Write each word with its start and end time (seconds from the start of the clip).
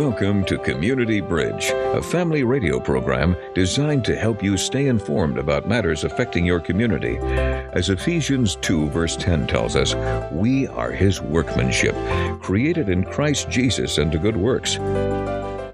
Welcome 0.00 0.46
to 0.46 0.56
Community 0.56 1.20
Bridge, 1.20 1.66
a 1.74 2.00
family 2.00 2.42
radio 2.42 2.80
program 2.80 3.36
designed 3.54 4.02
to 4.06 4.16
help 4.16 4.42
you 4.42 4.56
stay 4.56 4.86
informed 4.86 5.36
about 5.36 5.68
matters 5.68 6.04
affecting 6.04 6.46
your 6.46 6.58
community. 6.58 7.18
As 7.18 7.90
Ephesians 7.90 8.56
2, 8.62 8.88
verse 8.88 9.14
10 9.14 9.46
tells 9.46 9.76
us, 9.76 9.94
we 10.32 10.66
are 10.68 10.90
His 10.90 11.20
workmanship, 11.20 11.94
created 12.40 12.88
in 12.88 13.04
Christ 13.04 13.50
Jesus 13.50 13.98
unto 13.98 14.18
good 14.18 14.38
works. 14.38 14.76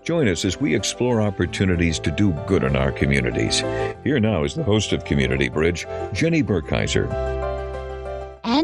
Join 0.03 0.27
us 0.27 0.45
as 0.45 0.61
we 0.61 0.75
explore 0.75 1.21
opportunities 1.21 2.01
to 2.01 2.11
do 2.11 2.33
good 2.49 2.65
in 2.65 2.75
our 2.75 2.91
communities. 2.91 3.61
Here 4.03 4.19
now 4.19 4.43
is 4.43 4.57
the 4.57 4.65
host 4.65 4.93
of 4.93 5.05
Community 5.05 5.49
Bridge, 5.49 5.87
Jenny 6.13 6.43
Burkheiser. 6.43 7.46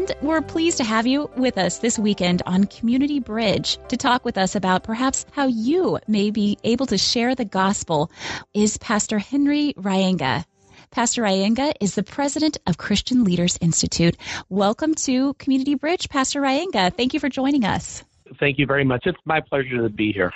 And 0.03 0.13
we're 0.21 0.41
pleased 0.41 0.75
to 0.79 0.83
have 0.83 1.07
you 1.07 1.29
with 1.37 1.57
us 1.57 1.77
this 1.77 1.97
weekend 1.97 2.41
on 2.45 2.65
Community 2.65 3.21
Bridge 3.21 3.77
to 3.87 3.95
talk 3.95 4.25
with 4.25 4.37
us 4.37 4.53
about 4.53 4.83
perhaps 4.83 5.25
how 5.31 5.47
you 5.47 5.97
may 6.09 6.29
be 6.29 6.57
able 6.65 6.85
to 6.87 6.97
share 6.97 7.35
the 7.35 7.45
gospel 7.45 8.11
is 8.53 8.77
Pastor 8.79 9.17
Henry 9.17 9.73
Reyenga. 9.77 10.43
Pastor 10.91 11.21
Reyenga 11.21 11.71
is 11.79 11.95
the 11.95 12.03
president 12.03 12.57
of 12.67 12.77
Christian 12.77 13.23
Leaders 13.23 13.57
Institute. 13.61 14.17
Welcome 14.49 14.93
to 14.95 15.35
Community 15.35 15.75
Bridge, 15.75 16.09
Pastor 16.09 16.41
Reyenga. 16.41 16.93
Thank 16.93 17.13
you 17.13 17.21
for 17.21 17.29
joining 17.29 17.63
us. 17.63 18.03
Thank 18.41 18.59
you 18.59 18.65
very 18.65 18.83
much. 18.83 19.03
It's 19.05 19.17
my 19.23 19.39
pleasure 19.39 19.83
to 19.83 19.87
be 19.87 20.11
here. 20.11 20.33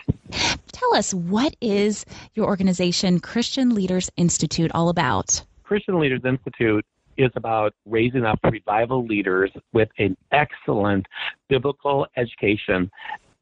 Tell 0.72 0.96
us, 0.96 1.14
what 1.14 1.58
is 1.60 2.06
your 2.36 2.46
organization, 2.46 3.20
Christian 3.20 3.76
Leaders 3.76 4.10
Institute, 4.16 4.72
all 4.74 4.88
about? 4.88 5.44
Christian 5.66 6.00
Leaders 6.00 6.22
Institute 6.24 6.86
is 7.18 7.32
about 7.36 7.74
raising 7.86 8.26
up 8.26 8.40
revival 8.44 9.06
leaders 9.06 9.52
with 9.74 9.90
an 9.98 10.16
excellent 10.32 11.06
biblical 11.50 12.06
education 12.18 12.90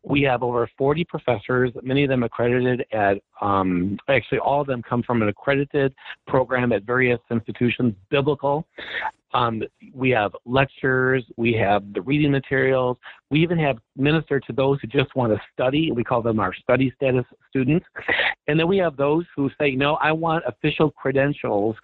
we 0.06 0.22
have 0.22 0.44
over 0.44 0.70
40 0.78 1.04
professors, 1.06 1.72
many 1.82 2.04
of 2.04 2.10
them 2.10 2.24
accredited 2.24 2.86
at, 2.92 3.18
um, 3.42 3.98
actually, 4.08 4.40
all 4.40 4.62
of 4.62 4.68
them 4.68 4.82
come 4.88 5.02
from 5.02 5.22
an 5.22 5.30
accredited 5.30 5.94
program 6.28 6.72
at 6.72 6.84
various 6.84 7.20
institutions, 7.32 7.96
biblical. 8.10 8.68
Um, 9.34 9.64
we 9.94 10.12
have 10.12 10.34
lectures, 10.46 11.26
we 11.36 11.54
have 11.54 11.92
the 11.94 12.02
reading 12.02 12.32
materials, 12.32 12.98
we 13.30 13.42
even 13.42 13.58
have 13.58 13.78
minister 13.98 14.40
to 14.40 14.54
those 14.54 14.80
who 14.80 14.88
just 14.88 15.14
want 15.16 15.34
to 15.34 15.42
study. 15.52 15.92
We 15.92 16.06
call 16.06 16.22
them 16.22 16.40
our 16.40 16.54
study 16.54 16.94
status 16.96 17.26
students. 17.50 17.86
And 18.48 18.58
then 18.58 18.68
we 18.68 18.78
have 18.78 18.96
those 18.96 19.26
who 19.36 19.50
say, 19.60 19.72
no, 19.72 19.96
I 19.96 20.12
want 20.14 20.46
official 20.48 20.92
credentials 20.92 21.76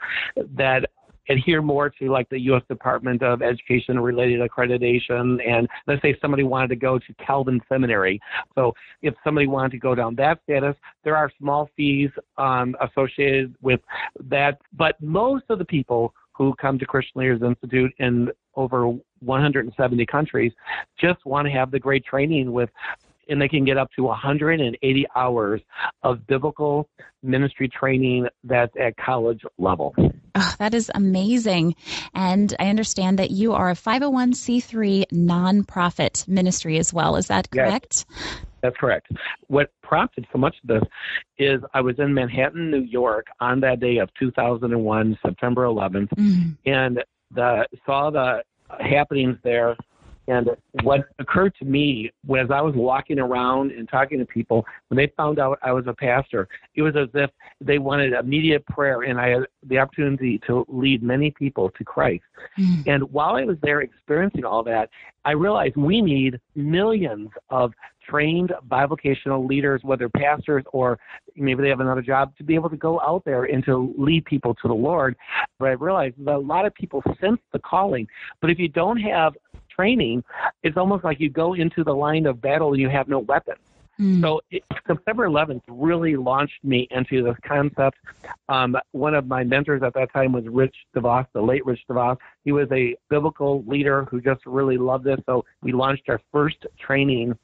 that 0.55 0.85
adhere 1.31 1.61
more 1.61 1.89
to 1.89 2.11
like 2.11 2.29
the 2.29 2.39
U.S. 2.41 2.63
Department 2.67 3.23
of 3.23 3.41
Education 3.41 3.99
related 3.99 4.41
accreditation. 4.41 5.39
And 5.47 5.67
let's 5.88 6.01
say 6.01 6.17
somebody 6.21 6.43
wanted 6.43 6.69
to 6.69 6.75
go 6.75 6.99
to 6.99 7.13
Calvin 7.25 7.61
Seminary. 7.69 8.19
So 8.55 8.73
if 9.01 9.13
somebody 9.23 9.47
wanted 9.47 9.71
to 9.71 9.77
go 9.77 9.95
down 9.95 10.15
that 10.15 10.39
status, 10.43 10.75
there 11.03 11.15
are 11.15 11.31
small 11.39 11.69
fees 11.75 12.09
um, 12.38 12.75
associated 12.81 13.55
with 13.61 13.79
that. 14.29 14.59
But 14.73 15.01
most 15.01 15.45
of 15.49 15.59
the 15.59 15.65
people 15.65 16.13
who 16.33 16.53
come 16.55 16.79
to 16.79 16.85
Christian 16.85 17.21
Leaders 17.21 17.41
Institute 17.41 17.93
in 17.99 18.29
over 18.55 18.93
170 19.19 20.05
countries 20.05 20.51
just 20.99 21.25
want 21.25 21.45
to 21.45 21.51
have 21.51 21.71
the 21.71 21.79
great 21.79 22.03
training 22.05 22.51
with 22.51 22.69
and 23.29 23.41
they 23.41 23.47
can 23.47 23.63
get 23.63 23.77
up 23.77 23.89
to 23.95 24.03
180 24.03 25.05
hours 25.16 25.61
of 26.03 26.25
biblical 26.27 26.89
ministry 27.23 27.69
training 27.69 28.27
that's 28.43 28.73
at 28.79 28.95
college 28.97 29.41
level. 29.57 29.95
Oh, 30.35 30.55
that 30.59 30.73
is 30.73 30.91
amazing. 30.95 31.75
And 32.13 32.55
I 32.59 32.69
understand 32.69 33.19
that 33.19 33.31
you 33.31 33.53
are 33.53 33.69
a 33.69 33.75
501c3 33.75 35.05
nonprofit 35.11 36.27
ministry 36.27 36.77
as 36.77 36.93
well. 36.93 37.15
Is 37.15 37.27
that 37.27 37.49
correct? 37.51 38.05
Yes. 38.09 38.35
That's 38.61 38.77
correct. 38.77 39.07
What 39.47 39.71
prompted 39.81 40.27
so 40.31 40.38
much 40.38 40.55
of 40.63 40.67
this 40.67 40.89
is 41.38 41.61
I 41.73 41.81
was 41.81 41.95
in 41.97 42.13
Manhattan, 42.13 42.69
New 42.69 42.81
York 42.81 43.25
on 43.39 43.59
that 43.61 43.79
day 43.79 43.97
of 43.97 44.09
2001, 44.19 45.17
September 45.25 45.63
11th, 45.63 46.09
mm-hmm. 46.09 46.50
and 46.66 47.03
the, 47.33 47.66
saw 47.85 48.11
the 48.11 48.44
happenings 48.79 49.38
there 49.44 49.75
and 50.27 50.49
what 50.83 51.01
occurred 51.19 51.53
to 51.59 51.65
me 51.65 52.11
was 52.25 52.47
I 52.53 52.61
was 52.61 52.75
walking 52.75 53.19
around 53.19 53.71
and 53.71 53.89
talking 53.89 54.19
to 54.19 54.25
people 54.25 54.65
when 54.87 54.97
they 54.97 55.11
found 55.17 55.39
out 55.39 55.57
I 55.63 55.71
was 55.71 55.85
a 55.87 55.93
pastor, 55.93 56.47
it 56.75 56.83
was 56.83 56.95
as 56.95 57.09
if 57.13 57.29
they 57.59 57.79
wanted 57.79 58.13
immediate 58.13 58.65
prayer, 58.67 59.01
and 59.01 59.19
I 59.19 59.29
had 59.29 59.41
the 59.67 59.79
opportunity 59.79 60.39
to 60.47 60.65
lead 60.67 61.01
many 61.01 61.31
people 61.31 61.71
to 61.71 61.83
Christ. 61.83 62.23
Mm. 62.57 62.87
And 62.87 63.03
while 63.11 63.35
I 63.35 63.43
was 63.43 63.57
there 63.61 63.81
experiencing 63.81 64.45
all 64.45 64.63
that, 64.63 64.89
I 65.25 65.31
realized 65.31 65.75
we 65.75 66.01
need 66.01 66.39
millions 66.55 67.29
of 67.49 67.73
trained 68.07 68.51
bivocational 68.67 69.47
leaders, 69.47 69.81
whether 69.83 70.09
pastors 70.09 70.63
or 70.73 70.99
maybe 71.35 71.61
they 71.61 71.69
have 71.69 71.79
another 71.79 72.01
job, 72.01 72.35
to 72.38 72.43
be 72.43 72.55
able 72.55 72.69
to 72.69 72.77
go 72.77 72.99
out 73.01 73.23
there 73.25 73.45
and 73.45 73.63
to 73.65 73.93
lead 73.97 74.25
people 74.25 74.55
to 74.55 74.67
the 74.67 74.73
Lord. 74.73 75.15
But 75.59 75.69
I 75.69 75.73
realized 75.73 76.15
that 76.25 76.35
a 76.35 76.38
lot 76.38 76.65
of 76.65 76.73
people 76.73 77.03
sense 77.19 77.39
the 77.53 77.59
calling, 77.59 78.07
but 78.41 78.49
if 78.49 78.59
you 78.59 78.67
don't 78.67 78.97
have 78.97 79.33
training, 79.81 80.24
it's 80.62 80.78
almost 80.78 81.03
like 81.03 81.19
you 81.19 81.30
go 81.30 81.53
into 81.56 81.84
the 81.84 81.94
line 81.94 82.28
of 82.28 82.40
battle 82.40 82.72
and 82.72 82.80
you 82.80 82.90
have 82.90 83.08
no 83.08 83.19
weapon. 83.19 83.56
Mm. 84.00 84.22
So 84.22 84.42
it, 84.52 84.64
September 84.88 85.28
11th 85.28 85.62
really 85.68 86.16
launched 86.16 86.64
me 86.64 86.88
into 86.92 87.24
this 87.24 87.36
concept. 87.44 87.97
Um, 88.47 88.78
one 88.92 89.16
of 89.16 89.25
my 89.28 89.44
mentors 89.44 89.81
at 89.84 89.94
that 89.96 90.14
time 90.14 90.34
was 90.34 90.46
Rich 90.47 90.75
DeVos, 90.96 91.25
the 91.34 91.42
late 91.42 91.66
Rich 91.66 91.81
DeVos. 91.90 92.18
He 92.46 92.52
was 92.52 92.68
a 92.72 92.96
biblical 93.09 93.64
leader 93.66 94.06
who 94.06 94.22
just 94.22 94.46
really 94.46 94.78
loved 94.78 95.03
this. 95.03 95.19
So 95.25 95.46
we 95.64 95.72
launched 95.72 96.09
our 96.09 96.22
first 96.31 96.66
training 96.80 97.38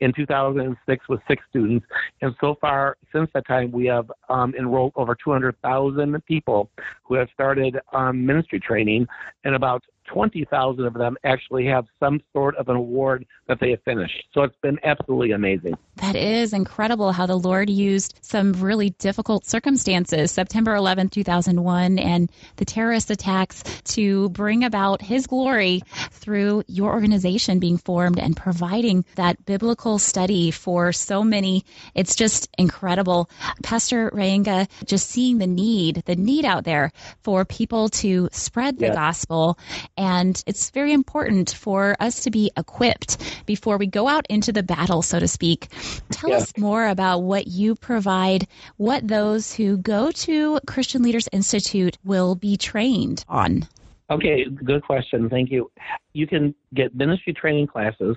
in 0.00 0.12
2006 0.12 1.08
with 1.08 1.20
six 1.28 1.42
students. 1.50 1.86
And 2.22 2.34
so 2.40 2.56
far, 2.60 2.96
since 3.12 3.30
that 3.34 3.46
time, 3.46 3.70
we 3.70 3.86
have 3.86 4.10
um, 4.28 4.54
enrolled 4.58 4.92
over 4.96 5.14
200,000 5.14 6.24
people 6.26 6.70
who 7.04 7.14
have 7.14 7.28
started 7.32 7.78
um, 7.92 8.24
ministry 8.24 8.60
training, 8.60 9.06
and 9.44 9.54
about 9.54 9.84
20,000 10.06 10.84
of 10.84 10.94
them 10.94 11.16
actually 11.24 11.66
have 11.66 11.86
some 11.98 12.20
sort 12.32 12.56
of 12.56 12.68
an 12.68 12.76
award 12.76 13.26
that 13.48 13.58
they 13.60 13.70
have 13.70 13.82
finished. 13.84 14.24
So 14.32 14.42
it's 14.42 14.56
been 14.62 14.78
absolutely 14.84 15.32
amazing. 15.32 15.74
That 15.96 16.16
is 16.16 16.52
incredible 16.52 17.12
how 17.12 17.26
the 17.26 17.38
Lord 17.38 17.70
used 17.70 18.18
some 18.22 18.52
really 18.54 18.90
difficult 18.90 19.46
circumstances, 19.46 20.30
September 20.30 20.74
11, 20.74 21.10
2001, 21.10 21.98
and 21.98 22.30
the 22.56 22.64
terrorist 22.64 23.10
attacks 23.10 23.62
to 23.84 24.28
bring 24.30 24.64
about 24.64 25.02
His 25.02 25.26
glory 25.26 25.82
through 26.10 26.64
your 26.66 26.92
organization 26.92 27.58
being 27.58 27.78
formed 27.78 28.18
and 28.18 28.36
providing 28.36 29.04
that 29.16 29.44
biblical 29.44 29.98
study 29.98 30.50
for 30.50 30.92
so 30.92 31.22
many. 31.22 31.64
It's 31.94 32.14
just 32.14 32.48
incredible. 32.58 33.30
Pastor 33.62 34.10
Reyenga, 34.10 34.68
just 34.84 35.10
seeing 35.10 35.38
the 35.38 35.46
need, 35.46 36.02
the 36.06 36.16
need 36.16 36.44
out 36.44 36.64
there 36.64 36.92
for 37.22 37.44
people 37.44 37.88
to 37.88 38.28
spread 38.32 38.78
the 38.78 38.86
yes. 38.86 38.94
gospel 38.94 39.58
and 39.96 40.42
it's 40.46 40.70
very 40.70 40.92
important 40.92 41.50
for 41.50 41.96
us 42.00 42.22
to 42.22 42.30
be 42.30 42.50
equipped 42.56 43.42
before 43.46 43.76
we 43.76 43.86
go 43.86 44.08
out 44.08 44.26
into 44.28 44.52
the 44.52 44.62
battle, 44.62 45.02
so 45.02 45.18
to 45.18 45.28
speak. 45.28 45.68
Tell 46.10 46.30
yeah. 46.30 46.36
us 46.36 46.56
more 46.56 46.86
about 46.86 47.20
what 47.20 47.46
you 47.46 47.74
provide, 47.74 48.46
what 48.76 49.06
those 49.06 49.54
who 49.54 49.76
go 49.76 50.10
to 50.10 50.60
Christian 50.66 51.02
Leaders 51.02 51.28
Institute 51.32 51.98
will 52.04 52.34
be 52.34 52.56
trained 52.56 53.24
on. 53.28 53.66
Okay, 54.10 54.44
good 54.44 54.82
question. 54.82 55.30
Thank 55.30 55.50
you. 55.50 55.70
You 56.12 56.26
can 56.26 56.54
get 56.74 56.94
ministry 56.94 57.32
training 57.32 57.66
classes 57.66 58.16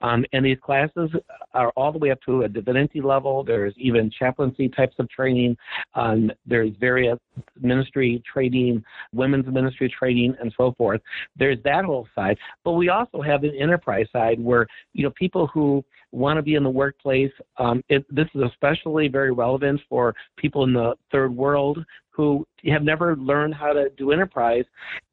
um, 0.00 0.24
and 0.32 0.44
these 0.44 0.58
classes 0.62 1.10
are 1.54 1.70
all 1.76 1.92
the 1.92 1.98
way 1.98 2.10
up 2.10 2.20
to 2.26 2.42
a 2.42 2.48
divinity 2.48 3.00
level. 3.00 3.44
There's 3.44 3.74
even 3.76 4.10
chaplaincy 4.10 4.68
types 4.68 4.96
of 4.98 5.08
training. 5.10 5.56
Um, 5.94 6.30
there's 6.46 6.70
various 6.80 7.18
ministry 7.60 8.22
training, 8.30 8.82
women's 9.12 9.46
ministry 9.46 9.92
training, 9.96 10.36
and 10.40 10.52
so 10.56 10.74
forth. 10.76 11.00
There's 11.36 11.58
that 11.64 11.84
whole 11.84 12.08
side. 12.14 12.38
But 12.64 12.72
we 12.72 12.88
also 12.88 13.22
have 13.22 13.44
an 13.44 13.54
enterprise 13.58 14.06
side 14.12 14.40
where, 14.40 14.66
you 14.92 15.04
know, 15.04 15.10
people 15.18 15.46
who 15.48 15.84
want 16.12 16.38
to 16.38 16.42
be 16.42 16.54
in 16.54 16.64
the 16.64 16.70
workplace, 16.70 17.30
um, 17.58 17.82
it, 17.88 18.04
this 18.14 18.26
is 18.34 18.42
especially 18.42 19.08
very 19.08 19.32
relevant 19.32 19.80
for 19.88 20.14
people 20.36 20.64
in 20.64 20.72
the 20.72 20.94
third 21.12 21.34
world 21.34 21.78
who 22.20 22.46
have 22.70 22.82
never 22.82 23.16
learned 23.16 23.54
how 23.54 23.72
to 23.72 23.88
do 23.96 24.12
enterprise. 24.12 24.64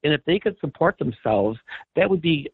And 0.04 0.12
if 0.12 0.21
they 0.25 0.39
could 0.39 0.57
support 0.59 0.98
themselves, 1.00 1.57
that 1.95 2.09
would 2.09 2.21
be 2.21 2.50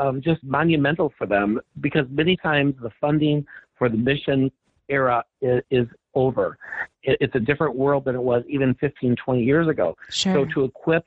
um, 0.00 0.20
just 0.20 0.42
monumental 0.42 1.12
for 1.16 1.26
them 1.28 1.60
because 1.80 2.06
many 2.10 2.36
times 2.36 2.74
the 2.82 2.90
funding 3.00 3.46
for 3.78 3.88
the 3.88 3.96
mission 3.96 4.50
era 4.88 5.22
is, 5.40 5.62
is 5.70 5.86
over. 6.14 6.58
It, 7.04 7.18
it's 7.20 7.36
a 7.36 7.40
different 7.40 7.76
world 7.76 8.04
than 8.04 8.16
it 8.16 8.22
was 8.22 8.42
even 8.48 8.74
15, 8.74 9.14
20 9.14 9.44
years 9.44 9.68
ago. 9.68 9.96
Sure. 10.10 10.34
So 10.34 10.44
to 10.54 10.64
equip 10.64 11.04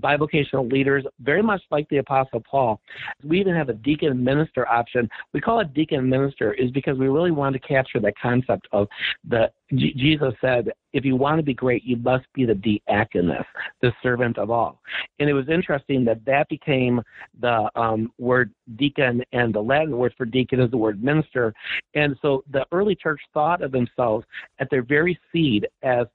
bivocational 0.00 0.70
leaders, 0.70 1.04
very 1.20 1.42
much 1.42 1.62
like 1.70 1.88
the 1.88 1.98
Apostle 1.98 2.42
Paul. 2.48 2.80
We 3.22 3.40
even 3.40 3.54
have 3.54 3.68
a 3.68 3.74
deacon 3.74 4.22
minister 4.22 4.68
option. 4.68 5.08
We 5.32 5.40
call 5.40 5.60
it 5.60 5.74
deacon 5.74 6.08
minister 6.08 6.52
is 6.52 6.70
because 6.70 6.98
we 6.98 7.08
really 7.08 7.30
want 7.30 7.54
to 7.54 7.60
capture 7.60 8.00
that 8.00 8.14
concept 8.18 8.68
of 8.72 8.88
the 9.28 9.50
G- 9.74 9.94
Jesus 9.96 10.34
said, 10.40 10.70
if 10.92 11.04
you 11.04 11.16
want 11.16 11.38
to 11.38 11.42
be 11.42 11.54
great, 11.54 11.84
you 11.84 11.96
must 11.96 12.26
be 12.34 12.44
the 12.44 12.54
diakonos, 12.54 13.44
the 13.80 13.92
servant 14.02 14.38
of 14.38 14.50
all. 14.50 14.80
And 15.18 15.28
it 15.28 15.32
was 15.32 15.48
interesting 15.48 16.04
that 16.04 16.24
that 16.26 16.48
became 16.48 17.00
the 17.40 17.70
um, 17.74 18.12
word 18.18 18.52
deacon, 18.76 19.22
and 19.32 19.54
the 19.54 19.60
Latin 19.60 19.96
word 19.96 20.14
for 20.16 20.26
deacon 20.26 20.60
is 20.60 20.70
the 20.70 20.76
word 20.76 21.02
minister. 21.02 21.52
And 21.94 22.16
so 22.22 22.44
the 22.52 22.66
early 22.72 22.94
church 22.94 23.20
thought 23.32 23.62
of 23.62 23.72
themselves 23.72 24.26
at 24.58 24.70
their 24.70 24.82
very 24.82 25.18
seed 25.32 25.66
as 25.82 26.06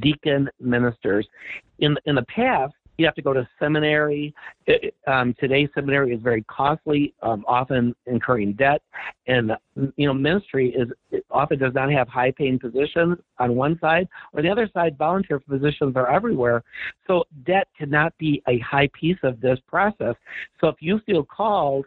deacon 0.00 0.50
ministers. 0.60 1.26
In 1.78 1.96
in 2.06 2.14
the 2.14 2.24
past, 2.24 2.74
you 2.98 3.04
have 3.06 3.14
to 3.14 3.22
go 3.22 3.32
to 3.32 3.46
seminary. 3.58 4.34
It, 4.66 4.94
um, 5.06 5.34
today's 5.38 5.68
seminary 5.74 6.14
is 6.14 6.20
very 6.22 6.42
costly, 6.44 7.14
um, 7.22 7.44
often 7.46 7.94
incurring 8.06 8.54
debt, 8.54 8.82
and 9.26 9.52
you 9.96 10.06
know 10.06 10.14
ministry 10.14 10.74
is 10.74 10.88
often 11.30 11.58
does 11.58 11.74
not 11.74 11.90
have 11.90 12.08
high-paying 12.08 12.58
positions 12.58 13.18
on 13.38 13.54
one 13.54 13.78
side, 13.80 14.08
or 14.32 14.42
the 14.42 14.48
other 14.48 14.68
side, 14.72 14.96
volunteer 14.96 15.40
positions 15.40 15.96
are 15.96 16.10
everywhere. 16.10 16.62
So 17.06 17.24
debt 17.44 17.68
cannot 17.76 18.16
be 18.18 18.42
a 18.48 18.58
high 18.60 18.88
piece 18.98 19.18
of 19.22 19.40
this 19.40 19.58
process. 19.66 20.14
So 20.60 20.68
if 20.68 20.76
you 20.80 21.00
feel 21.06 21.24
called 21.24 21.86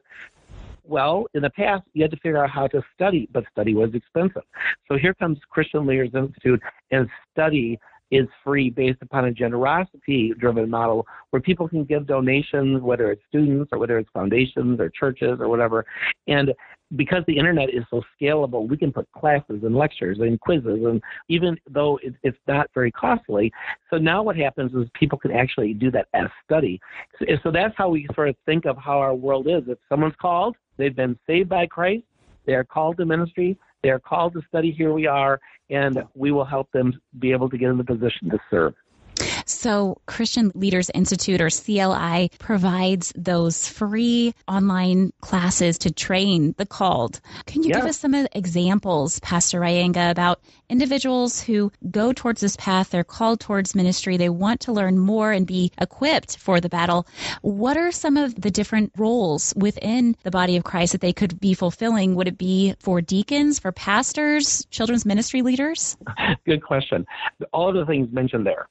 well, 0.89 1.27
in 1.35 1.43
the 1.43 1.49
past, 1.51 1.83
you 1.93 2.01
had 2.01 2.11
to 2.11 2.17
figure 2.17 2.43
out 2.43 2.49
how 2.49 2.67
to 2.67 2.81
study, 2.95 3.29
but 3.31 3.43
study 3.51 3.75
was 3.75 3.93
expensive. 3.93 4.41
So 4.87 4.97
here 4.97 5.13
comes 5.13 5.37
Christian 5.49 5.85
Leaders 5.85 6.09
Institute 6.15 6.59
and 6.91 7.07
study 7.31 7.79
is 8.11 8.27
free 8.43 8.69
based 8.69 9.01
upon 9.01 9.25
a 9.25 9.31
generosity 9.31 10.33
driven 10.39 10.69
model 10.69 11.05
where 11.29 11.41
people 11.41 11.67
can 11.67 11.83
give 11.83 12.07
donations, 12.07 12.81
whether 12.81 13.11
it's 13.11 13.21
students 13.29 13.69
or 13.71 13.79
whether 13.79 13.97
it's 13.97 14.09
foundations 14.13 14.79
or 14.79 14.89
churches 14.89 15.37
or 15.39 15.47
whatever. 15.47 15.85
And 16.27 16.53
because 16.95 17.23
the 17.27 17.37
internet 17.37 17.69
is 17.69 17.83
so 17.89 18.01
scalable, 18.19 18.67
we 18.67 18.75
can 18.75 18.91
put 18.91 19.07
classes 19.11 19.61
and 19.63 19.75
lectures 19.75 20.17
and 20.19 20.39
quizzes, 20.39 20.83
and 20.85 21.01
even 21.27 21.55
though 21.69 21.99
it's 22.01 22.37
not 22.47 22.67
very 22.73 22.91
costly. 22.91 23.51
So 23.91 23.97
now 23.97 24.23
what 24.23 24.35
happens 24.35 24.73
is 24.73 24.89
people 24.93 25.19
can 25.19 25.31
actually 25.31 25.73
do 25.73 25.91
that 25.91 26.07
as 26.13 26.27
study. 26.43 26.79
So, 27.19 27.25
so 27.43 27.51
that's 27.51 27.75
how 27.77 27.89
we 27.89 28.07
sort 28.15 28.29
of 28.29 28.35
think 28.45 28.65
of 28.65 28.75
how 28.77 28.97
our 28.97 29.13
world 29.13 29.47
is. 29.47 29.63
If 29.67 29.77
someone's 29.87 30.15
called, 30.19 30.55
they've 30.77 30.95
been 30.95 31.17
saved 31.27 31.49
by 31.49 31.67
Christ, 31.67 32.03
they 32.45 32.53
are 32.53 32.63
called 32.63 32.97
to 32.97 33.05
ministry, 33.05 33.55
they 33.83 33.89
are 33.89 33.99
called 33.99 34.33
to 34.33 34.41
study. 34.47 34.71
Here 34.71 34.93
we 34.93 35.07
are, 35.07 35.39
and 35.69 36.03
we 36.15 36.31
will 36.31 36.45
help 36.45 36.71
them 36.71 36.99
be 37.19 37.31
able 37.31 37.49
to 37.49 37.57
get 37.57 37.69
in 37.69 37.77
the 37.77 37.83
position 37.83 38.29
to 38.29 38.39
serve. 38.49 38.73
So, 39.49 39.99
Christian 40.05 40.51
Leaders 40.53 40.91
Institute 40.91 41.41
or 41.41 41.49
CLI 41.49 42.29
provides 42.37 43.11
those 43.15 43.67
free 43.67 44.35
online 44.47 45.11
classes 45.21 45.79
to 45.79 45.91
train 45.91 46.53
the 46.59 46.67
called. 46.67 47.19
Can 47.47 47.63
you 47.63 47.69
yeah. 47.69 47.77
give 47.77 47.85
us 47.85 47.97
some 47.97 48.13
examples, 48.13 49.19
Pastor 49.21 49.59
Reyenga, 49.59 50.11
about 50.11 50.39
individuals 50.69 51.41
who 51.41 51.71
go 51.89 52.13
towards 52.13 52.41
this 52.41 52.55
path? 52.57 52.91
They're 52.91 53.03
called 53.03 53.39
towards 53.39 53.73
ministry. 53.73 54.17
They 54.17 54.29
want 54.29 54.59
to 54.61 54.71
learn 54.71 54.99
more 54.99 55.31
and 55.31 55.47
be 55.47 55.71
equipped 55.81 56.37
for 56.37 56.61
the 56.61 56.69
battle. 56.69 57.07
What 57.41 57.75
are 57.75 57.91
some 57.91 58.17
of 58.17 58.39
the 58.39 58.51
different 58.51 58.91
roles 58.97 59.51
within 59.57 60.15
the 60.21 60.31
body 60.31 60.57
of 60.57 60.63
Christ 60.63 60.91
that 60.91 61.01
they 61.01 61.11
could 61.11 61.39
be 61.39 61.55
fulfilling? 61.55 62.13
Would 62.13 62.27
it 62.27 62.37
be 62.37 62.75
for 62.77 63.01
deacons, 63.01 63.57
for 63.57 63.71
pastors, 63.71 64.63
children's 64.69 65.07
ministry 65.07 65.41
leaders? 65.41 65.97
Good 66.45 66.61
question. 66.61 67.07
All 67.51 67.69
of 67.69 67.75
the 67.75 67.85
things 67.91 68.13
mentioned 68.13 68.45
there. 68.45 68.67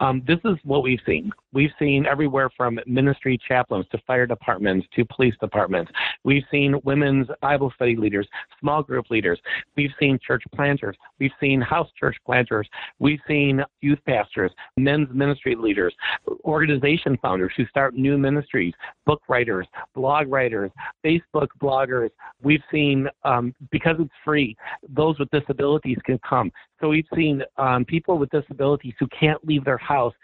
Um, 0.00 0.22
this 0.26 0.38
is 0.44 0.56
what 0.64 0.82
we've 0.82 1.00
seen. 1.04 1.32
We've 1.52 1.70
seen 1.78 2.06
everywhere 2.06 2.50
from 2.56 2.78
ministry 2.86 3.38
chaplains 3.48 3.86
to 3.92 3.98
fire 4.06 4.26
departments 4.26 4.86
to 4.94 5.04
police 5.04 5.34
departments. 5.40 5.90
We've 6.24 6.44
seen 6.50 6.78
women's 6.84 7.28
Bible 7.40 7.72
study 7.74 7.96
leaders, 7.96 8.28
small 8.60 8.82
group 8.82 9.10
leaders. 9.10 9.40
We've 9.76 9.92
seen 9.98 10.18
church 10.24 10.42
planters. 10.54 10.96
We've 11.18 11.32
seen 11.40 11.60
house 11.60 11.88
church 11.98 12.16
planters. 12.26 12.68
We've 12.98 13.20
seen 13.26 13.62
youth 13.80 13.98
pastors, 14.06 14.52
men's 14.76 15.08
ministry 15.12 15.56
leaders, 15.58 15.94
organization 16.44 17.16
founders 17.22 17.52
who 17.56 17.64
start 17.66 17.94
new 17.94 18.18
ministries, 18.18 18.74
book 19.06 19.22
writers, 19.28 19.66
blog 19.94 20.28
writers, 20.28 20.70
Facebook 21.04 21.48
bloggers. 21.60 22.10
We've 22.42 22.62
seen, 22.70 23.08
um, 23.24 23.54
because 23.70 23.96
it's 23.98 24.10
free, 24.24 24.56
those 24.88 25.18
with 25.18 25.30
disabilities 25.30 25.98
can 26.04 26.18
come. 26.28 26.52
So 26.80 26.88
we've 26.88 27.06
seen 27.14 27.42
um, 27.56 27.84
people 27.84 28.18
with 28.18 28.30
disabilities 28.30 28.94
who 29.00 29.08
can't 29.08 29.44
leave 29.44 29.64
their 29.64 29.78
house 29.78 30.14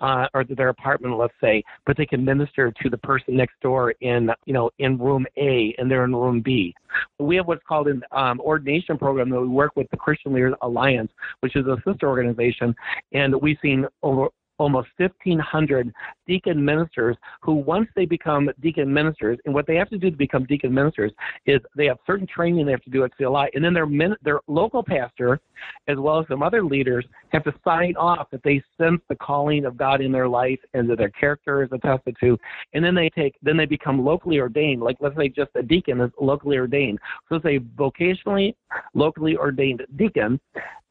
uh, 0.00 0.26
or 0.34 0.44
their 0.44 0.71
apartment, 0.72 1.16
let's 1.16 1.34
say, 1.40 1.62
but 1.86 1.96
they 1.96 2.06
can 2.06 2.24
minister 2.24 2.72
to 2.82 2.90
the 2.90 2.98
person 2.98 3.36
next 3.36 3.54
door 3.62 3.94
in, 4.00 4.30
you 4.44 4.52
know, 4.52 4.70
in 4.78 4.98
room 4.98 5.26
A 5.36 5.74
and 5.78 5.90
they're 5.90 6.04
in 6.04 6.14
room 6.14 6.40
B. 6.40 6.74
We 7.18 7.36
have 7.36 7.46
what's 7.46 7.62
called 7.66 7.88
an 7.88 8.02
um, 8.12 8.40
ordination 8.40 8.98
program 8.98 9.30
that 9.30 9.40
we 9.40 9.48
work 9.48 9.72
with 9.76 9.88
the 9.90 9.96
Christian 9.96 10.32
Leaders 10.32 10.54
Alliance, 10.62 11.10
which 11.40 11.56
is 11.56 11.66
a 11.66 11.76
sister 11.86 12.08
organization, 12.08 12.74
and 13.12 13.34
we've 13.40 13.58
seen 13.62 13.86
over 14.02 14.28
almost 14.62 14.88
1,500 14.96 15.92
deacon 16.26 16.64
ministers 16.64 17.16
who, 17.40 17.54
once 17.54 17.88
they 17.96 18.06
become 18.06 18.48
deacon 18.60 18.92
ministers, 18.92 19.38
and 19.44 19.52
what 19.52 19.66
they 19.66 19.74
have 19.74 19.88
to 19.90 19.98
do 19.98 20.10
to 20.10 20.16
become 20.16 20.44
deacon 20.44 20.72
ministers 20.72 21.12
is 21.46 21.60
they 21.76 21.86
have 21.86 21.98
certain 22.06 22.26
training 22.26 22.64
they 22.64 22.72
have 22.72 22.82
to 22.82 22.90
do 22.90 23.04
at 23.04 23.14
CLI, 23.16 23.48
and 23.54 23.64
then 23.64 23.74
their, 23.74 23.86
min- 23.86 24.16
their 24.22 24.40
local 24.46 24.82
pastor, 24.82 25.40
as 25.88 25.96
well 25.98 26.20
as 26.20 26.26
some 26.28 26.42
other 26.42 26.64
leaders, 26.64 27.04
have 27.30 27.42
to 27.44 27.52
sign 27.64 27.96
off 27.96 28.28
that 28.30 28.42
they 28.44 28.62
sense 28.78 29.00
the 29.08 29.16
calling 29.16 29.64
of 29.64 29.76
God 29.76 30.00
in 30.00 30.12
their 30.12 30.28
life 30.28 30.60
and 30.74 30.88
that 30.88 30.98
their 30.98 31.10
character 31.10 31.62
is 31.64 31.70
attested 31.72 32.16
to, 32.20 32.38
and 32.72 32.84
then 32.84 32.94
they 32.94 33.10
take, 33.10 33.34
then 33.42 33.56
they 33.56 33.66
become 33.66 34.04
locally 34.04 34.38
ordained. 34.38 34.80
Like 34.80 34.96
let's 35.00 35.16
say 35.16 35.28
just 35.28 35.50
a 35.56 35.62
deacon 35.62 36.00
is 36.00 36.10
locally 36.20 36.56
ordained. 36.56 37.00
So 37.28 37.36
it's 37.36 37.44
a 37.44 37.58
vocationally, 37.76 38.54
locally 38.94 39.36
ordained 39.36 39.82
deacon. 39.96 40.40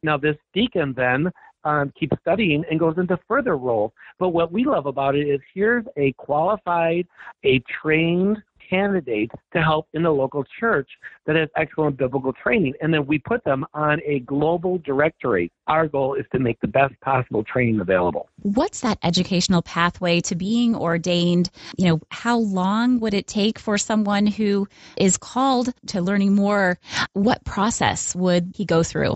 Now 0.03 0.18
this 0.18 0.35
deacon 0.53 0.94
then 0.95 1.31
um, 1.63 1.94
keeps 2.00 2.18
studying 2.22 2.63
and 2.69 2.80
goes 2.80 2.98
into 2.98 3.18
further 3.28 3.58
roles. 3.58 3.92
But 4.19 4.30
what 4.30 4.52
we 4.52 4.66
love 4.66 4.86
about 4.86 5.16
it 5.16 5.28
is 5.28 5.40
here's 5.54 5.86
a 5.98 6.13
qualified, 6.13 7.08
a 7.44 7.62
trained 7.81 8.38
candidate 8.72 9.31
to 9.54 9.62
help 9.62 9.88
in 9.94 10.04
the 10.04 10.10
local 10.10 10.46
church 10.60 10.90
that 11.25 11.36
has 11.36 11.50
excellent 11.56 11.98
biblical 11.98 12.34
training. 12.34 12.74
And 12.81 12.94
then 12.94 13.06
we 13.06 13.19
put 13.19 13.44
them 13.44 13.66
on 13.74 14.00
a 14.06 14.19
global 14.22 14.78
directory. 14.80 15.52
Our 15.68 15.88
goal 15.88 16.16
is 16.16 16.25
to 16.31 16.40
make 16.40 16.60
the 16.62 16.68
best 16.68 17.00
possible 17.02 17.44
training 17.44 17.81
available. 17.81 18.30
What's 18.42 18.80
that 18.81 18.98
educational 19.04 19.62
pathway 19.62 20.22
to 20.22 20.36
being 20.36 20.75
ordained? 20.75 21.52
You 21.78 21.88
know, 21.88 22.00
how 22.10 22.38
long 22.38 23.00
would 23.02 23.14
it 23.14 23.28
take 23.28 23.60
for 23.60 23.78
someone 23.78 24.25
who 24.25 24.68
is 24.98 25.18
called 25.18 25.74
to 25.88 26.02
learning 26.02 26.34
more? 26.34 26.80
What 27.14 27.44
process 27.44 28.16
would 28.16 28.54
he 28.56 28.66
go 28.66 28.84
through? 28.84 29.16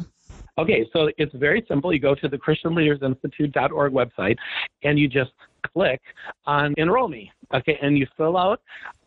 Okay, 0.57 0.87
so 0.93 1.09
it's 1.17 1.33
very 1.35 1.65
simple. 1.67 1.93
You 1.93 1.99
go 1.99 2.15
to 2.15 2.29
the 2.29 2.37
ChristianLeadersInstitute.org 2.37 3.91
website 3.91 4.37
and 4.83 4.97
you 4.97 5.07
just 5.07 5.31
click 5.73 6.01
on 6.45 6.73
Enroll 6.77 7.09
Me. 7.09 7.31
Okay, 7.53 7.77
and 7.81 7.97
you 7.97 8.07
fill 8.15 8.37
out 8.37 8.61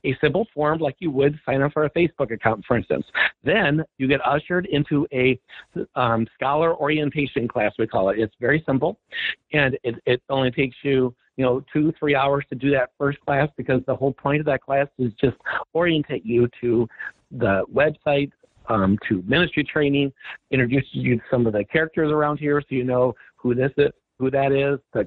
a 0.04 0.14
simple 0.20 0.46
form 0.54 0.78
like 0.78 0.96
you 0.98 1.10
would 1.10 1.38
sign 1.46 1.62
up 1.62 1.72
for 1.72 1.84
a 1.84 1.90
Facebook 1.90 2.32
account, 2.32 2.64
for 2.66 2.76
instance. 2.76 3.06
Then 3.42 3.82
you 3.96 4.08
get 4.08 4.20
ushered 4.26 4.66
into 4.66 5.06
a 5.12 5.38
um, 5.96 6.26
scholar 6.34 6.76
orientation 6.76 7.48
class, 7.48 7.72
we 7.78 7.86
call 7.86 8.10
it. 8.10 8.18
It's 8.18 8.34
very 8.40 8.62
simple, 8.66 8.98
and 9.52 9.78
it, 9.82 9.96
it 10.06 10.22
only 10.28 10.50
takes 10.50 10.76
you 10.82 11.14
you 11.38 11.44
know, 11.44 11.64
two, 11.72 11.92
three 12.00 12.16
hours 12.16 12.44
to 12.48 12.56
do 12.56 12.68
that 12.72 12.90
first 12.98 13.20
class 13.20 13.48
because 13.56 13.80
the 13.86 13.94
whole 13.94 14.12
point 14.12 14.40
of 14.40 14.46
that 14.46 14.60
class 14.60 14.88
is 14.98 15.12
just 15.20 15.36
orientate 15.72 16.26
you 16.26 16.48
to 16.60 16.88
the 17.30 17.62
website, 17.72 18.32
um, 18.68 18.98
to 19.08 19.22
ministry 19.26 19.64
training, 19.64 20.12
introduces 20.50 20.90
you 20.92 21.16
to 21.16 21.22
some 21.30 21.46
of 21.46 21.52
the 21.52 21.64
characters 21.64 22.10
around 22.10 22.38
here 22.38 22.60
so 22.60 22.66
you 22.70 22.84
know 22.84 23.14
who 23.36 23.54
this 23.54 23.72
is, 23.76 23.90
who 24.18 24.30
that 24.30 24.52
is, 24.52 24.78
the 24.92 25.04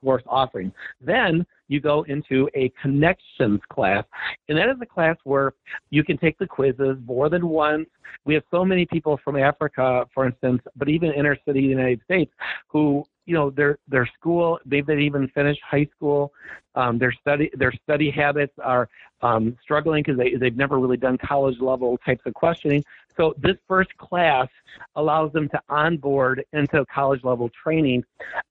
course 0.00 0.22
offering. 0.26 0.72
Then 1.00 1.46
you 1.68 1.80
go 1.80 2.02
into 2.02 2.48
a 2.54 2.70
connections 2.82 3.60
class, 3.72 4.04
and 4.48 4.58
that 4.58 4.68
is 4.68 4.76
a 4.82 4.86
class 4.86 5.16
where 5.24 5.52
you 5.90 6.04
can 6.04 6.18
take 6.18 6.38
the 6.38 6.46
quizzes 6.46 6.98
more 7.06 7.28
than 7.28 7.48
once. 7.48 7.86
We 8.24 8.34
have 8.34 8.42
so 8.50 8.64
many 8.64 8.86
people 8.86 9.18
from 9.24 9.36
Africa, 9.36 10.04
for 10.12 10.26
instance, 10.26 10.62
but 10.76 10.88
even 10.88 11.12
inner 11.12 11.36
city 11.46 11.60
United 11.60 12.00
States, 12.04 12.32
who 12.68 13.04
you 13.26 13.34
know 13.34 13.50
their 13.50 13.78
their 13.88 14.08
school 14.18 14.58
they've 14.66 14.88
even 14.88 15.28
finished 15.28 15.60
high 15.68 15.88
school 15.96 16.32
um, 16.74 16.98
their 16.98 17.12
study 17.12 17.50
their 17.54 17.72
study 17.84 18.10
habits 18.10 18.54
are 18.62 18.88
um, 19.22 19.56
struggling 19.62 20.02
because 20.02 20.18
they 20.18 20.34
they've 20.34 20.56
never 20.56 20.78
really 20.78 20.96
done 20.96 21.18
college 21.18 21.60
level 21.60 21.98
types 22.04 22.22
of 22.26 22.34
questioning 22.34 22.82
so 23.16 23.34
this 23.36 23.56
first 23.68 23.94
class 23.98 24.48
allows 24.96 25.30
them 25.32 25.48
to 25.50 25.60
onboard 25.68 26.42
into 26.54 26.86
college 26.86 27.22
level 27.22 27.50
training. 27.62 28.02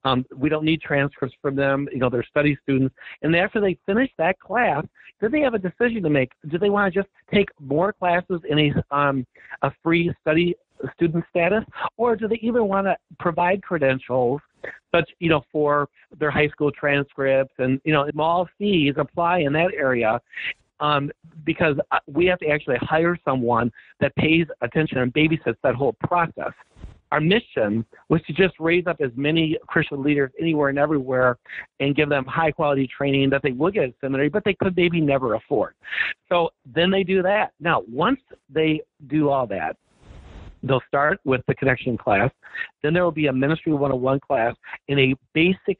Um, 0.04 0.26
we 0.36 0.48
don't 0.48 0.64
need 0.64 0.80
transcripts 0.82 1.36
from 1.42 1.56
them. 1.56 1.88
You 1.92 1.98
know, 1.98 2.10
they're 2.10 2.24
study 2.24 2.56
students. 2.62 2.94
And 3.24 3.36
after 3.36 3.60
they 3.60 3.80
finish 3.88 4.12
that 4.20 4.40
class, 4.40 4.86
do 5.22 5.28
they 5.28 5.42
have 5.42 5.56
a 5.56 5.60
decision 5.60 6.04
to 6.04 6.10
make. 6.10 6.32
Do 6.50 6.60
they 6.60 6.70
want 6.70 6.94
to 6.94 7.00
just 7.00 7.12
take 7.34 7.50
more 7.60 7.94
classes 7.94 8.42
in 8.48 8.60
a, 8.60 8.96
um, 8.96 9.26
a 9.64 9.72
free 9.84 10.14
study 10.22 10.56
student 10.94 11.26
status, 11.30 11.64
or 11.98 12.16
do 12.16 12.28
they 12.28 12.40
even 12.42 12.68
want 12.68 12.88
to 12.88 12.96
provide 13.20 13.62
credentials 13.62 14.40
such 14.94 15.10
you 15.20 15.30
know 15.30 15.42
for 15.52 15.88
their 16.20 16.32
high 16.32 16.48
school 16.50 16.72
transcripts 16.72 17.54
and 17.60 17.80
you 17.84 17.94
know 17.94 18.10
all 18.18 18.48
fees 18.58 18.94
apply 18.98 19.40
in 19.40 19.54
that 19.54 19.72
area 19.76 20.20
um, 20.80 21.12
because 21.46 21.76
uh, 21.92 22.00
we 22.08 22.26
have 22.26 22.40
to 22.40 22.48
actually 22.48 22.78
hire 22.82 23.18
someone 23.26 23.72
that 24.00 24.16
pays 24.16 24.46
attention 24.62 25.00
and 25.00 25.14
babysits 25.14 25.58
that 25.64 25.76
whole 25.76 25.96
process. 26.06 26.54
Our 27.12 27.20
mission 27.20 27.86
was 28.10 28.22
to 28.28 28.34
just 28.34 28.54
raise 28.60 28.86
up 28.86 28.98
as 29.02 29.10
many 29.16 29.58
Christian 29.68 30.04
leaders 30.04 30.32
anywhere 30.40 30.70
and 30.70 30.78
everywhere 30.78 31.38
and 31.80 31.96
give 31.96 32.08
them 32.08 32.24
high 32.26 32.52
quality 32.52 32.88
training 32.96 33.32
that 33.32 33.42
they 33.42 33.52
would 33.52 33.74
get 33.74 33.86
at 33.86 33.94
seminary, 34.00 34.30
but 34.30 34.44
they 34.46 34.54
could 34.54 34.78
maybe 34.78 35.02
never 35.02 35.34
afford. 35.34 35.74
So 36.30 36.50
then 36.66 36.92
they 36.92 37.04
do 37.04 37.24
that. 37.24 37.54
Now, 37.60 37.82
once 37.90 38.20
they 38.48 38.82
do 39.08 39.30
all 39.30 39.48
that, 39.48 39.76
they'll 40.64 40.82
start 40.88 41.20
with 41.26 41.42
the 41.48 41.56
connection 41.56 41.98
class. 41.98 42.32
Then 42.84 42.94
there 42.94 43.04
will 43.04 43.12
be 43.12 43.28
a 43.28 43.34
ministry 43.34 43.74
101 43.74 44.20
class 44.20 44.56
and 44.88 45.00
a 45.00 45.16
basic 45.34 45.80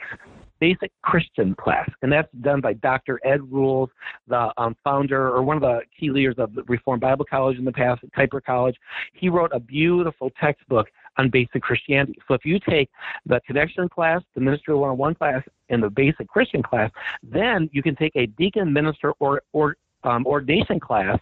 basic 0.60 0.92
Christian 1.02 1.56
class, 1.56 1.90
and 2.02 2.12
that's 2.12 2.28
done 2.42 2.62
by 2.62 2.74
Dr. 2.74 3.20
Ed 3.24 3.42
Rules, 3.50 3.90
the 4.28 4.52
um, 4.58 4.76
founder 4.84 5.30
or 5.30 5.42
one 5.42 5.56
of 5.56 5.62
the 5.62 5.82
key 5.98 6.12
leaders 6.12 6.36
of 6.38 6.54
the 6.54 6.64
Reformed 6.64 7.02
Bible 7.02 7.26
College 7.26 7.58
in 7.58 7.66
the 7.66 7.72
past, 7.72 8.02
Kuyper 8.18 8.44
College. 8.44 8.76
He 9.14 9.30
wrote 9.30 9.52
a 9.54 9.60
beautiful 9.60 10.32
textbook 10.40 10.88
on 11.18 11.30
basic 11.30 11.62
Christianity. 11.62 12.20
So 12.28 12.34
if 12.34 12.46
you 12.46 12.60
take 12.60 12.90
the 13.26 13.42
connection 13.48 13.90
class, 13.90 14.22
the 14.36 14.42
ministry 14.42 14.74
101 14.76 15.16
class, 15.16 15.44
and 15.70 15.82
the 15.82 15.90
basic 15.90 16.28
Christian 16.28 16.64
class, 16.64 16.92
then 17.24 17.70
you 17.72 17.84
can 17.84 17.96
take 17.96 18.16
a 18.16 18.26
deacon 18.26 18.72
minister 18.74 19.14
or 19.20 19.42
or 19.54 19.76
um, 20.04 20.26
ordination 20.26 20.80
class 20.80 21.20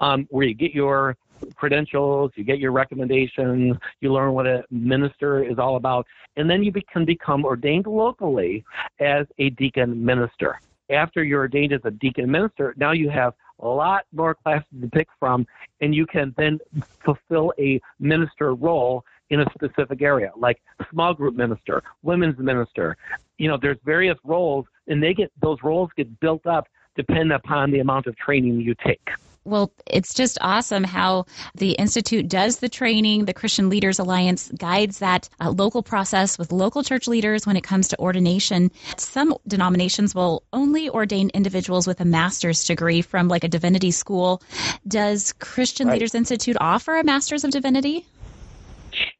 um, 0.00 0.26
where 0.30 0.46
you 0.46 0.54
get 0.54 0.72
your 0.72 1.16
credentials, 1.56 2.30
you 2.36 2.44
get 2.44 2.58
your 2.58 2.72
recommendations, 2.72 3.76
you 4.00 4.12
learn 4.12 4.32
what 4.32 4.46
a 4.46 4.64
minister 4.70 5.44
is 5.44 5.58
all 5.58 5.76
about, 5.76 6.06
and 6.36 6.48
then 6.48 6.62
you 6.62 6.72
be- 6.72 6.84
can 6.92 7.04
become 7.04 7.44
ordained 7.44 7.86
locally 7.86 8.64
as 9.00 9.26
a 9.38 9.50
deacon 9.50 10.04
minister. 10.04 10.60
After 10.90 11.24
you're 11.24 11.40
ordained 11.40 11.72
as 11.72 11.80
a 11.84 11.90
deacon 11.90 12.30
minister, 12.30 12.74
now 12.76 12.92
you 12.92 13.08
have 13.10 13.34
a 13.60 13.68
lot 13.68 14.04
more 14.12 14.34
classes 14.34 14.66
to 14.80 14.88
pick 14.88 15.08
from, 15.18 15.46
and 15.80 15.94
you 15.94 16.06
can 16.06 16.34
then 16.36 16.58
fulfill 17.04 17.52
a 17.58 17.80
minister 17.98 18.54
role 18.54 19.04
in 19.30 19.40
a 19.40 19.46
specific 19.54 20.02
area, 20.02 20.30
like 20.36 20.60
small 20.90 21.14
group 21.14 21.34
minister, 21.34 21.82
women's 22.02 22.38
minister. 22.38 22.96
You 23.38 23.48
know, 23.48 23.58
there's 23.60 23.78
various 23.84 24.18
roles, 24.24 24.66
and 24.86 25.02
they 25.02 25.14
get 25.14 25.32
those 25.40 25.58
roles 25.62 25.90
get 25.96 26.20
built 26.20 26.46
up 26.46 26.68
depending 26.96 27.32
upon 27.32 27.70
the 27.70 27.80
amount 27.80 28.06
of 28.06 28.16
training 28.16 28.60
you 28.60 28.74
take. 28.84 29.10
Well, 29.46 29.72
it's 29.86 30.14
just 30.14 30.38
awesome 30.40 30.84
how 30.84 31.26
the 31.54 31.72
Institute 31.72 32.28
does 32.28 32.58
the 32.58 32.68
training. 32.68 33.26
The 33.26 33.34
Christian 33.34 33.68
Leaders 33.68 33.98
Alliance 33.98 34.50
guides 34.56 35.00
that 35.00 35.28
uh, 35.38 35.50
local 35.50 35.82
process 35.82 36.38
with 36.38 36.50
local 36.50 36.82
church 36.82 37.06
leaders 37.06 37.46
when 37.46 37.56
it 37.56 37.62
comes 37.62 37.88
to 37.88 37.98
ordination. 37.98 38.70
Some 38.96 39.34
denominations 39.46 40.14
will 40.14 40.44
only 40.54 40.88
ordain 40.88 41.28
individuals 41.34 41.86
with 41.86 42.00
a 42.00 42.06
master's 42.06 42.64
degree 42.64 43.02
from 43.02 43.28
like 43.28 43.44
a 43.44 43.48
divinity 43.48 43.90
school. 43.90 44.42
Does 44.88 45.34
Christian 45.34 45.88
right. 45.88 45.94
Leaders 45.94 46.14
Institute 46.14 46.56
offer 46.58 46.96
a 46.96 47.04
master's 47.04 47.44
of 47.44 47.50
divinity? 47.50 48.06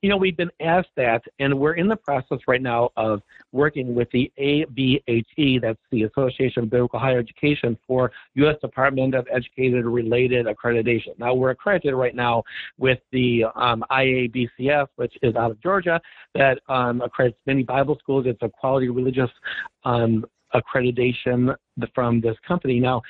You 0.05 0.11
know, 0.11 0.19
we've 0.19 0.37
been 0.37 0.51
asked 0.61 0.91
that, 0.99 1.23
and 1.39 1.59
we're 1.59 1.77
in 1.77 1.89
the 1.89 1.97
process 1.97 2.39
right 2.47 2.61
now 2.61 2.91
of 2.95 3.23
working 3.53 3.95
with 3.95 4.07
the 4.11 4.31
ABHE, 4.39 5.63
that's 5.63 5.79
the 5.91 6.03
Association 6.03 6.65
of 6.65 6.69
Biblical 6.69 6.99
Higher 6.99 7.21
Education, 7.21 7.79
for 7.87 8.13
U.S. 8.35 8.57
Department 8.61 9.15
of 9.15 9.27
Education 9.35 9.83
related 9.89 10.45
accreditation. 10.45 11.19
Now, 11.19 11.33
we're 11.33 11.53
accredited 11.53 11.95
right 11.95 12.15
now 12.15 12.43
with 12.77 12.99
the 13.13 13.45
um, 13.57 13.83
IABCS, 13.91 14.89
which 14.97 15.15
is 15.23 15.37
out 15.37 15.53
of 15.53 15.63
Georgia, 15.63 15.99
that 16.35 16.61
um, 16.69 17.01
accredits 17.01 17.39
many 17.47 17.63
Bible 17.63 17.97
schools. 17.99 18.27
It's 18.29 18.43
a 18.43 18.51
quality 18.51 18.91
religious 18.91 19.31
um, 19.85 20.27
accreditation 20.55 21.55
from 21.95 22.21
this 22.21 22.37
company 22.47 22.79
now 22.79 23.03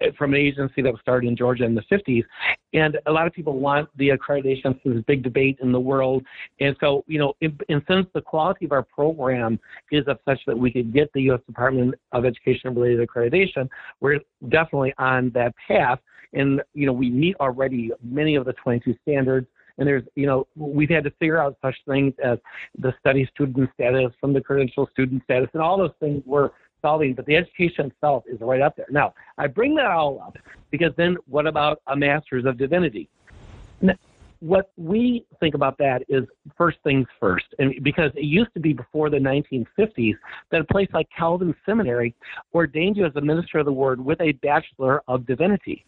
eh, 0.00 0.10
from 0.16 0.32
an 0.34 0.40
agency 0.40 0.82
that 0.82 0.90
was 0.90 1.00
started 1.00 1.28
in 1.28 1.36
Georgia 1.36 1.64
in 1.64 1.74
the 1.74 1.82
50s. 1.82 2.24
And 2.72 2.98
a 3.06 3.12
lot 3.12 3.26
of 3.26 3.32
people 3.32 3.58
want 3.58 3.88
the 3.96 4.10
accreditation. 4.10 4.74
So 4.74 4.80
there's 4.86 4.98
a 4.98 5.04
big 5.06 5.22
debate 5.22 5.58
in 5.62 5.72
the 5.72 5.80
world. 5.80 6.24
And 6.60 6.76
so, 6.80 7.04
you 7.06 7.18
know, 7.18 7.34
in, 7.40 7.58
and 7.68 7.82
since 7.88 8.06
the 8.14 8.20
quality 8.20 8.64
of 8.64 8.72
our 8.72 8.82
program 8.82 9.58
is 9.90 10.06
of 10.06 10.18
such 10.24 10.40
that 10.46 10.58
we 10.58 10.70
could 10.70 10.92
get 10.92 11.12
the 11.12 11.22
U.S. 11.22 11.40
Department 11.46 11.94
of 12.12 12.24
Education 12.24 12.74
related 12.74 13.06
accreditation, 13.06 13.68
we're 14.00 14.20
definitely 14.48 14.94
on 14.98 15.30
that 15.34 15.54
path. 15.68 15.98
And, 16.32 16.62
you 16.74 16.86
know, 16.86 16.92
we 16.92 17.10
meet 17.10 17.36
already 17.40 17.90
many 18.02 18.34
of 18.34 18.44
the 18.44 18.52
22 18.54 18.94
standards 19.02 19.46
and 19.78 19.86
there's 19.86 20.02
you 20.14 20.26
know 20.26 20.46
we've 20.56 20.90
had 20.90 21.04
to 21.04 21.10
figure 21.12 21.38
out 21.38 21.56
such 21.62 21.76
things 21.86 22.12
as 22.22 22.38
the 22.78 22.92
study 23.00 23.28
student 23.34 23.68
status 23.74 24.12
from 24.20 24.32
the 24.32 24.40
credential 24.40 24.88
student 24.92 25.22
status 25.24 25.48
and 25.52 25.62
all 25.62 25.76
those 25.76 25.90
things 26.00 26.22
were 26.26 26.52
solving, 26.86 27.14
but 27.14 27.26
the 27.26 27.34
education 27.36 27.86
itself 27.86 28.22
is 28.28 28.40
right 28.40 28.60
up 28.60 28.76
there. 28.76 28.86
Now, 28.90 29.12
I 29.38 29.48
bring 29.48 29.74
that 29.74 29.86
all 29.86 30.20
up 30.24 30.38
because 30.70 30.92
then 30.96 31.16
what 31.26 31.46
about 31.46 31.82
a 31.88 31.96
master's 31.96 32.44
of 32.44 32.56
divinity? 32.58 33.08
What 34.46 34.70
we 34.76 35.24
think 35.40 35.54
about 35.54 35.76
that 35.78 36.02
is 36.08 36.22
first 36.56 36.78
things 36.84 37.06
first, 37.18 37.46
and 37.58 37.74
because 37.82 38.12
it 38.14 38.24
used 38.24 38.52
to 38.54 38.60
be 38.60 38.72
before 38.72 39.10
the 39.10 39.16
1950s 39.16 40.14
that 40.52 40.60
a 40.60 40.64
place 40.64 40.88
like 40.94 41.08
Calvin 41.16 41.52
Seminary 41.66 42.14
ordained 42.54 42.96
you 42.96 43.04
as 43.04 43.16
a 43.16 43.20
minister 43.20 43.58
of 43.58 43.66
the 43.66 43.72
Word 43.72 44.02
with 44.02 44.20
a 44.20 44.32
Bachelor 44.42 45.02
of 45.08 45.26
Divinity. 45.26 45.84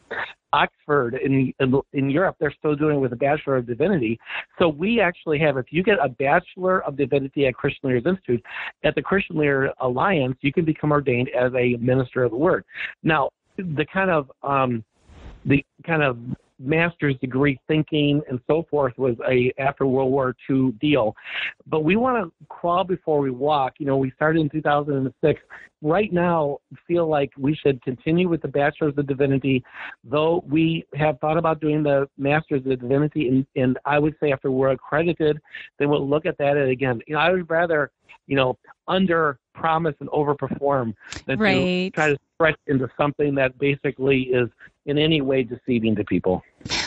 Oxford 0.53 1.15
in, 1.23 1.53
in, 1.61 1.81
in 1.93 2.11
Europe, 2.11 2.37
they're 2.41 2.55
still 2.59 2.75
doing 2.75 2.97
it 2.97 2.99
with 2.99 3.13
a 3.13 3.17
Bachelor 3.17 3.57
of 3.57 3.67
Divinity. 3.67 4.19
So 4.59 4.69
we 4.69 5.01
actually 5.01 5.39
have, 5.39 5.57
if 5.57 5.67
you 5.71 5.85
get 5.85 5.99
a 6.03 6.09
Bachelor 6.09 6.83
of 6.85 6.97
Divinity 6.97 7.47
at 7.47 7.55
Christian 7.55 7.91
Leaders 7.91 8.07
Institute, 8.07 8.43
at 8.83 8.95
the 8.95 9.03
Christian 9.03 9.37
Leader 9.37 9.71
Alliance, 9.81 10.37
you 10.41 10.53
can 10.53 10.65
become 10.65 10.91
ordained 10.91 11.29
as 11.39 11.53
a 11.55 11.77
minister 11.77 12.25
of 12.25 12.33
the 12.33 12.37
Word. 12.37 12.65
Now, 13.05 13.31
the 13.57 13.87
kind 13.93 14.11
of 14.11 14.33
um, 14.43 14.85
the 15.45 15.65
kind 15.87 16.03
of 16.03 16.19
master's 16.59 17.17
degree 17.19 17.59
thinking 17.69 18.21
and 18.29 18.41
so 18.47 18.67
forth 18.71 18.97
was 18.99 19.15
a 19.29 19.53
after 19.59 19.87
World 19.87 20.11
War 20.11 20.35
II 20.51 20.73
deal. 20.81 21.15
But 21.67 21.85
we 21.85 21.97
want 21.97 22.25
to 22.25 22.47
crawl 22.49 22.85
before 22.85 23.21
we 23.21 23.31
walk. 23.31 23.75
You 23.79 23.87
know, 23.87 23.97
we 23.97 24.11
started 24.13 24.41
in 24.41 24.51
2006. 24.51 25.41
Right 25.81 26.13
now, 26.13 26.59
feel 26.89 27.09
like 27.09 27.31
we 27.39 27.55
should 27.55 27.81
continue 27.83 28.29
with 28.29 28.43
the 28.43 28.49
Bachelor's 28.49 28.95
of 28.97 29.07
Divinity, 29.07 29.63
though 30.03 30.43
we 30.49 30.85
have 30.95 31.21
thought 31.21 31.39
about 31.39 31.61
doing 31.61 31.85
the 31.85 32.09
Master's 32.19 32.67
of 32.67 32.81
Divinity. 32.81 33.29
And, 33.29 33.47
and 33.55 33.79
I 33.85 34.01
would 34.01 34.17
say 34.21 34.33
after 34.33 34.51
we're 34.51 34.71
accredited, 34.71 35.39
then 35.79 35.89
we'll 35.89 36.09
look 36.09 36.27
at 36.27 36.37
that 36.39 36.57
again. 36.57 37.01
You 37.07 37.15
know, 37.15 37.21
I 37.21 37.31
would 37.31 37.49
rather, 37.49 37.93
you 38.27 38.35
know, 38.35 38.59
under 38.89 39.39
promise 39.55 39.95
and 40.01 40.09
overperform 40.11 40.95
than 41.27 41.39
right. 41.39 41.55
to 41.55 41.91
try 41.91 42.09
to 42.09 42.19
stretch 42.35 42.59
into 42.67 42.89
something 42.97 43.35
that 43.35 43.59
basically 43.59 44.23
is 44.23 44.49
in 44.89 44.97
any 44.99 45.21
way 45.21 45.43
deceiving 45.43 45.95
to 45.95 46.05
people. 46.05 46.43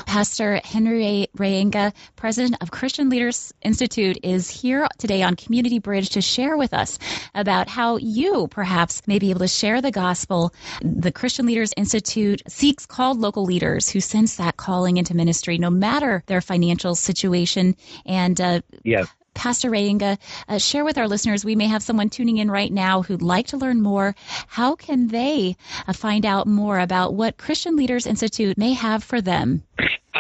Pastor 0.08 0.60
Henry 0.66 1.28
Reyenga, 1.38 1.94
president 2.16 2.58
of 2.62 2.72
Christian 2.72 3.10
Leaders 3.10 3.54
Institute, 3.62 4.18
is 4.24 4.50
here 4.50 4.88
today 4.98 5.22
on 5.22 5.36
Community 5.36 5.80
Bridge 5.80 6.10
to 6.10 6.22
share 6.22 6.58
with 6.58 6.74
us 6.74 6.98
about 7.36 7.70
how 7.70 7.98
you 7.98 8.48
perhaps 8.50 9.04
may 9.08 9.20
be 9.20 9.30
able 9.30 9.40
to 9.40 9.48
share 9.48 9.82
the 9.82 9.92
gospel. 9.92 10.54
The 10.82 11.12
Christian 11.12 11.46
Leaders 11.46 11.74
Institute 11.78 12.42
seeks 12.48 12.86
called 12.86 13.20
local 13.20 13.46
leaders 13.46 13.88
who 13.88 14.02
sense 14.02 14.36
that 14.36 14.58
calling 14.58 14.98
into 14.98 15.16
ministry, 15.16 15.58
no 15.60 15.70
matter 15.70 16.24
their 16.26 16.42
financial 16.42 16.96
situation. 16.96 17.76
And 18.06 18.42
uh, 18.42 18.62
yes. 18.84 19.08
Pastor 19.34 19.70
Reyenga, 19.70 20.18
uh, 20.48 20.58
share 20.58 20.84
with 20.84 20.98
our 20.98 21.08
listeners. 21.08 21.46
We 21.46 21.56
may 21.56 21.68
have 21.68 21.84
someone 21.84 22.10
tuning 22.10 22.38
in 22.38 22.52
right 22.52 22.72
now 22.72 23.02
who'd 23.02 23.22
like 23.22 23.48
to 23.48 23.58
learn 23.58 23.82
more. 23.82 24.16
How 24.48 24.76
can 24.76 25.08
they 25.08 25.56
uh, 25.88 25.94
find 25.94 26.26
out 26.26 26.48
more 26.48 26.80
about 26.80 27.14
what 27.14 27.38
Christian 27.38 27.76
Leaders 27.76 28.06
Institute 28.06 28.58
may 28.58 28.74
have 28.74 29.04
for 29.04 29.22
them? 29.22 29.64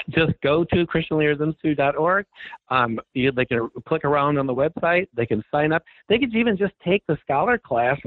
just 0.10 0.34
go 0.42 0.64
to 0.66 0.86
christianleadersinstitute.org. 0.86 2.26
Um, 2.70 3.00
you, 3.14 3.32
they 3.32 3.46
can 3.46 3.70
click 3.88 4.06
around 4.06 4.38
on 4.38 4.48
the 4.48 4.54
website. 4.54 5.08
They 5.16 5.26
can 5.26 5.44
sign 5.52 5.72
up. 5.72 5.84
They 6.10 6.18
could 6.18 6.36
even 6.36 6.58
just 6.58 6.74
take 6.84 7.06
the 7.08 7.18
scholar 7.22 7.58
class 7.58 7.98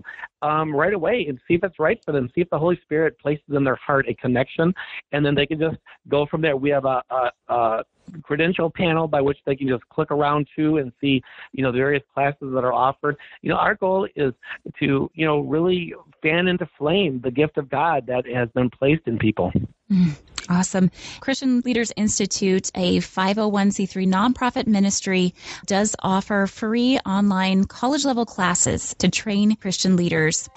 um, 0.43 0.75
right 0.75 0.93
away 0.93 1.27
and 1.29 1.39
see 1.47 1.55
if 1.55 1.65
it's 1.65 1.79
right 1.79 1.99
for 2.05 2.13
them. 2.13 2.31
See 2.35 2.41
if 2.41 2.51
the 2.51 2.59
Holy 2.59 2.79
Spirit 2.83 3.19
places 3.19 3.45
in 3.49 3.65
their 3.65 3.77
heart 3.77 4.09
a 4.09 4.15
connection, 4.15 4.73
and 5.13 5.25
then 5.25 5.35
they 5.35 5.47
can 5.47 5.59
just 5.59 5.77
go 6.09 6.27
from 6.27 6.41
there. 6.43 6.57
We 6.57 6.71
have 6.71 6.85
a, 6.85 7.03
a, 7.11 7.31
a 7.49 7.85
credential 8.23 8.71
panel 8.71 9.09
by 9.09 9.21
which 9.21 9.39
they 9.47 9.57
can 9.57 9.69
just 9.69 9.87
click 9.89 10.11
around 10.11 10.47
to 10.57 10.79
and 10.79 10.93
see, 11.01 11.23
you 11.53 11.63
know, 11.63 11.73
the 11.73 11.79
various 11.79 12.03
classes 12.13 12.53
that 12.55 12.65
are 12.65 12.73
offered. 12.73 13.17
You 13.43 13.51
know, 13.51 13.57
our 13.57 13.75
goal 13.75 14.09
is 14.17 14.33
to, 14.81 15.11
you 15.15 15.27
know, 15.27 15.41
really 15.41 15.95
fan 16.23 16.49
into 16.49 16.69
flame 16.79 17.21
the 17.23 17.31
gift 17.31 17.59
of 17.59 17.69
God 17.69 18.07
that 18.07 18.27
has 18.27 18.49
been 18.51 18.71
placed 18.71 19.07
in 19.07 19.19
people. 19.19 19.53
Mm. 19.91 20.17
Awesome. 20.49 20.91
Christian 21.21 21.61
Leaders 21.61 21.91
Institute, 21.97 22.71
a 22.75 22.99
501c3 22.99 24.07
nonprofit 24.07 24.67
ministry, 24.67 25.35
does 25.67 25.97
offer 26.03 26.47
free 26.47 26.99
online 27.07 27.65
college 27.65 28.05
level 28.05 28.27
classes 28.27 28.95
to 28.99 29.09
train 29.09 29.57
Christian 29.57 29.97
leaders. 29.97 30.49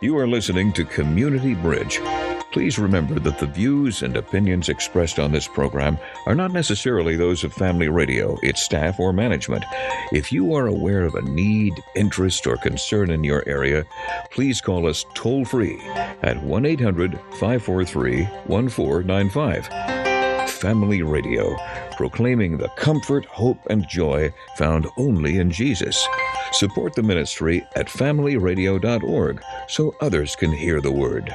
You 0.00 0.18
are 0.18 0.28
listening 0.28 0.72
to 0.74 0.84
Community 0.84 1.54
Bridge 1.54 2.00
Please 2.52 2.78
remember 2.78 3.18
that 3.20 3.38
the 3.38 3.46
views 3.46 4.02
and 4.02 4.16
opinions 4.16 4.68
expressed 4.68 5.18
on 5.18 5.32
this 5.32 5.48
program 5.48 5.98
are 6.26 6.34
not 6.34 6.52
necessarily 6.52 7.16
those 7.16 7.44
of 7.44 7.52
Family 7.52 7.88
Radio, 7.88 8.38
its 8.42 8.62
staff, 8.62 8.98
or 8.98 9.12
management. 9.12 9.64
If 10.12 10.32
you 10.32 10.54
are 10.54 10.66
aware 10.66 11.04
of 11.04 11.14
a 11.14 11.22
need, 11.22 11.74
interest, 11.94 12.46
or 12.46 12.56
concern 12.56 13.10
in 13.10 13.24
your 13.24 13.46
area, 13.46 13.84
please 14.30 14.60
call 14.60 14.88
us 14.88 15.04
toll 15.14 15.44
free 15.44 15.80
at 16.22 16.42
1 16.42 16.64
800 16.64 17.20
543 17.38 18.24
1495. 18.46 19.96
Family 20.50 21.02
Radio, 21.02 21.54
proclaiming 21.96 22.56
the 22.56 22.70
comfort, 22.70 23.26
hope, 23.26 23.58
and 23.68 23.86
joy 23.88 24.32
found 24.56 24.86
only 24.96 25.38
in 25.38 25.50
Jesus. 25.50 26.06
Support 26.52 26.94
the 26.94 27.02
ministry 27.02 27.66
at 27.74 27.88
familyradio.org 27.88 29.42
so 29.68 29.94
others 30.00 30.34
can 30.34 30.52
hear 30.52 30.80
the 30.80 30.92
word. 30.92 31.34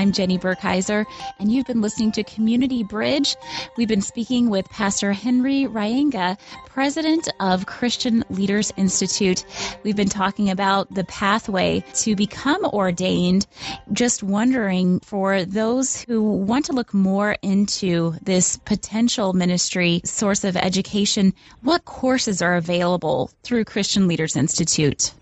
I'm 0.00 0.12
Jenny 0.12 0.38
Burkheiser, 0.38 1.04
and 1.38 1.52
you've 1.52 1.66
been 1.66 1.82
listening 1.82 2.10
to 2.12 2.24
Community 2.24 2.82
Bridge. 2.82 3.36
We've 3.76 3.86
been 3.86 4.00
speaking 4.00 4.48
with 4.48 4.66
Pastor 4.70 5.12
Henry 5.12 5.66
Reyenga, 5.66 6.38
president 6.64 7.28
of 7.38 7.66
Christian 7.66 8.24
Leaders 8.30 8.72
Institute. 8.78 9.44
We've 9.82 9.96
been 9.96 10.08
talking 10.08 10.48
about 10.48 10.94
the 10.94 11.04
pathway 11.04 11.84
to 11.96 12.16
become 12.16 12.64
ordained. 12.64 13.46
Just 13.92 14.22
wondering 14.22 15.00
for 15.00 15.44
those 15.44 16.00
who 16.00 16.22
want 16.22 16.64
to 16.64 16.72
look 16.72 16.94
more 16.94 17.36
into 17.42 18.14
this 18.22 18.56
potential 18.56 19.34
ministry 19.34 20.00
source 20.06 20.44
of 20.44 20.56
education, 20.56 21.34
what 21.60 21.84
courses 21.84 22.40
are 22.40 22.56
available 22.56 23.30
through 23.42 23.66
Christian 23.66 24.08
Leaders 24.08 24.34
Institute? 24.34 25.12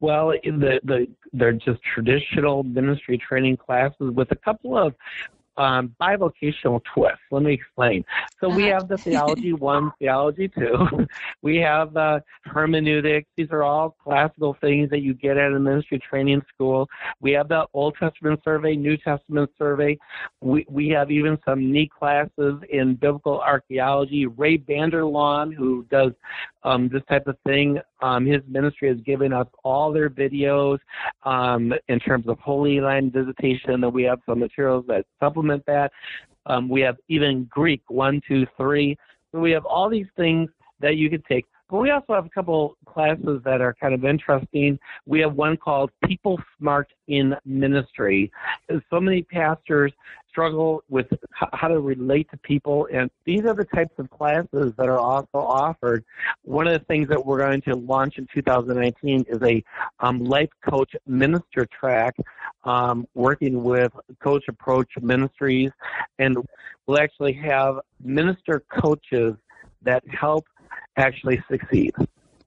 Well, 0.00 0.28
the 0.44 0.78
the 0.84 1.08
they're 1.32 1.52
just 1.52 1.80
traditional 1.82 2.62
ministry 2.62 3.18
training 3.18 3.56
classes 3.56 4.10
with 4.12 4.30
a 4.32 4.36
couple 4.36 4.76
of 4.76 4.94
um, 5.58 5.94
bivocational 6.00 6.80
twist. 6.94 7.18
Let 7.30 7.42
me 7.42 7.52
explain. 7.52 8.04
So 8.40 8.48
we 8.48 8.64
have 8.66 8.88
the 8.88 8.96
theology 8.96 9.52
one, 9.52 9.92
theology 9.98 10.48
two. 10.48 11.06
we 11.42 11.56
have 11.56 11.96
uh, 11.96 12.20
hermeneutics. 12.44 13.28
These 13.36 13.50
are 13.50 13.64
all 13.64 13.96
classical 14.02 14.56
things 14.60 14.88
that 14.90 15.00
you 15.00 15.14
get 15.14 15.36
at 15.36 15.52
a 15.52 15.58
ministry 15.58 15.98
training 15.98 16.42
school. 16.54 16.88
We 17.20 17.32
have 17.32 17.48
the 17.48 17.66
Old 17.74 17.96
Testament 17.98 18.40
survey, 18.44 18.76
New 18.76 18.96
Testament 18.96 19.50
survey. 19.58 19.98
We 20.40 20.64
we 20.68 20.88
have 20.90 21.10
even 21.10 21.38
some 21.44 21.72
neat 21.72 21.90
classes 21.90 22.62
in 22.70 22.94
biblical 22.94 23.40
archaeology. 23.40 24.26
Ray 24.26 24.58
Vander 24.58 25.02
Laan, 25.02 25.52
who 25.52 25.84
does 25.90 26.12
um, 26.64 26.88
this 26.92 27.02
type 27.08 27.26
of 27.26 27.36
thing, 27.46 27.78
um, 28.02 28.26
his 28.26 28.42
ministry 28.48 28.88
has 28.88 28.98
given 28.98 29.32
us 29.32 29.46
all 29.64 29.92
their 29.92 30.10
videos 30.10 30.78
um, 31.24 31.72
in 31.88 32.00
terms 32.00 32.26
of 32.28 32.38
Holy 32.40 32.80
Land 32.80 33.12
visitation. 33.12 33.84
And 33.84 33.92
we 33.92 34.02
have 34.04 34.18
some 34.26 34.40
materials 34.40 34.84
that 34.88 35.04
supplement 35.20 35.64
that. 35.66 35.92
Um, 36.46 36.68
we 36.68 36.80
have 36.80 36.96
even 37.08 37.44
Greek, 37.44 37.82
one, 37.88 38.20
two, 38.26 38.46
three. 38.56 38.96
So 39.32 39.38
we 39.38 39.50
have 39.52 39.66
all 39.66 39.88
these 39.88 40.06
things 40.16 40.48
that 40.80 40.96
you 40.96 41.10
could 41.10 41.24
take. 41.26 41.44
But 41.70 41.78
we 41.78 41.90
also 41.90 42.14
have 42.14 42.24
a 42.24 42.30
couple 42.30 42.76
classes 42.86 43.42
that 43.44 43.60
are 43.60 43.74
kind 43.74 43.92
of 43.92 44.04
interesting. 44.04 44.78
We 45.04 45.20
have 45.20 45.34
one 45.34 45.56
called 45.56 45.90
People 46.04 46.40
Smart 46.58 46.90
in 47.08 47.36
Ministry. 47.44 48.32
So 48.90 49.00
many 49.00 49.22
pastors 49.22 49.92
struggle 50.30 50.82
with 50.88 51.06
how 51.30 51.68
to 51.68 51.80
relate 51.80 52.30
to 52.30 52.38
people, 52.38 52.88
and 52.92 53.10
these 53.24 53.44
are 53.44 53.54
the 53.54 53.64
types 53.64 53.92
of 53.98 54.08
classes 54.08 54.72
that 54.78 54.88
are 54.88 54.98
also 54.98 55.38
offered. 55.38 56.04
One 56.42 56.66
of 56.66 56.72
the 56.72 56.84
things 56.86 57.08
that 57.08 57.24
we're 57.24 57.38
going 57.38 57.60
to 57.62 57.74
launch 57.74 58.18
in 58.18 58.26
2019 58.32 59.26
is 59.28 59.42
a 59.42 59.62
um, 60.00 60.24
life 60.24 60.50
coach 60.64 60.94
minister 61.06 61.66
track, 61.66 62.14
um, 62.64 63.06
working 63.14 63.62
with 63.62 63.92
Coach 64.22 64.44
Approach 64.48 64.90
Ministries, 65.00 65.70
and 66.18 66.38
we'll 66.86 67.00
actually 67.00 67.32
have 67.34 67.80
minister 68.02 68.62
coaches 68.70 69.34
that 69.82 70.02
help 70.08 70.46
actually 70.98 71.42
succeed. 71.50 71.94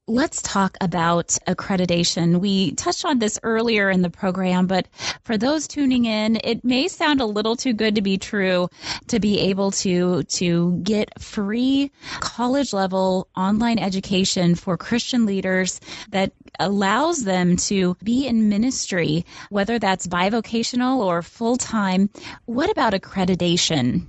Let's 0.08 0.42
talk 0.42 0.76
about 0.80 1.28
accreditation. 1.46 2.40
We 2.40 2.72
touched 2.72 3.04
on 3.04 3.20
this 3.20 3.38
earlier 3.44 3.88
in 3.88 4.02
the 4.02 4.10
program, 4.10 4.66
but 4.66 4.88
for 5.22 5.38
those 5.38 5.68
tuning 5.68 6.06
in, 6.06 6.40
it 6.42 6.64
may 6.64 6.88
sound 6.88 7.20
a 7.20 7.24
little 7.24 7.54
too 7.54 7.72
good 7.72 7.94
to 7.94 8.02
be 8.02 8.18
true 8.18 8.68
to 9.06 9.20
be 9.20 9.38
able 9.38 9.70
to 9.70 10.24
to 10.24 10.80
get 10.82 11.22
free 11.22 11.92
college 12.18 12.72
level 12.72 13.28
online 13.36 13.78
education 13.78 14.56
for 14.56 14.76
Christian 14.76 15.24
leaders 15.24 15.80
that 16.10 16.32
allows 16.58 17.22
them 17.22 17.54
to 17.68 17.96
be 18.02 18.26
in 18.26 18.48
ministry, 18.48 19.24
whether 19.50 19.78
that's 19.78 20.08
bivocational 20.08 20.98
or 20.98 21.22
full 21.22 21.56
time. 21.56 22.10
What 22.46 22.70
about 22.70 22.92
accreditation? 22.92 24.08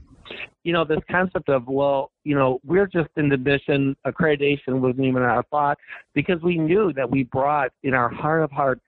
You 0.64 0.72
know, 0.72 0.86
this 0.86 1.00
concept 1.10 1.50
of, 1.50 1.68
well, 1.68 2.12
you 2.24 2.36
know, 2.36 2.60
we're 2.66 2.88
just 2.88 3.10
in 3.18 3.30
the 3.30 3.38
mission, 3.38 3.96
accreditation 4.08 4.80
wasn't 4.80 5.06
even 5.06 5.22
our 5.22 5.44
thought 5.52 5.78
because 6.14 6.42
we 6.42 6.58
knew 6.58 6.94
that 6.94 7.10
we 7.10 7.24
brought 7.24 7.72
in 7.84 7.94
our 7.94 8.10
heart 8.10 8.44
of 8.44 8.52
hearts 8.52 8.82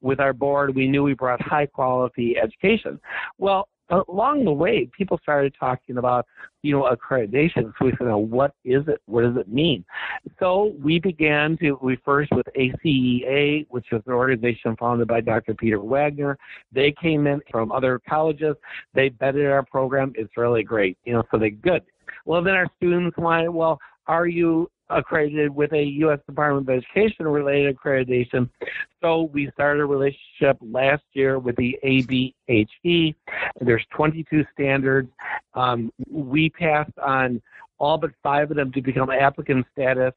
with 0.00 0.18
our 0.18 0.32
board, 0.32 0.74
we 0.74 0.88
knew 0.88 1.04
we 1.04 1.14
brought 1.14 1.40
high 1.40 1.66
quality 1.66 2.36
education. 2.36 3.00
Well, 3.38 3.68
along 4.08 4.44
the 4.44 4.52
way, 4.52 4.88
people 4.96 5.18
started 5.22 5.54
talking 5.58 5.98
about, 5.98 6.26
you 6.62 6.72
know, 6.72 6.90
accreditation. 6.90 7.72
So 7.78 7.84
we 7.84 7.92
said, 7.98 8.08
what 8.08 8.54
is 8.64 8.84
it? 8.88 9.00
What 9.06 9.22
does 9.22 9.36
it 9.36 9.48
mean? 9.48 9.84
So 10.38 10.74
we 10.82 10.98
began 10.98 11.56
to, 11.58 11.78
we 11.82 11.96
first 12.04 12.30
with 12.32 12.46
ACEA, 12.56 13.66
which 13.68 13.86
is 13.92 14.02
an 14.06 14.12
organization 14.12 14.76
founded 14.76 15.08
by 15.08 15.20
Dr. 15.20 15.54
Peter 15.54 15.80
Wagner. 15.80 16.38
They 16.72 16.92
came 16.92 17.26
in 17.26 17.40
from 17.50 17.70
other 17.70 18.00
colleges. 18.08 18.56
They 18.94 19.10
vetted 19.10 19.50
our 19.50 19.62
program. 19.62 20.12
It's 20.16 20.36
really 20.36 20.62
great. 20.62 20.96
You 21.04 21.14
know, 21.14 21.22
so 21.30 21.38
they 21.38 21.50
good. 21.50 21.82
Well, 22.24 22.42
then 22.42 22.54
our 22.54 22.66
students 22.76 23.16
wanted, 23.18 23.50
well, 23.50 23.78
are 24.06 24.26
you 24.26 24.70
accredited 24.96 25.54
with 25.54 25.72
a 25.72 25.82
U.S. 25.82 26.18
Department 26.26 26.68
of 26.68 26.76
Education 26.76 27.26
related 27.26 27.76
accreditation. 27.76 28.48
So 29.02 29.30
we 29.32 29.50
started 29.54 29.80
a 29.80 29.86
relationship 29.86 30.58
last 30.60 31.02
year 31.12 31.38
with 31.38 31.56
the 31.56 31.78
ABHE. 31.84 33.14
There's 33.60 33.86
22 33.90 34.44
standards. 34.52 35.10
Um, 35.54 35.92
we 36.10 36.50
passed 36.50 36.98
on 36.98 37.42
all 37.82 37.98
but 37.98 38.12
five 38.22 38.48
of 38.50 38.56
them 38.56 38.70
to 38.70 38.80
become 38.80 39.10
applicant 39.10 39.66
status, 39.72 40.12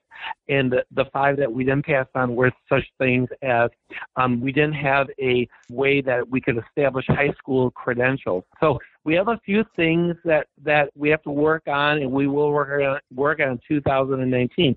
and 0.47 0.71
the, 0.71 0.85
the 0.91 1.05
five 1.11 1.35
that 1.38 1.51
we 1.51 1.65
then 1.65 1.81
passed 1.81 2.11
on 2.13 2.35
were 2.35 2.51
such 2.69 2.83
things 2.99 3.27
as 3.41 3.71
um, 4.17 4.39
we 4.39 4.51
didn't 4.51 4.75
have 4.75 5.07
a 5.19 5.47
way 5.71 5.99
that 5.99 6.29
we 6.29 6.39
could 6.39 6.57
establish 6.57 7.05
high 7.07 7.33
school 7.39 7.71
credentials. 7.71 8.43
So 8.59 8.77
we 9.05 9.13
have 9.13 9.27
a 9.27 9.39
few 9.45 9.63
things 9.75 10.15
that, 10.25 10.47
that 10.63 10.89
we 10.95 11.09
have 11.09 11.21
to 11.23 11.31
work 11.31 11.63
on, 11.67 11.99
and 11.99 12.11
we 12.11 12.27
will 12.27 12.51
work 12.51 12.81
on 12.81 12.99
work 13.15 13.39
on 13.39 13.59
2019. 13.67 14.75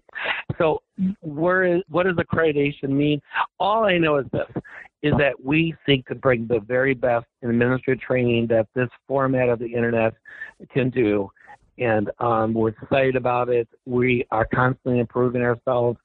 So 0.58 0.82
where 1.22 1.64
is, 1.64 1.82
what 1.88 2.04
does 2.04 2.16
accreditation 2.16 2.90
mean? 2.90 3.20
All 3.58 3.84
I 3.84 3.98
know 3.98 4.18
is 4.18 4.26
this 4.32 4.62
is 5.02 5.12
that 5.18 5.32
we 5.42 5.74
seek 5.86 6.06
to 6.08 6.14
bring 6.14 6.46
the 6.46 6.60
very 6.60 6.92
best 6.92 7.26
in 7.42 7.50
administrative 7.50 8.02
training 8.02 8.48
that 8.48 8.66
this 8.74 8.88
format 9.06 9.48
of 9.48 9.58
the 9.60 9.66
internet 9.66 10.14
can 10.72 10.90
do 10.90 11.30
and 11.78 12.10
um, 12.18 12.52
we're 12.52 12.70
excited 12.70 13.16
about 13.16 13.48
it. 13.48 13.68
We 13.86 14.26
are 14.30 14.46
constantly 14.52 14.98
improving 14.98 15.42
ourselves, 15.42 15.98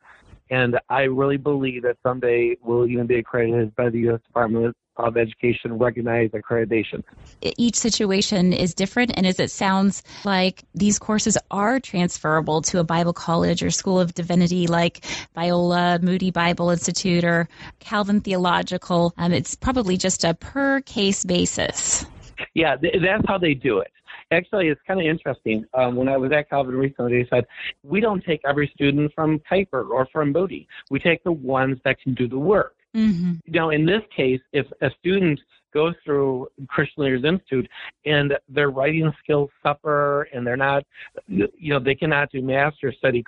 and 0.49 0.79
I 0.89 1.03
really 1.03 1.37
believe 1.37 1.83
that 1.83 1.97
someday 2.03 2.55
we'll 2.61 2.87
even 2.87 3.07
be 3.07 3.17
accredited 3.17 3.75
by 3.75 3.89
the 3.89 3.99
U.S. 4.01 4.19
Department 4.25 4.75
of 4.97 5.17
Education 5.17 5.77
recognized 5.77 6.33
accreditation. 6.33 7.03
Each 7.41 7.75
situation 7.75 8.53
is 8.53 8.73
different, 8.73 9.11
and 9.15 9.25
as 9.25 9.39
it 9.39 9.51
sounds 9.51 10.03
like 10.23 10.63
these 10.75 10.99
courses 10.99 11.37
are 11.51 11.79
transferable 11.79 12.61
to 12.63 12.79
a 12.79 12.83
Bible 12.83 13.13
college 13.13 13.63
or 13.63 13.71
school 13.71 13.99
of 13.99 14.13
divinity 14.13 14.67
like 14.67 15.05
Biola, 15.35 16.01
Moody 16.01 16.31
Bible 16.31 16.69
Institute, 16.69 17.23
or 17.23 17.47
Calvin 17.79 18.21
Theological, 18.21 19.13
um, 19.17 19.33
it's 19.33 19.55
probably 19.55 19.97
just 19.97 20.23
a 20.23 20.33
per 20.33 20.81
case 20.81 21.25
basis. 21.25 22.05
Yeah, 22.53 22.75
that's 22.75 23.23
how 23.27 23.37
they 23.37 23.53
do 23.53 23.79
it 23.79 23.91
actually, 24.33 24.67
it's 24.67 24.81
kind 24.85 24.99
of 24.99 25.05
interesting. 25.05 25.65
Um, 25.73 25.95
when 25.95 26.09
I 26.09 26.17
was 26.17 26.31
at 26.31 26.49
Calvin 26.49 26.75
recently, 26.75 27.23
they 27.23 27.29
said, 27.29 27.45
we 27.83 28.01
don't 28.01 28.23
take 28.23 28.41
every 28.45 28.71
student 28.73 29.11
from 29.13 29.39
Kuyper 29.51 29.89
or 29.89 30.07
from 30.11 30.31
Moody. 30.31 30.67
We 30.89 30.99
take 30.99 31.23
the 31.23 31.31
ones 31.31 31.79
that 31.85 32.01
can 32.01 32.13
do 32.13 32.27
the 32.27 32.39
work. 32.39 32.75
Mm-hmm. 32.95 33.33
Now, 33.47 33.69
in 33.71 33.85
this 33.85 34.01
case, 34.15 34.41
if 34.51 34.67
a 34.81 34.89
student 34.99 35.39
goes 35.73 35.95
through 36.05 36.47
Christian 36.67 37.03
Leaders 37.03 37.23
Institute 37.23 37.67
and 38.05 38.33
their 38.47 38.69
writing 38.69 39.11
skills 39.23 39.49
suffer 39.63 40.23
and 40.33 40.45
they're 40.45 40.55
not, 40.55 40.83
you 41.27 41.49
know, 41.61 41.79
they 41.79 41.95
cannot 41.95 42.31
do 42.31 42.41
master's 42.41 42.95
study. 42.97 43.23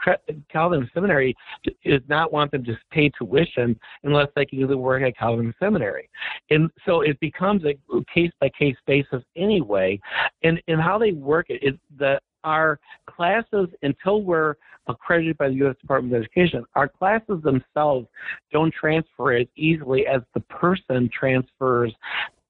Calvin 0.52 0.90
Seminary 0.94 1.36
does 1.84 2.02
not 2.08 2.32
want 2.32 2.52
them 2.52 2.64
to 2.66 2.78
pay 2.92 3.10
tuition 3.10 3.78
unless 4.04 4.28
they 4.36 4.46
can 4.46 4.60
do 4.60 4.68
the 4.68 4.78
work 4.78 5.02
at 5.02 5.18
Calvin 5.18 5.54
Seminary. 5.60 6.08
And 6.52 6.70
so 6.86 7.02
it 7.02 7.20
becomes 7.20 7.64
a 7.66 7.76
case 8.14 8.32
by 8.40 8.50
case 8.50 8.78
basis 8.86 9.24
anyway. 9.36 10.00
And, 10.44 10.62
and 10.68 10.80
how 10.80 11.00
they 11.00 11.14
work 11.14 11.48
it 11.50 11.64
is 11.64 11.74
the 11.98 12.20
our 12.46 12.80
classes 13.08 13.68
until 13.82 14.22
we're 14.22 14.56
accredited 14.88 15.38
by 15.38 15.50
the 15.50 15.56
U.S. 15.56 15.76
Department 15.82 16.14
of 16.16 16.22
Education, 16.22 16.64
our 16.76 16.88
classes 16.88 17.42
themselves 17.44 18.08
don't 18.54 18.74
transfer 18.74 19.34
as 19.34 19.48
easily 19.58 20.08
as 20.08 20.22
the 20.34 20.40
person 20.42 21.10
transfers 21.12 21.94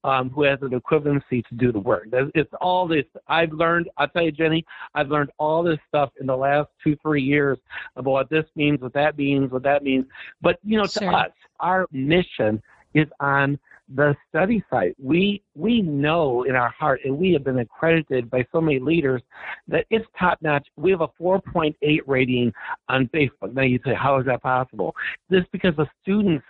um, 0.04 0.30
who 0.30 0.44
has 0.44 0.60
an 0.62 0.70
equivalency 0.70 1.44
to 1.48 1.56
do 1.56 1.72
the 1.72 1.80
work. 1.80 2.08
It's 2.12 2.52
all 2.62 2.88
this. 2.88 3.06
I've 3.28 3.52
learned. 3.52 3.90
I'll 3.98 4.08
tell 4.08 4.22
you, 4.22 4.32
Jenny. 4.32 4.64
I've 4.94 5.10
learned 5.10 5.32
all 5.40 5.64
this 5.64 5.80
stuff 5.88 6.12
in 6.22 6.28
the 6.28 6.38
last 6.38 6.70
two, 6.84 6.96
three 7.02 7.24
years 7.24 7.58
about 7.96 8.12
what 8.12 8.30
this 8.30 8.46
means, 8.56 8.82
what 8.82 8.94
that 8.94 9.18
means, 9.18 9.52
what 9.52 9.64
that 9.64 9.82
means. 9.82 10.06
But 10.42 10.60
you 10.64 10.78
know, 10.78 10.86
sure. 10.86 11.10
to 11.10 11.18
us, 11.18 11.32
our 11.60 11.88
mission 11.92 12.62
is 12.94 13.08
on 13.20 13.58
the 13.94 14.16
study 14.30 14.64
site. 14.70 14.96
We 15.02 15.44
we 15.56 15.82
know 15.82 16.44
in 16.44 16.56
our 16.56 16.70
heart, 16.70 17.02
and 17.06 17.18
we 17.18 17.34
have 17.34 17.44
been 17.44 17.60
accredited 17.60 18.30
by 18.30 18.46
so 18.52 18.60
many 18.60 18.80
leaders 18.80 19.22
that 19.68 19.86
it's 19.90 20.06
top 20.18 20.40
notch. 20.42 20.68
We 20.76 20.92
have 20.92 21.02
a 21.02 21.08
4.8 21.22 21.76
rating 22.08 22.52
on 22.90 23.08
Facebook. 23.14 23.54
Now 23.54 23.62
you 23.62 23.80
say, 23.86 23.94
how 23.94 24.20
is 24.20 24.26
that 24.26 24.42
possible? 24.42 24.96
This 25.30 25.44
because 25.52 25.76
the 25.76 25.88
students 26.02 26.46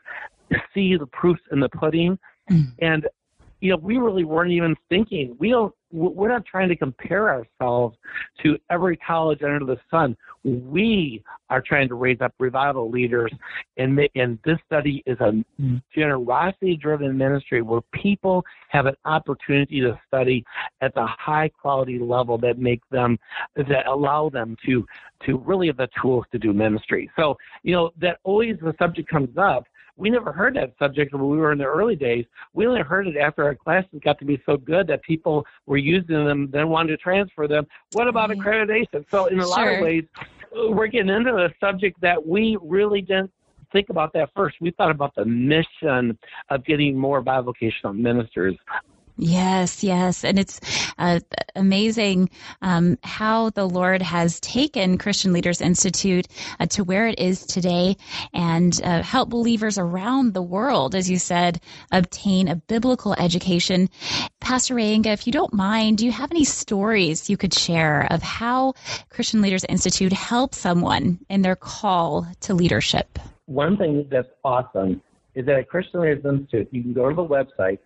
see 0.73 0.95
the 0.95 1.07
proofs 1.07 1.41
in 1.51 1.59
the 1.59 1.69
pudding, 1.69 2.17
mm. 2.49 2.71
and 2.79 3.05
you 3.61 3.71
know, 3.71 3.77
we 3.77 3.97
really 3.97 4.25
weren't 4.25 4.51
even 4.51 4.75
thinking. 4.89 5.35
We 5.39 5.49
don't. 5.49 5.73
We're 5.95 6.27
not 6.27 6.45
trying 6.45 6.67
to 6.69 6.75
compare 6.75 7.29
ourselves 7.29 7.95
to 8.43 8.57
every 8.69 8.97
college 8.97 9.41
under 9.43 9.65
the 9.65 9.77
sun. 9.89 10.17
We 10.43 11.23
are 11.49 11.61
trying 11.61 11.87
to 11.87 11.95
raise 11.95 12.19
up 12.19 12.33
revival 12.37 12.91
leaders, 12.91 13.31
and 13.77 13.99
and 14.15 14.37
this 14.43 14.57
study 14.65 15.01
is 15.05 15.17
a 15.21 15.43
generosity-driven 15.95 17.17
ministry 17.17 17.61
where 17.61 17.81
people 17.93 18.43
have 18.69 18.87
an 18.87 18.95
opportunity 19.05 19.79
to 19.81 19.97
study 20.07 20.43
at 20.81 20.93
the 20.95 21.05
high-quality 21.05 21.99
level 21.99 22.37
that 22.39 22.59
make 22.59 22.81
them 22.91 23.17
that 23.55 23.87
allow 23.87 24.29
them 24.29 24.57
to 24.65 24.85
to 25.25 25.37
really 25.37 25.67
have 25.67 25.77
the 25.77 25.87
tools 26.01 26.25
to 26.33 26.37
do 26.37 26.51
ministry. 26.51 27.09
So 27.17 27.37
you 27.63 27.73
know 27.73 27.91
that 28.01 28.19
always 28.23 28.57
the 28.61 28.75
subject 28.77 29.09
comes 29.09 29.37
up 29.37 29.65
we 29.97 30.09
never 30.09 30.31
heard 30.31 30.55
that 30.55 30.73
subject 30.77 31.13
when 31.13 31.27
we 31.27 31.37
were 31.37 31.51
in 31.51 31.57
the 31.57 31.65
early 31.65 31.95
days. 31.95 32.25
We 32.53 32.67
only 32.67 32.81
heard 32.81 33.07
it 33.07 33.17
after 33.17 33.43
our 33.43 33.55
classes 33.55 33.99
got 34.03 34.19
to 34.19 34.25
be 34.25 34.41
so 34.45 34.57
good 34.57 34.87
that 34.87 35.01
people 35.03 35.45
were 35.65 35.77
using 35.77 36.25
them, 36.25 36.49
then 36.51 36.69
wanted 36.69 36.91
to 36.91 36.97
transfer 36.97 37.47
them. 37.47 37.65
What 37.93 38.07
about 38.07 38.29
mm-hmm. 38.29 38.41
accreditation? 38.41 39.05
So, 39.09 39.27
in 39.27 39.39
a 39.39 39.43
sure. 39.43 39.49
lot 39.49 39.67
of 39.67 39.81
ways, 39.81 40.03
we're 40.53 40.87
getting 40.87 41.09
into 41.09 41.35
a 41.35 41.49
subject 41.59 41.99
that 42.01 42.25
we 42.25 42.57
really 42.61 43.01
didn't 43.01 43.31
think 43.71 43.89
about 43.89 44.13
that 44.13 44.29
first. 44.35 44.57
We 44.61 44.71
thought 44.71 44.91
about 44.91 45.15
the 45.15 45.25
mission 45.25 46.17
of 46.49 46.65
getting 46.65 46.97
more 46.97 47.23
bivocational 47.23 47.97
ministers 47.97 48.55
Yes, 49.17 49.83
yes. 49.83 50.25
And 50.25 50.37
it's 50.37 50.59
uh, 50.97 51.19
amazing 51.55 52.29
um, 52.61 52.97
how 53.03 53.49
the 53.51 53.65
Lord 53.65 54.01
has 54.01 54.39
taken 54.41 54.97
Christian 54.97 55.31
Leaders 55.31 55.61
Institute 55.61 56.27
uh, 56.59 56.65
to 56.67 56.83
where 56.83 57.07
it 57.07 57.17
is 57.17 57.45
today 57.45 57.95
and 58.33 58.79
uh, 58.83 59.03
help 59.03 59.29
believers 59.29 59.77
around 59.77 60.33
the 60.33 60.41
world, 60.41 60.95
as 60.95 61.09
you 61.09 61.17
said, 61.17 61.61
obtain 61.91 62.49
a 62.49 62.55
biblical 62.55 63.13
education. 63.13 63.89
Pastor 64.41 64.75
Reyenga, 64.75 65.07
if 65.07 65.25
you 65.25 65.31
don't 65.31 65.53
mind, 65.53 65.99
do 65.99 66.05
you 66.05 66.11
have 66.11 66.31
any 66.31 66.43
stories 66.43 67.29
you 67.29 67.37
could 67.37 67.53
share 67.53 68.07
of 68.11 68.21
how 68.21 68.73
Christian 69.09 69.41
Leaders 69.41 69.63
Institute 69.65 70.11
helps 70.11 70.57
someone 70.57 71.19
in 71.29 71.41
their 71.41 71.55
call 71.55 72.27
to 72.41 72.53
leadership? 72.53 73.17
One 73.45 73.77
thing 73.77 74.07
that's 74.11 74.27
awesome 74.43 75.01
is 75.35 75.45
that 75.45 75.55
at 75.55 75.69
Christian 75.69 76.01
Leaders 76.01 76.25
Institute, 76.25 76.67
you 76.71 76.81
can 76.81 76.93
go 76.93 77.09
to 77.09 77.15
the 77.15 77.25
website 77.25 77.79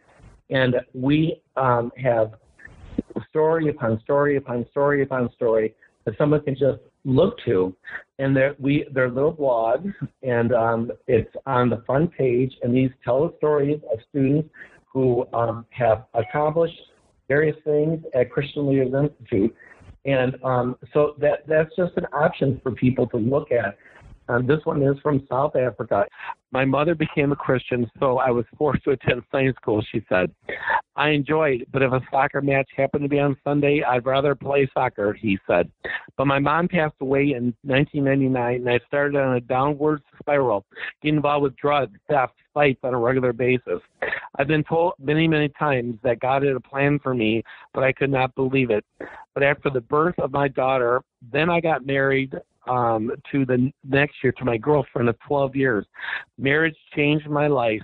and 0.50 0.76
we 0.94 1.42
um, 1.56 1.92
have 2.02 2.34
story 3.30 3.70
upon 3.70 4.00
story 4.02 4.38
upon 4.38 4.66
story 4.72 5.04
upon 5.04 5.30
story 5.36 5.74
that 6.06 6.18
someone 6.18 6.42
can 6.42 6.56
just 6.56 6.80
look 7.06 7.38
to. 7.46 7.76
And 8.18 8.36
they're, 8.36 8.56
we, 8.60 8.86
they're 8.94 9.10
little 9.10 9.34
blogs, 9.34 9.94
and 10.24 10.54
um, 10.54 10.92
it's 11.08 11.34
on 11.46 11.70
the 11.70 11.84
front 11.86 12.12
page, 12.14 12.54
and 12.64 12.76
these 12.76 12.92
tell 13.04 13.28
the 13.28 13.34
stories 13.38 13.80
of 13.92 14.00
students 14.10 14.50
who 14.92 15.26
um, 15.34 15.66
have 15.70 16.06
accomplished 16.14 16.80
various 17.28 17.56
things 17.64 18.04
at 18.16 18.32
Christian 18.32 18.68
Leaders 18.68 18.94
Institute. 18.94 19.56
And 20.06 20.36
um, 20.44 20.76
so 20.94 21.16
that, 21.20 21.48
that's 21.48 21.74
just 21.76 21.94
an 21.98 22.06
option 22.12 22.60
for 22.64 22.72
people 22.72 23.08
to 23.08 23.18
look 23.18 23.52
at. 23.52 23.78
Um, 24.30 24.46
this 24.46 24.60
one 24.64 24.82
is 24.84 24.96
from 25.02 25.26
South 25.28 25.56
Africa. 25.56 26.06
My 26.52 26.64
mother 26.64 26.94
became 26.94 27.32
a 27.32 27.36
Christian, 27.36 27.90
so 28.00 28.20
I 28.20 28.30
was 28.30 28.46
forced 28.58 28.84
to 28.84 28.92
attend 28.92 29.24
Sunday 29.32 29.54
school, 29.54 29.84
she 29.92 30.06
said. 30.08 30.32
I 30.96 31.10
enjoyed, 31.10 31.66
but 31.72 31.82
if 31.82 31.92
a 31.92 32.02
soccer 32.12 32.42
match 32.42 32.70
happened 32.76 33.04
to 33.04 33.10
be 33.10 33.20
on 33.20 33.36
Sunday, 33.44 33.82
I'd 33.84 34.06
rather 34.06 34.36
play 34.36 34.70
soccer, 34.74 35.14
he 35.14 35.40
said. 35.48 35.72
But 36.16 36.28
my 36.28 36.38
mom 36.38 36.68
passed 36.68 36.96
away 37.02 37.34
in 37.36 37.56
1999, 37.64 38.56
and 38.56 38.70
I 38.70 38.80
started 38.88 39.18
on 39.18 39.36
a 39.36 39.42
downward 39.42 40.02
spiral, 40.20 40.64
getting 41.02 41.18
involved 41.18 41.44
with 41.44 41.56
drugs, 41.56 41.98
theft, 42.08 42.34
fights 42.54 42.80
on 42.84 42.94
a 42.94 43.00
regular 43.00 43.34
basis. 43.34 43.80
I've 44.38 44.48
been 44.48 44.64
told 44.64 44.94
many, 45.00 45.28
many 45.28 45.50
times 45.50 45.98
that 46.04 46.20
God 46.20 46.44
had 46.44 46.56
a 46.56 46.60
plan 46.60 47.00
for 47.02 47.14
me, 47.14 47.44
but 47.74 47.84
I 47.84 47.92
could 47.92 48.12
not 48.12 48.36
believe 48.36 48.70
it. 48.70 48.86
But 49.34 49.44
after 49.44 49.70
the 49.70 49.82
birth 49.82 50.16
of 50.20 50.32
my 50.32 50.48
daughter, 50.48 51.02
then 51.32 51.50
I 51.50 51.60
got 51.60 51.86
married 51.86 52.34
um, 52.68 53.12
to 53.32 53.46
the 53.46 53.72
next 53.84 54.16
year 54.24 54.32
to 54.34 54.46
my 54.46 54.58
girlfriend 54.58 55.10
of 55.10 55.18
12 55.28 55.56
years. 55.56 55.86
Marriage 56.38 56.76
changed 56.96 57.28
my 57.30 57.48
life. 57.48 57.82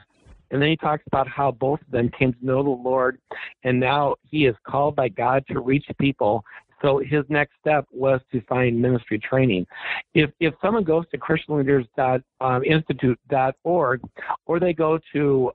And 0.51 0.61
then 0.61 0.69
he 0.69 0.77
talks 0.77 1.01
about 1.07 1.27
how 1.27 1.49
both 1.51 1.81
of 1.81 1.89
them 1.91 2.11
came 2.17 2.31
to 2.31 2.45
know 2.45 2.61
the 2.61 2.69
Lord, 2.69 3.17
and 3.63 3.79
now 3.79 4.13
he 4.29 4.45
is 4.45 4.53
called 4.65 4.95
by 4.95 5.09
God 5.09 5.43
to 5.49 5.59
reach 5.59 5.87
people. 5.99 6.45
So 6.83 6.99
his 6.99 7.23
next 7.29 7.53
step 7.59 7.87
was 7.91 8.21
to 8.31 8.41
find 8.41 8.79
ministry 8.79 9.17
training. 9.17 9.65
If 10.13 10.29
if 10.39 10.53
someone 10.61 10.83
goes 10.83 11.05
to 11.09 11.17
ChristianLeaders.institute.org, 11.17 14.03
um, 14.03 14.09
or 14.45 14.59
they 14.59 14.73
go 14.73 14.99
to 15.13 15.51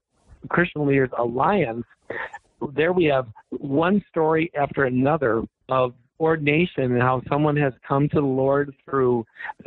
Christian 0.48 0.86
Leaders 0.86 1.10
Alliance, 1.16 1.86
there 2.74 2.92
we 2.92 3.04
have 3.04 3.28
one 3.50 4.04
story 4.08 4.50
after 4.58 4.86
another 4.86 5.44
of 5.68 5.94
ordination 6.20 6.84
and 6.84 7.00
how 7.00 7.22
someone 7.28 7.56
has 7.56 7.72
come 7.86 8.08
to 8.10 8.16
the 8.16 8.26
Lord 8.26 8.74
through 8.84 9.24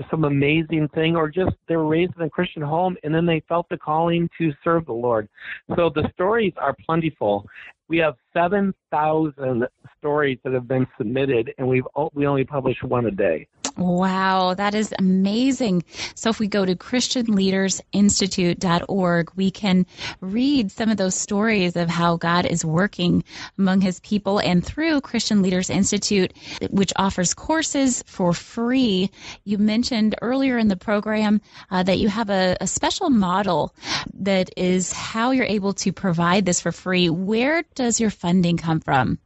some 0.09 0.23
amazing 0.23 0.87
thing, 0.93 1.15
or 1.15 1.29
just 1.29 1.51
they 1.67 1.75
were 1.75 1.87
raised 1.87 2.13
in 2.15 2.21
a 2.21 2.29
Christian 2.29 2.61
home 2.61 2.95
and 3.03 3.13
then 3.13 3.25
they 3.25 3.41
felt 3.49 3.67
the 3.69 3.77
calling 3.77 4.29
to 4.37 4.53
serve 4.63 4.85
the 4.85 4.93
Lord. 4.93 5.27
So 5.75 5.89
the 5.93 6.07
stories 6.13 6.53
are 6.57 6.75
plentiful. 6.85 7.45
We 7.89 7.97
have 7.97 8.15
7,000 8.33 9.67
stories 9.99 10.37
that 10.43 10.53
have 10.53 10.67
been 10.67 10.87
submitted, 10.97 11.53
and 11.57 11.67
we've 11.67 11.83
we 12.13 12.25
only 12.25 12.43
publish 12.43 12.77
one 12.83 13.05
a 13.07 13.11
day. 13.11 13.47
Wow, 13.75 14.53
that 14.53 14.75
is 14.75 14.93
amazing. 14.99 15.83
So 16.13 16.29
if 16.29 16.39
we 16.39 16.47
go 16.47 16.63
to 16.63 16.75
christianleadersinstitute.org, 16.75 19.31
we 19.36 19.49
can 19.49 19.88
read 20.21 20.71
some 20.71 20.89
of 20.89 20.97
those 20.97 21.15
stories 21.15 21.75
of 21.75 21.89
how 21.89 22.17
God 22.17 22.45
is 22.45 22.63
working 22.63 23.23
among 23.57 23.81
his 23.81 23.99
people 24.01 24.39
and 24.39 24.63
through 24.63 25.01
Christian 25.01 25.41
Leaders 25.41 25.71
Institute, 25.71 26.33
which 26.69 26.93
offers 26.97 27.33
courses 27.33 28.03
for 28.05 28.31
free. 28.33 29.09
You 29.43 29.57
mentioned 29.57 30.13
earlier 30.21 30.59
in 30.59 30.67
the 30.67 30.75
program 30.75 31.41
uh, 31.71 31.81
that 31.81 31.97
you 31.97 32.09
have 32.09 32.29
a, 32.29 32.55
a 32.62 32.67
special 32.67 33.09
model 33.09 33.73
that 34.13 34.51
is 34.55 34.93
how 34.93 35.31
you're 35.31 35.45
able 35.45 35.73
to 35.73 35.91
provide 35.91 36.45
this 36.45 36.62
for 36.62 36.71
free. 36.71 37.09
Where 37.09 37.63
does 37.73 37.99
your 37.99 38.12
funding 38.12 38.57
come 38.57 38.81
from? 38.81 39.17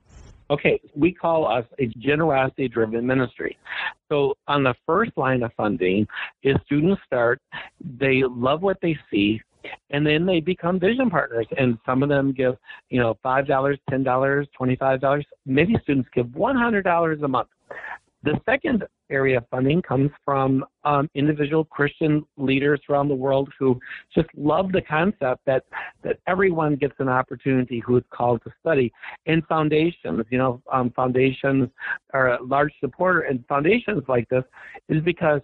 Okay, 0.49 0.79
we 0.95 1.11
call 1.11 1.45
us 1.45 1.65
a 1.79 1.87
generosity 1.97 2.67
driven 2.67 3.05
ministry. 3.05 3.57
So, 4.09 4.35
on 4.47 4.63
the 4.63 4.73
first 4.85 5.11
line 5.17 5.43
of 5.43 5.51
funding 5.57 6.07
is 6.43 6.55
students 6.65 7.01
start, 7.05 7.41
they 7.99 8.23
love 8.23 8.61
what 8.61 8.77
they 8.81 8.97
see, 9.11 9.41
and 9.89 10.05
then 10.05 10.25
they 10.25 10.39
become 10.39 10.79
vision 10.79 11.09
partners. 11.09 11.47
And 11.57 11.77
some 11.85 12.01
of 12.01 12.09
them 12.09 12.31
give, 12.31 12.55
you 12.89 12.99
know, 13.01 13.17
$5, 13.25 13.77
$10, 13.91 14.45
$25. 14.59 15.23
Many 15.45 15.77
students 15.83 16.09
give 16.13 16.27
$100 16.27 17.23
a 17.23 17.27
month. 17.27 17.49
The 18.23 18.39
second 18.45 18.83
area 19.09 19.37
of 19.37 19.45
funding 19.49 19.81
comes 19.81 20.09
from 20.25 20.65
um, 20.83 21.09
individual 21.13 21.63
Christian 21.63 22.25
leaders 22.35 22.81
around 22.89 23.09
the 23.09 23.15
world 23.15 23.49
who 23.57 23.79
just 24.13 24.27
love 24.35 24.71
the 24.71 24.81
concept 24.81 25.45
that 25.45 25.63
that 26.03 26.17
everyone 26.27 26.75
gets 26.75 26.95
an 26.99 27.09
opportunity 27.09 27.79
who 27.85 27.97
is 27.97 28.03
called 28.09 28.41
to 28.43 28.51
study. 28.59 28.91
And 29.27 29.45
foundations, 29.45 30.25
you 30.29 30.37
know, 30.37 30.61
um, 30.71 30.91
foundations 30.95 31.69
are 32.13 32.33
a 32.33 32.43
large 32.43 32.73
supporter, 32.79 33.21
and 33.21 33.45
foundations 33.47 34.03
like 34.07 34.27
this 34.29 34.43
is 34.89 35.03
because 35.03 35.41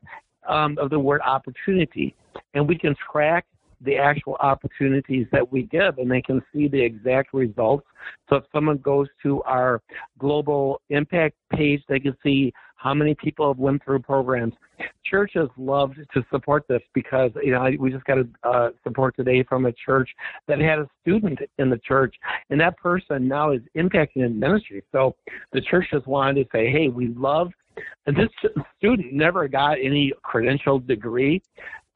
um, 0.48 0.78
of 0.80 0.90
the 0.90 1.00
word 1.00 1.22
opportunity, 1.22 2.16
and 2.54 2.68
we 2.68 2.78
can 2.78 2.96
track 3.12 3.46
the 3.84 3.98
actual 3.98 4.36
opportunities 4.40 5.28
that 5.32 5.52
we 5.52 5.64
give 5.64 5.98
and 5.98 6.10
they 6.10 6.22
can 6.22 6.42
see 6.54 6.68
the 6.68 6.82
exact 6.82 7.34
results. 7.34 7.86
So 8.30 8.38
if 8.38 8.44
someone 8.54 8.78
goes 8.78 9.08
to 9.24 9.42
our 9.44 9.82
global 10.18 10.82
impact 10.90 11.36
page, 11.52 11.82
they 11.88 12.00
can 12.00 12.16
see 12.24 12.54
how 12.76 12.94
many 12.94 13.16
people 13.16 13.48
have 13.48 13.60
went 13.60 13.84
through 13.84 14.00
programs. 14.00 14.54
Churches 15.06 15.48
love 15.58 15.94
to 16.14 16.26
support 16.30 16.66
this 16.68 16.82
because 16.94 17.32
you 17.42 17.52
know 17.52 17.70
we 17.80 17.92
just 17.92 18.04
got 18.04 18.18
a 18.18 18.28
uh, 18.44 18.70
support 18.84 19.16
today 19.16 19.44
from 19.44 19.66
a 19.66 19.72
church 19.72 20.10
that 20.48 20.60
had 20.60 20.80
a 20.80 20.90
student 21.02 21.40
in 21.60 21.70
the 21.70 21.78
church, 21.78 22.14
and 22.50 22.60
that 22.60 22.78
person 22.78 23.28
now 23.28 23.52
is 23.52 23.62
impacting 23.78 24.26
in 24.26 24.38
ministry. 24.38 24.84
So 24.92 25.16
the 25.54 25.62
church 25.62 25.88
just 25.94 26.08
wanted 26.08 26.44
to 26.44 26.50
say, 26.52 26.70
hey, 26.70 26.90
we 26.90 27.08
love 27.08 27.54
And 28.06 28.16
this 28.16 28.30
student 28.78 29.14
never 29.14 29.48
got 29.48 29.78
any 29.82 30.14
credentialed 30.26 30.88
degree. 30.88 31.42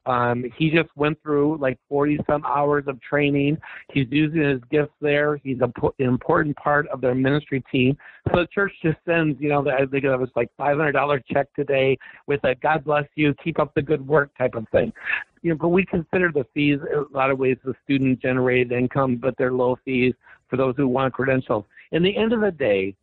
Um, 0.08 0.50
he 0.56 0.70
just 0.70 0.88
went 0.96 1.22
through 1.22 1.58
like 1.58 1.78
40 1.88 2.18
some 2.28 2.42
hours 2.46 2.84
of 2.86 2.98
training. 3.02 3.58
He's 3.92 4.06
using 4.10 4.40
his 4.40 4.60
gifts 4.70 4.94
there. 5.02 5.36
He's 5.36 5.58
an 5.60 5.72
important 5.98 6.56
part 6.56 6.88
of 6.88 7.02
their 7.02 7.14
ministry 7.14 7.62
team. 7.70 7.96
So 8.30 8.40
the 8.40 8.46
church 8.46 8.72
just 8.82 8.96
sends, 9.06 9.38
you 9.38 9.50
know, 9.50 9.68
I 9.68 9.84
think 9.84 10.04
it 10.04 10.16
was 10.16 10.30
like 10.34 10.50
$500 10.58 11.22
check 11.30 11.54
today 11.54 11.98
with 12.26 12.42
a 12.44 12.54
God 12.54 12.84
bless 12.84 13.04
you, 13.16 13.34
keep 13.44 13.60
up 13.60 13.74
the 13.74 13.82
good 13.82 14.06
work 14.06 14.30
type 14.38 14.54
of 14.54 14.66
thing. 14.70 14.94
You 15.42 15.50
know, 15.50 15.58
but 15.60 15.68
we 15.68 15.84
consider 15.84 16.32
the 16.32 16.46
fees 16.54 16.78
a 16.94 17.16
lot 17.16 17.30
of 17.30 17.38
ways 17.38 17.58
the 17.62 17.74
student 17.84 18.20
generated 18.20 18.72
income, 18.72 19.16
but 19.16 19.34
they're 19.36 19.52
low 19.52 19.78
fees 19.84 20.14
for 20.48 20.56
those 20.56 20.74
who 20.78 20.88
want 20.88 21.12
credentials. 21.12 21.66
In 21.92 22.02
the 22.02 22.16
end 22.16 22.32
of 22.32 22.40
the 22.40 22.50
day, 22.50 22.94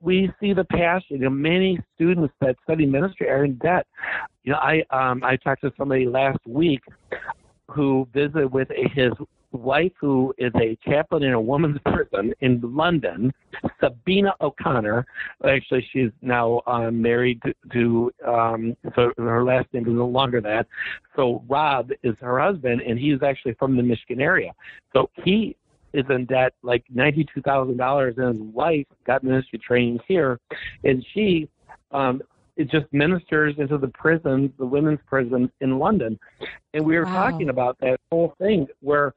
we 0.00 0.30
see 0.40 0.52
the 0.52 0.64
passion. 0.64 1.20
Know, 1.20 1.30
many 1.30 1.78
students 1.94 2.32
that 2.40 2.56
study 2.64 2.86
ministry 2.86 3.28
are 3.28 3.44
in 3.44 3.56
debt. 3.56 3.86
You 4.44 4.52
know, 4.52 4.58
I 4.58 4.82
um, 4.90 5.22
I 5.22 5.36
talked 5.36 5.62
to 5.62 5.72
somebody 5.76 6.06
last 6.06 6.38
week 6.46 6.82
who 7.68 8.08
visited 8.12 8.52
with 8.52 8.68
his 8.94 9.12
wife, 9.52 9.92
who 10.00 10.32
is 10.38 10.52
a 10.60 10.76
chaplain 10.88 11.22
in 11.22 11.32
a 11.32 11.40
woman's 11.40 11.78
prison 11.86 12.32
in 12.40 12.60
London, 12.62 13.32
Sabina 13.80 14.32
O'Connor. 14.40 15.06
Actually, 15.46 15.86
she's 15.92 16.10
now 16.22 16.62
um, 16.66 17.00
married 17.00 17.40
to, 17.42 17.54
to 17.72 18.12
um, 18.26 18.76
so 18.94 19.12
her 19.18 19.44
last 19.44 19.66
name 19.72 19.86
is 19.86 19.92
no 19.92 20.06
longer 20.06 20.40
that. 20.40 20.66
So 21.16 21.42
Rob 21.48 21.90
is 22.02 22.14
her 22.20 22.40
husband, 22.40 22.80
and 22.80 22.98
he's 22.98 23.22
actually 23.22 23.54
from 23.54 23.76
the 23.76 23.82
Michigan 23.82 24.20
area. 24.20 24.52
So 24.92 25.10
he 25.24 25.56
is 25.92 26.04
in 26.08 26.26
debt 26.26 26.52
like 26.62 26.84
ninety-two 26.92 27.42
thousand 27.42 27.76
dollars, 27.76 28.14
and 28.18 28.38
his 28.38 28.54
wife 28.54 28.86
got 29.06 29.24
ministry 29.24 29.58
training 29.58 30.00
here, 30.06 30.38
and 30.84 31.04
she 31.12 31.48
um, 31.92 32.22
it 32.56 32.70
just 32.70 32.86
ministers 32.92 33.54
into 33.58 33.78
the 33.78 33.88
prisons, 33.88 34.50
the 34.58 34.66
women's 34.66 35.00
prisons 35.06 35.48
in 35.60 35.78
London. 35.78 36.18
And 36.74 36.84
we 36.84 36.98
were 36.98 37.04
wow. 37.04 37.30
talking 37.30 37.48
about 37.48 37.78
that 37.80 37.98
whole 38.10 38.34
thing 38.38 38.66
where 38.80 39.14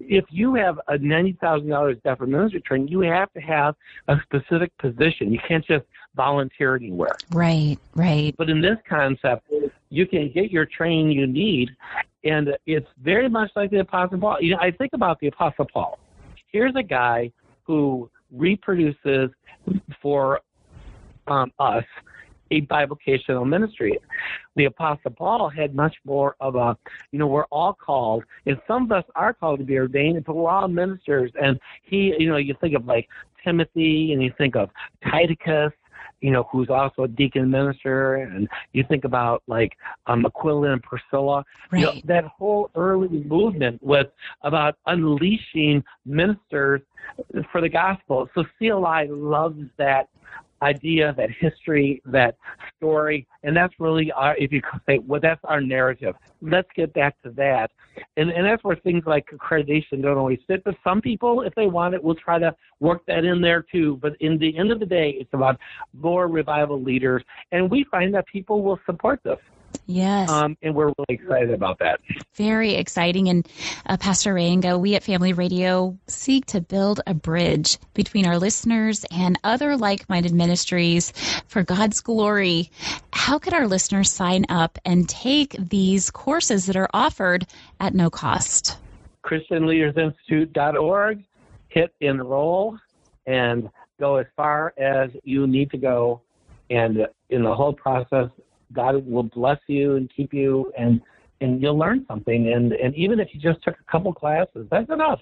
if 0.00 0.24
you 0.30 0.54
have 0.54 0.78
a 0.88 0.98
ninety 0.98 1.36
thousand 1.40 1.68
dollars 1.68 1.96
debt 2.04 2.18
for 2.18 2.26
ministry 2.26 2.60
training, 2.60 2.88
you 2.88 3.00
have 3.00 3.32
to 3.32 3.40
have 3.40 3.74
a 4.08 4.16
specific 4.22 4.76
position. 4.78 5.32
You 5.32 5.38
can't 5.46 5.64
just 5.64 5.84
volunteer 6.14 6.76
anywhere. 6.76 7.16
Right, 7.32 7.78
right. 7.94 8.34
But 8.36 8.50
in 8.50 8.60
this 8.60 8.76
concept, 8.88 9.50
you 9.88 10.06
can 10.06 10.30
get 10.32 10.50
your 10.50 10.66
training 10.66 11.12
you 11.12 11.26
need, 11.26 11.70
and 12.22 12.50
it's 12.66 12.88
very 13.02 13.28
much 13.28 13.50
like 13.56 13.70
the 13.70 13.80
Apostle 13.80 14.18
Paul. 14.18 14.38
You 14.40 14.52
know, 14.52 14.58
I 14.60 14.70
think 14.70 14.92
about 14.92 15.20
the 15.20 15.28
Apostle 15.28 15.66
Paul 15.72 15.98
here's 16.54 16.76
a 16.76 16.82
guy 16.84 17.28
who 17.64 18.08
reproduces 18.30 19.28
for 20.00 20.40
um, 21.26 21.50
us 21.58 21.82
a 22.52 22.60
bivocational 22.66 23.44
ministry. 23.44 23.98
The 24.54 24.66
Apostle 24.66 25.10
Paul 25.10 25.48
had 25.48 25.74
much 25.74 25.96
more 26.04 26.36
of 26.38 26.54
a, 26.54 26.76
you 27.10 27.18
know, 27.18 27.26
we're 27.26 27.46
all 27.46 27.72
called, 27.72 28.22
and 28.46 28.56
some 28.68 28.84
of 28.84 28.92
us 28.92 29.04
are 29.16 29.32
called 29.32 29.58
to 29.58 29.64
be 29.64 29.76
ordained, 29.76 30.24
but 30.24 30.36
we're 30.36 30.48
all 30.48 30.68
ministers. 30.68 31.32
And 31.42 31.58
he, 31.82 32.14
you 32.20 32.28
know, 32.28 32.36
you 32.36 32.54
think 32.60 32.76
of 32.76 32.86
like 32.86 33.08
Timothy, 33.42 34.12
and 34.12 34.22
you 34.22 34.32
think 34.38 34.54
of 34.54 34.70
Titus, 35.10 35.72
you 36.20 36.30
know, 36.30 36.48
who's 36.50 36.68
also 36.70 37.02
a 37.02 37.08
deacon 37.08 37.50
minister, 37.50 38.16
and 38.16 38.48
you 38.72 38.84
think 38.88 39.04
about 39.04 39.42
like 39.46 39.76
um, 40.06 40.24
Aquila 40.24 40.72
and 40.72 40.82
Priscilla. 40.82 41.44
Right. 41.70 41.80
You 41.80 41.86
know, 41.86 41.92
that 42.04 42.24
whole 42.24 42.70
early 42.74 43.24
movement 43.24 43.82
was 43.82 44.06
about 44.42 44.76
unleashing 44.86 45.84
ministers 46.06 46.80
for 47.52 47.60
the 47.60 47.68
gospel. 47.68 48.28
So 48.34 48.44
CLI 48.58 49.08
loves 49.08 49.60
that 49.76 50.08
idea, 50.62 51.14
that 51.16 51.30
history, 51.30 52.02
that 52.06 52.36
story, 52.76 53.26
and 53.42 53.56
that's 53.56 53.74
really 53.78 54.10
our, 54.12 54.36
if 54.36 54.52
you 54.52 54.60
say, 54.86 54.98
well, 54.98 55.20
that's 55.20 55.40
our 55.44 55.60
narrative. 55.60 56.14
Let's 56.40 56.68
get 56.74 56.92
back 56.94 57.20
to 57.22 57.30
that. 57.30 57.70
And, 58.16 58.30
and 58.30 58.46
that's 58.46 58.62
where 58.64 58.76
things 58.76 59.04
like 59.06 59.26
accreditation 59.32 60.02
don't 60.02 60.18
always 60.18 60.40
fit. 60.46 60.64
But 60.64 60.76
some 60.82 61.00
people, 61.00 61.42
if 61.42 61.54
they 61.54 61.66
want 61.66 61.94
it, 61.94 62.02
will 62.02 62.14
try 62.14 62.38
to 62.38 62.54
work 62.80 63.04
that 63.06 63.24
in 63.24 63.40
there 63.40 63.64
too. 63.70 63.98
But 64.02 64.16
in 64.20 64.38
the 64.38 64.56
end 64.56 64.72
of 64.72 64.80
the 64.80 64.86
day, 64.86 65.16
it's 65.18 65.32
about 65.32 65.58
more 65.92 66.28
revival 66.28 66.82
leaders. 66.82 67.22
And 67.52 67.70
we 67.70 67.84
find 67.90 68.12
that 68.14 68.26
people 68.26 68.62
will 68.62 68.80
support 68.86 69.20
this. 69.24 69.38
Yes. 69.86 70.30
Um, 70.30 70.56
and 70.62 70.74
we're 70.74 70.86
really 70.86 70.94
excited 71.08 71.50
about 71.50 71.78
that. 71.80 72.00
Very 72.34 72.74
exciting. 72.74 73.28
And 73.28 73.46
uh, 73.86 73.96
Pastor 73.96 74.34
Reyenga, 74.34 74.80
we 74.80 74.94
at 74.94 75.02
Family 75.02 75.32
Radio 75.32 75.98
seek 76.06 76.46
to 76.46 76.60
build 76.60 77.00
a 77.06 77.14
bridge 77.14 77.78
between 77.94 78.26
our 78.26 78.38
listeners 78.38 79.04
and 79.10 79.38
other 79.44 79.76
like 79.76 80.08
minded 80.08 80.32
ministries 80.32 81.12
for 81.46 81.62
God's 81.62 82.00
glory. 82.00 82.70
How 83.12 83.38
could 83.38 83.54
our 83.54 83.68
listeners 83.68 84.10
sign 84.10 84.46
up 84.48 84.78
and 84.84 85.08
take 85.08 85.56
these 85.58 86.10
courses 86.10 86.66
that 86.66 86.76
are 86.76 86.90
offered 86.92 87.46
at 87.80 87.94
no 87.94 88.10
cost? 88.10 88.78
ChristianLeadersInstitute.org, 89.24 91.24
hit 91.68 91.94
enroll, 92.00 92.78
and 93.26 93.70
go 93.98 94.16
as 94.16 94.26
far 94.36 94.74
as 94.76 95.10
you 95.22 95.46
need 95.46 95.70
to 95.70 95.78
go. 95.78 96.20
And 96.70 97.06
in 97.30 97.42
the 97.42 97.54
whole 97.54 97.72
process, 97.72 98.28
God 98.72 99.06
will 99.06 99.24
bless 99.24 99.58
you 99.66 99.96
and 99.96 100.10
keep 100.14 100.32
you, 100.32 100.72
and 100.78 101.00
and 101.40 101.60
you'll 101.60 101.78
learn 101.78 102.04
something. 102.08 102.52
And 102.52 102.72
and 102.72 102.94
even 102.94 103.20
if 103.20 103.28
you 103.32 103.40
just 103.40 103.62
took 103.62 103.74
a 103.78 103.90
couple 103.90 104.12
classes, 104.12 104.66
that's 104.70 104.90
enough. 104.90 105.20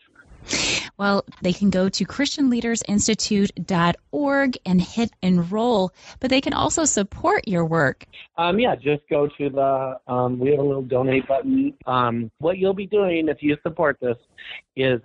Well, 0.98 1.24
they 1.40 1.52
can 1.52 1.70
go 1.70 1.88
to 1.88 2.04
ChristianLeadersInstitute.org 2.04 4.58
and 4.66 4.82
hit 4.82 5.10
enroll, 5.22 5.92
but 6.20 6.30
they 6.30 6.40
can 6.40 6.52
also 6.52 6.84
support 6.84 7.48
your 7.48 7.64
work. 7.64 8.04
Um, 8.36 8.60
yeah, 8.60 8.76
just 8.76 9.02
go 9.08 9.26
to 9.26 9.50
the, 9.50 9.98
um, 10.12 10.38
we 10.38 10.50
have 10.50 10.60
a 10.60 10.62
little 10.62 10.82
donate 10.82 11.26
button. 11.26 11.72
Um, 11.86 12.30
what 12.38 12.58
you'll 12.58 12.74
be 12.74 12.86
doing 12.86 13.28
if 13.28 13.42
you 13.42 13.56
support 13.62 13.98
this 14.00 14.18
is 14.76 15.00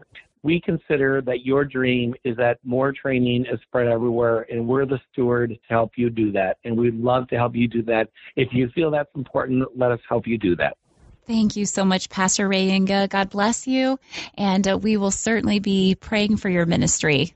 we 0.48 0.62
consider 0.62 1.22
that 1.22 1.46
your 1.46 1.66
dream 1.66 2.16
is 2.24 2.38
that 2.38 2.58
more 2.64 2.94
training 2.94 3.46
is 3.52 3.60
spread 3.64 3.86
everywhere, 3.86 4.48
and 4.50 4.66
we're 4.66 4.86
the 4.86 4.98
steward 5.12 5.50
to 5.50 5.58
help 5.68 5.92
you 5.98 6.10
do 6.10 6.32
that. 6.32 6.58
And 6.64 6.78
we'd 6.78 6.96
love 6.96 7.28
to 7.28 7.36
help 7.36 7.54
you 7.54 7.68
do 7.68 7.84
that. 7.84 8.08
If 8.38 8.54
you 8.54 8.70
feel 8.70 8.90
that's 8.90 9.14
important, 9.14 9.78
let 9.78 9.92
us 9.92 10.00
help 10.08 10.26
you 10.26 10.38
do 10.38 10.56
that. 10.56 10.78
Thank 11.26 11.58
you 11.58 11.66
so 11.66 11.84
much, 11.84 12.08
Pastor 12.08 12.48
Reyenga. 12.48 13.10
God 13.10 13.30
bless 13.30 13.68
you. 13.68 14.00
And 14.36 14.66
uh, 14.66 14.78
we 14.78 14.96
will 14.96 15.12
certainly 15.12 15.60
be 15.60 15.96
praying 15.96 16.38
for 16.38 16.48
your 16.48 16.66
ministry. 16.66 17.34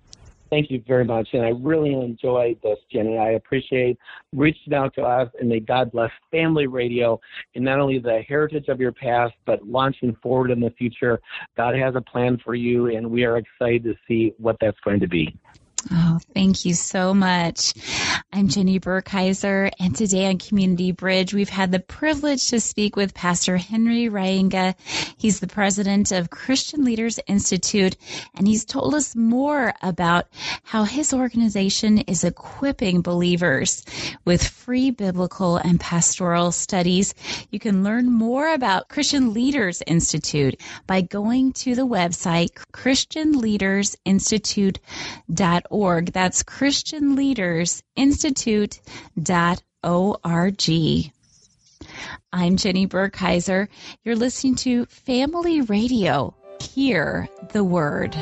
Thank 0.51 0.69
you 0.69 0.83
very 0.85 1.05
much. 1.05 1.29
And 1.31 1.45
I 1.45 1.51
really 1.51 1.93
enjoyed 1.93 2.59
this, 2.61 2.77
Jenny. 2.91 3.17
I 3.17 3.31
appreciate 3.31 3.97
reaching 4.33 4.73
out 4.73 4.93
to 4.95 5.01
us 5.01 5.29
and 5.39 5.47
may 5.47 5.61
God 5.61 5.93
bless 5.93 6.11
Family 6.29 6.67
Radio 6.67 7.21
and 7.55 7.63
not 7.63 7.79
only 7.79 7.99
the 7.99 8.21
heritage 8.27 8.67
of 8.67 8.81
your 8.81 8.91
past, 8.91 9.33
but 9.45 9.65
launching 9.65 10.13
forward 10.21 10.51
in 10.51 10.59
the 10.59 10.71
future. 10.71 11.21
God 11.55 11.73
has 11.75 11.95
a 11.95 12.01
plan 12.01 12.37
for 12.43 12.53
you, 12.53 12.87
and 12.87 13.09
we 13.09 13.23
are 13.23 13.37
excited 13.37 13.85
to 13.85 13.95
see 14.05 14.33
what 14.39 14.57
that's 14.59 14.79
going 14.83 14.99
to 14.99 15.07
be. 15.07 15.33
Oh, 15.89 16.19
thank 16.35 16.63
you 16.63 16.75
so 16.75 17.11
much. 17.13 17.73
I'm 18.31 18.49
Jenny 18.49 18.79
Burkheiser, 18.79 19.71
and 19.79 19.95
today 19.95 20.27
on 20.27 20.37
Community 20.37 20.91
Bridge, 20.91 21.33
we've 21.33 21.49
had 21.49 21.71
the 21.71 21.79
privilege 21.79 22.49
to 22.49 22.59
speak 22.59 22.95
with 22.95 23.15
Pastor 23.15 23.57
Henry 23.57 24.07
Reyenga. 24.07 24.75
He's 25.17 25.39
the 25.39 25.47
president 25.47 26.11
of 26.11 26.29
Christian 26.29 26.85
Leaders 26.85 27.19
Institute, 27.25 27.97
and 28.35 28.47
he's 28.47 28.63
told 28.63 28.93
us 28.93 29.15
more 29.15 29.73
about 29.81 30.27
how 30.63 30.83
his 30.83 31.13
organization 31.13 31.97
is 31.99 32.23
equipping 32.23 33.01
believers 33.01 33.83
with 34.23 34.47
free 34.47 34.91
biblical 34.91 35.57
and 35.57 35.79
pastoral 35.79 36.51
studies. 36.51 37.15
You 37.49 37.57
can 37.59 37.83
learn 37.83 38.11
more 38.11 38.53
about 38.53 38.89
Christian 38.89 39.33
Leaders 39.33 39.81
Institute 39.87 40.61
by 40.85 41.01
going 41.01 41.53
to 41.53 41.73
the 41.73 41.87
website 41.87 42.51
christianleadersinstitute.org 42.71 45.70
org. 45.71 46.12
That's 46.12 46.43
Christian 46.43 47.15
Leaders 47.15 47.81
Institute.org. 47.95 48.81
I'm 52.34 52.57
Jenny 52.57 52.88
Burkheiser. 52.88 53.67
You're 54.03 54.15
listening 54.15 54.55
to 54.57 54.86
Family 54.86 55.62
Radio. 55.62 56.36
Hear 56.62 57.27
the 57.51 57.63
word. 57.63 58.15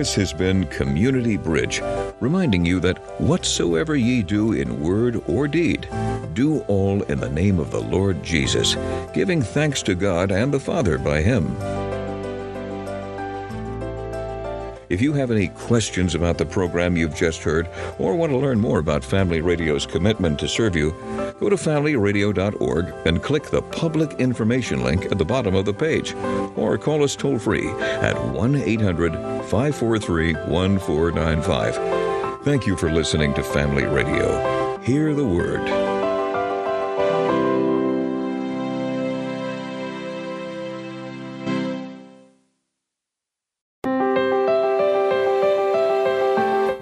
This 0.00 0.14
has 0.14 0.32
been 0.32 0.64
Community 0.68 1.36
Bridge, 1.36 1.82
reminding 2.20 2.64
you 2.64 2.80
that 2.80 3.20
whatsoever 3.20 3.94
ye 3.94 4.22
do 4.22 4.54
in 4.54 4.80
word 4.80 5.22
or 5.26 5.46
deed, 5.46 5.86
do 6.32 6.60
all 6.68 7.02
in 7.02 7.20
the 7.20 7.28
name 7.28 7.58
of 7.58 7.70
the 7.70 7.82
Lord 7.82 8.22
Jesus, 8.22 8.76
giving 9.12 9.42
thanks 9.42 9.82
to 9.82 9.94
God 9.94 10.32
and 10.32 10.54
the 10.54 10.58
Father 10.58 10.96
by 10.96 11.20
him. 11.20 11.54
If 14.90 15.00
you 15.00 15.12
have 15.12 15.30
any 15.30 15.48
questions 15.48 16.16
about 16.16 16.36
the 16.36 16.44
program 16.44 16.96
you've 16.96 17.14
just 17.14 17.44
heard 17.44 17.68
or 18.00 18.16
want 18.16 18.32
to 18.32 18.36
learn 18.36 18.58
more 18.58 18.80
about 18.80 19.04
Family 19.04 19.40
Radio's 19.40 19.86
commitment 19.86 20.40
to 20.40 20.48
serve 20.48 20.74
you, 20.74 20.90
go 21.38 21.48
to 21.48 21.54
familyradio.org 21.54 22.92
and 23.06 23.22
click 23.22 23.44
the 23.44 23.62
public 23.62 24.14
information 24.14 24.82
link 24.82 25.06
at 25.06 25.18
the 25.18 25.24
bottom 25.24 25.54
of 25.54 25.64
the 25.64 25.72
page 25.72 26.12
or 26.56 26.76
call 26.76 27.04
us 27.04 27.14
toll 27.14 27.38
free 27.38 27.70
at 27.70 28.20
1 28.20 28.56
800 28.56 29.12
543 29.44 30.34
1495. 30.34 32.44
Thank 32.44 32.66
you 32.66 32.76
for 32.76 32.90
listening 32.90 33.32
to 33.34 33.44
Family 33.44 33.84
Radio. 33.84 34.78
Hear 34.78 35.14
the 35.14 35.26
Word. 35.26 35.79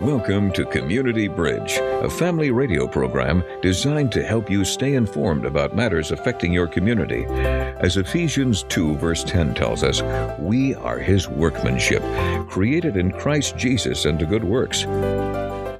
Welcome 0.09 0.53
to 0.53 0.65
Community 0.65 1.29
Bridge, 1.29 1.77
a 1.77 2.09
family 2.09 2.51
radio 2.51 2.87
program 2.87 3.45
designed 3.61 4.11
to 4.13 4.25
help 4.25 4.51
you 4.51 4.65
stay 4.65 4.95
informed 4.95 5.45
about 5.45 5.77
matters 5.77 6.13
affecting 6.13 6.51
your 6.51 6.67
community. 6.67 7.27
As 7.27 7.99
Ephesians 7.99 8.63
2, 8.71 8.97
verse 8.97 9.23
10 9.23 9.55
tells 9.55 9.83
us, 9.83 10.01
we 10.39 10.75
are 10.77 10.99
His 10.99 11.29
workmanship, 11.29 12.03
created 12.49 12.97
in 12.97 13.13
Christ 13.13 13.59
Jesus 13.59 14.07
unto 14.07 14.25
good 14.25 14.45
works. 14.45 14.85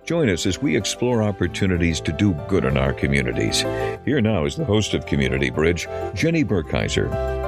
Join 0.05 0.29
us 0.29 0.45
as 0.45 0.61
we 0.61 0.77
explore 0.77 1.23
opportunities 1.23 1.99
to 2.03 2.13
do 2.13 2.35
good 2.49 2.67
in 2.67 2.77
our 2.77 2.93
communities. 2.93 3.61
Here 4.05 4.21
now 4.21 4.45
is 4.45 4.57
the 4.57 4.65
host 4.67 4.93
of 4.93 5.07
Community 5.07 5.49
Bridge, 5.49 5.89
Jenny 6.13 6.45
Burkheiser. 6.45 7.48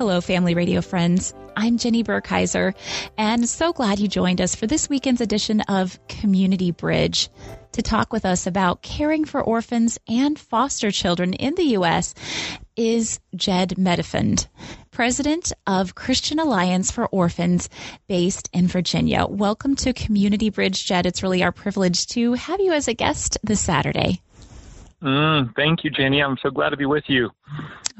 Hello, 0.00 0.22
family 0.22 0.54
radio 0.54 0.80
friends. 0.80 1.34
I'm 1.54 1.76
Jenny 1.76 2.02
Burkheiser, 2.02 2.72
and 3.18 3.46
so 3.46 3.74
glad 3.74 3.98
you 3.98 4.08
joined 4.08 4.40
us 4.40 4.54
for 4.54 4.66
this 4.66 4.88
weekend's 4.88 5.20
edition 5.20 5.60
of 5.60 5.98
Community 6.08 6.70
Bridge 6.70 7.28
to 7.72 7.82
talk 7.82 8.10
with 8.10 8.24
us 8.24 8.46
about 8.46 8.80
caring 8.80 9.26
for 9.26 9.42
orphans 9.42 9.98
and 10.08 10.38
foster 10.38 10.90
children 10.90 11.34
in 11.34 11.54
the 11.54 11.64
U.S. 11.74 12.14
is 12.76 13.20
Jed 13.36 13.74
Medefind, 13.76 14.46
president 14.90 15.52
of 15.66 15.94
Christian 15.94 16.38
Alliance 16.38 16.90
for 16.90 17.06
Orphans 17.08 17.68
based 18.08 18.48
in 18.54 18.68
Virginia. 18.68 19.26
Welcome 19.26 19.76
to 19.76 19.92
Community 19.92 20.48
Bridge, 20.48 20.86
Jed. 20.86 21.04
It's 21.04 21.22
really 21.22 21.42
our 21.42 21.52
privilege 21.52 22.06
to 22.06 22.32
have 22.32 22.58
you 22.58 22.72
as 22.72 22.88
a 22.88 22.94
guest 22.94 23.36
this 23.42 23.60
Saturday. 23.60 24.22
Mm, 25.02 25.54
thank 25.56 25.84
you, 25.84 25.90
Jenny. 25.90 26.22
I'm 26.22 26.38
so 26.42 26.48
glad 26.48 26.70
to 26.70 26.78
be 26.78 26.86
with 26.86 27.04
you. 27.08 27.28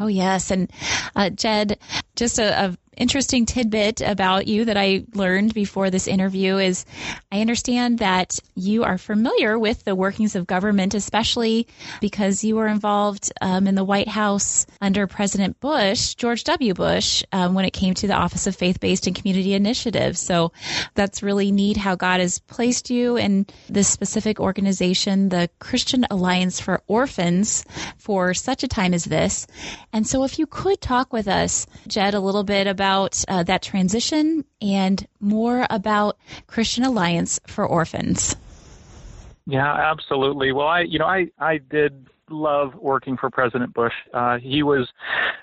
Oh, 0.01 0.07
yes. 0.09 0.51
And 0.51 0.73
uh, 1.15 1.31
Jed, 1.31 1.79
just 2.17 2.39
a, 2.39 2.65
a 2.65 2.77
interesting 2.97 3.47
tidbit 3.47 4.01
about 4.01 4.47
you 4.47 4.65
that 4.65 4.77
I 4.77 5.05
learned 5.15 5.55
before 5.55 5.91
this 5.91 6.09
interview 6.09 6.57
is 6.59 6.85
I 7.31 7.41
understand 7.41 8.01
that 8.01 8.39
you 8.57 8.85
are 8.85 8.99
familiar 8.99 9.59
with 9.59 9.85
the 9.85 9.95
workings 9.95 10.35
of 10.35 10.47
government, 10.47 10.95
especially 10.95 11.69
because 12.01 12.43
you 12.43 12.57
were 12.57 12.67
involved 12.67 13.33
um, 13.41 13.67
in 13.67 13.75
the 13.75 13.85
White 13.85 14.09
House 14.09 14.67
under 14.81 15.07
President 15.07 15.61
Bush, 15.61 16.15
George 16.15 16.45
W. 16.45 16.75
Bush, 16.75 17.23
um, 17.33 17.55
when 17.55 17.65
it 17.65 17.73
came 17.73 17.95
to 17.95 18.07
the 18.07 18.15
Office 18.15 18.47
of 18.47 18.57
Faith 18.57 18.81
Based 18.81 19.07
and 19.07 19.15
Community 19.15 19.55
Initiatives. 19.55 20.19
So 20.21 20.53
that's 20.95 21.23
really 21.23 21.53
neat 21.53 21.77
how 21.77 21.95
God 21.95 22.21
has 22.21 22.41
placed 22.41 22.91
you 22.91 23.17
in 23.17 23.47
this 23.69 23.89
specific 23.89 24.41
organization, 24.41 25.29
the 25.29 25.49
Christian 25.61 26.07
Alliance 26.11 26.61
for 26.61 26.83
Orphans, 26.89 27.65
for 27.99 28.35
such 28.35 28.65
a 28.65 28.69
time 28.69 28.95
as 28.95 29.05
this. 29.05 29.47
And 29.93 30.07
so 30.07 30.25
if 30.25 30.39
you 30.39 30.47
could 30.47 30.81
talk 30.81 31.13
with 31.13 31.29
us, 31.29 31.67
Jed, 31.87 32.15
a 32.15 32.21
little 32.21 32.45
bit 32.45 32.67
about 32.67 32.80
about 32.81 33.23
uh, 33.29 33.43
that 33.43 33.61
transition 33.61 34.43
and 34.63 35.07
more 35.21 35.67
about 35.69 36.17
Christian 36.47 36.83
Alliance 36.83 37.39
for 37.47 37.67
Orphans. 37.67 38.35
Yeah, 39.45 39.71
absolutely. 39.71 40.53
Well, 40.53 40.67
I, 40.67 40.81
you 40.81 40.99
know, 40.99 41.05
I, 41.05 41.27
I 41.39 41.59
did 41.59 42.09
love 42.31 42.75
working 42.77 43.19
for 43.19 43.29
President 43.29 43.75
Bush. 43.75 43.93
Uh, 44.15 44.39
he 44.39 44.63
was, 44.63 44.89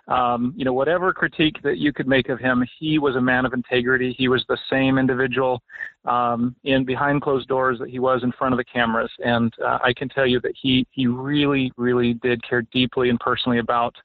um, 0.07 0.51
you 0.57 0.65
know, 0.65 0.73
whatever 0.73 1.13
critique 1.13 1.61
that 1.61 1.77
you 1.77 1.93
could 1.93 2.07
make 2.07 2.29
of 2.29 2.39
him, 2.39 2.65
he 2.79 2.97
was 2.97 3.15
a 3.15 3.21
man 3.21 3.45
of 3.45 3.53
integrity. 3.53 4.15
He 4.17 4.29
was 4.29 4.43
the 4.49 4.57
same 4.67 4.97
individual 4.97 5.61
um, 6.05 6.55
in 6.63 6.85
behind 6.85 7.21
closed 7.21 7.47
doors 7.47 7.79
that 7.79 7.89
he 7.89 7.99
was 7.99 8.23
in 8.23 8.31
front 8.31 8.53
of 8.53 8.57
the 8.57 8.63
cameras. 8.63 9.11
And 9.19 9.53
uh, 9.63 9.79
I 9.83 9.93
can 9.93 10.09
tell 10.09 10.25
you 10.25 10.39
that 10.41 10.53
he 10.59 10.87
he 10.91 11.07
really, 11.07 11.71
really 11.77 12.13
did 12.15 12.41
care 12.47 12.61
deeply 12.71 13.09
and 13.09 13.19
personally 13.19 13.59
about 13.59 13.95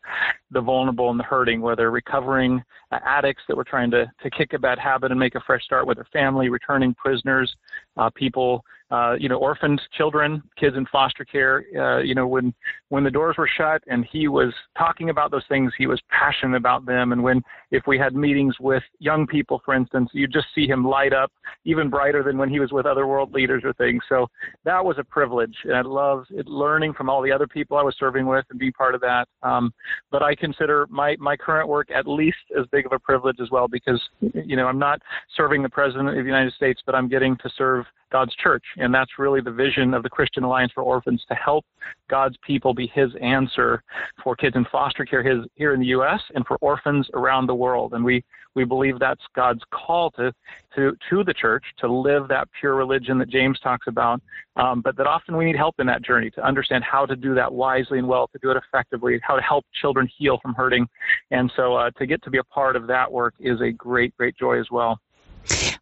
the 0.50 0.60
vulnerable 0.60 1.10
and 1.10 1.18
the 1.18 1.24
hurting, 1.24 1.60
whether 1.60 1.90
recovering 1.90 2.62
uh, 2.90 2.98
addicts 3.04 3.42
that 3.48 3.56
were 3.56 3.64
trying 3.64 3.90
to 3.92 4.10
to 4.22 4.30
kick 4.30 4.52
a 4.52 4.58
bad 4.58 4.78
habit 4.78 5.10
and 5.10 5.20
make 5.20 5.34
a 5.34 5.40
fresh 5.46 5.64
start 5.64 5.86
with 5.86 5.96
their 5.96 6.08
family, 6.12 6.48
returning 6.48 6.94
prisoners, 6.94 7.54
uh, 7.96 8.10
people 8.14 8.64
uh, 8.92 9.14
you 9.18 9.26
know, 9.26 9.36
orphaned 9.36 9.80
children, 9.96 10.42
kids 10.58 10.76
in 10.76 10.84
foster 10.92 11.24
care. 11.24 11.64
Uh, 11.74 12.02
you 12.02 12.14
know, 12.14 12.26
when 12.26 12.52
when 12.90 13.02
the 13.02 13.10
doors 13.10 13.36
were 13.38 13.48
shut 13.56 13.82
and 13.86 14.04
he 14.12 14.28
was 14.28 14.52
talking 14.76 15.08
about 15.08 15.30
those 15.30 15.46
things, 15.48 15.72
he 15.78 15.86
was 15.86 15.98
passionate 16.10 16.58
about 16.58 16.84
them. 16.84 17.12
And 17.12 17.22
when 17.22 17.42
if 17.70 17.84
we 17.86 17.98
had 17.98 18.14
meetings 18.14 18.54
with 18.60 18.82
young 18.98 19.26
people, 19.26 19.62
for 19.64 19.72
instance, 19.72 20.10
you 20.12 20.28
just 20.28 20.48
see 20.54 20.66
him 20.66 20.84
light 20.84 21.14
up 21.14 21.32
even 21.64 21.88
brighter 21.92 22.22
than 22.22 22.38
when 22.38 22.48
he 22.48 22.58
was 22.58 22.72
with 22.72 22.86
other 22.86 23.06
world 23.06 23.32
leaders 23.32 23.62
or 23.64 23.74
things. 23.74 24.02
So 24.08 24.26
that 24.64 24.82
was 24.82 24.96
a 24.98 25.04
privilege, 25.04 25.54
and 25.64 25.74
I 25.74 25.82
love 25.82 26.24
it, 26.30 26.46
learning 26.46 26.94
from 26.94 27.10
all 27.10 27.20
the 27.22 27.30
other 27.30 27.46
people 27.46 27.76
I 27.76 27.82
was 27.82 27.94
serving 27.98 28.26
with 28.26 28.46
and 28.50 28.58
being 28.58 28.72
part 28.72 28.94
of 28.94 29.02
that. 29.02 29.28
Um, 29.42 29.72
but 30.10 30.22
I 30.22 30.34
consider 30.34 30.86
my 30.88 31.16
my 31.20 31.36
current 31.36 31.68
work 31.68 31.90
at 31.94 32.08
least 32.08 32.38
as 32.58 32.66
big 32.72 32.86
of 32.86 32.92
a 32.92 32.98
privilege 32.98 33.36
as 33.40 33.50
well 33.50 33.68
because 33.68 34.00
you 34.20 34.56
know 34.56 34.66
I'm 34.66 34.78
not 34.78 35.00
serving 35.36 35.62
the 35.62 35.68
president 35.68 36.08
of 36.08 36.14
the 36.14 36.22
United 36.22 36.54
States, 36.54 36.80
but 36.86 36.94
I'm 36.94 37.08
getting 37.08 37.36
to 37.36 37.50
serve 37.56 37.84
God's 38.12 38.34
church. 38.36 38.62
And 38.76 38.94
that's 38.94 39.18
really 39.18 39.40
the 39.40 39.50
vision 39.50 39.94
of 39.94 40.02
the 40.02 40.10
Christian 40.10 40.44
Alliance 40.44 40.70
for 40.74 40.82
Orphans 40.82 41.24
to 41.28 41.34
help 41.34 41.64
God's 42.08 42.36
people 42.46 42.74
be 42.74 42.86
his 42.94 43.10
answer 43.20 43.82
for 44.22 44.36
kids 44.36 44.54
in 44.54 44.66
foster 44.70 45.04
care 45.04 45.22
his, 45.22 45.44
here 45.54 45.74
in 45.74 45.80
the 45.80 45.86
U.S. 45.86 46.20
and 46.34 46.46
for 46.46 46.58
orphans 46.60 47.08
around 47.14 47.46
the 47.46 47.54
world. 47.54 47.94
And 47.94 48.04
we, 48.04 48.22
we 48.54 48.64
believe 48.64 48.98
that's 48.98 49.22
God's 49.34 49.62
call 49.70 50.10
to, 50.12 50.32
to, 50.74 50.96
to 51.10 51.24
the 51.24 51.34
church 51.34 51.64
to 51.78 51.92
live 51.92 52.28
that 52.28 52.48
pure 52.58 52.74
religion 52.74 53.18
that 53.18 53.28
James 53.28 53.58
talks 53.60 53.86
about. 53.86 54.20
Um, 54.56 54.82
but 54.82 54.96
that 54.96 55.06
often 55.06 55.36
we 55.36 55.44
need 55.44 55.56
help 55.56 55.76
in 55.78 55.86
that 55.86 56.02
journey 56.02 56.30
to 56.30 56.46
understand 56.46 56.84
how 56.84 57.06
to 57.06 57.16
do 57.16 57.34
that 57.34 57.52
wisely 57.52 57.98
and 57.98 58.06
well, 58.06 58.28
to 58.28 58.38
do 58.42 58.50
it 58.50 58.56
effectively, 58.56 59.18
how 59.22 59.36
to 59.36 59.42
help 59.42 59.64
children 59.80 60.08
heal 60.18 60.38
from 60.42 60.54
hurting. 60.54 60.86
And 61.30 61.50
so 61.56 61.74
uh, 61.74 61.90
to 61.98 62.06
get 62.06 62.22
to 62.24 62.30
be 62.30 62.38
a 62.38 62.44
part 62.44 62.76
of 62.76 62.86
that 62.88 63.10
work 63.10 63.34
is 63.40 63.60
a 63.60 63.70
great, 63.70 64.16
great 64.16 64.36
joy 64.36 64.60
as 64.60 64.66
well. 64.70 64.98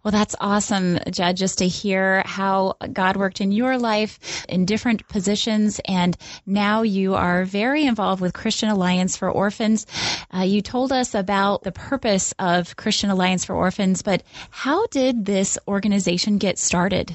Well, 0.03 0.13
that's 0.13 0.35
awesome, 0.41 0.99
Jed, 1.11 1.37
just 1.37 1.59
to 1.59 1.69
hear 1.69 2.23
how 2.25 2.77
God 2.91 3.17
worked 3.17 3.43
in 3.43 3.53
your 3.53 3.77
life 3.79 4.47
in 4.49 4.65
different 4.65 5.07
positions. 5.09 5.79
And 5.85 6.17
now 6.47 6.81
you 6.81 7.15
are 7.15 7.45
very 7.45 7.85
involved 7.85 8.23
with 8.23 8.33
Christian 8.33 8.71
Alliance 8.71 9.17
for 9.19 9.31
Orphans. 9.31 9.87
Uh, 10.35 10.41
you 10.41 10.63
told 10.63 10.91
us 10.91 11.15
about 11.15 11.65
the 11.65 11.73
purpose 11.73 12.33
of 12.39 12.77
Christian 12.77 13.11
Alliance 13.11 13.45
for 13.45 13.55
Orphans, 13.55 14.01
but 14.01 14.23
how 14.49 14.87
did 14.87 15.27
this 15.27 15.59
organization 15.69 16.39
get 16.39 16.59
started? 16.59 17.15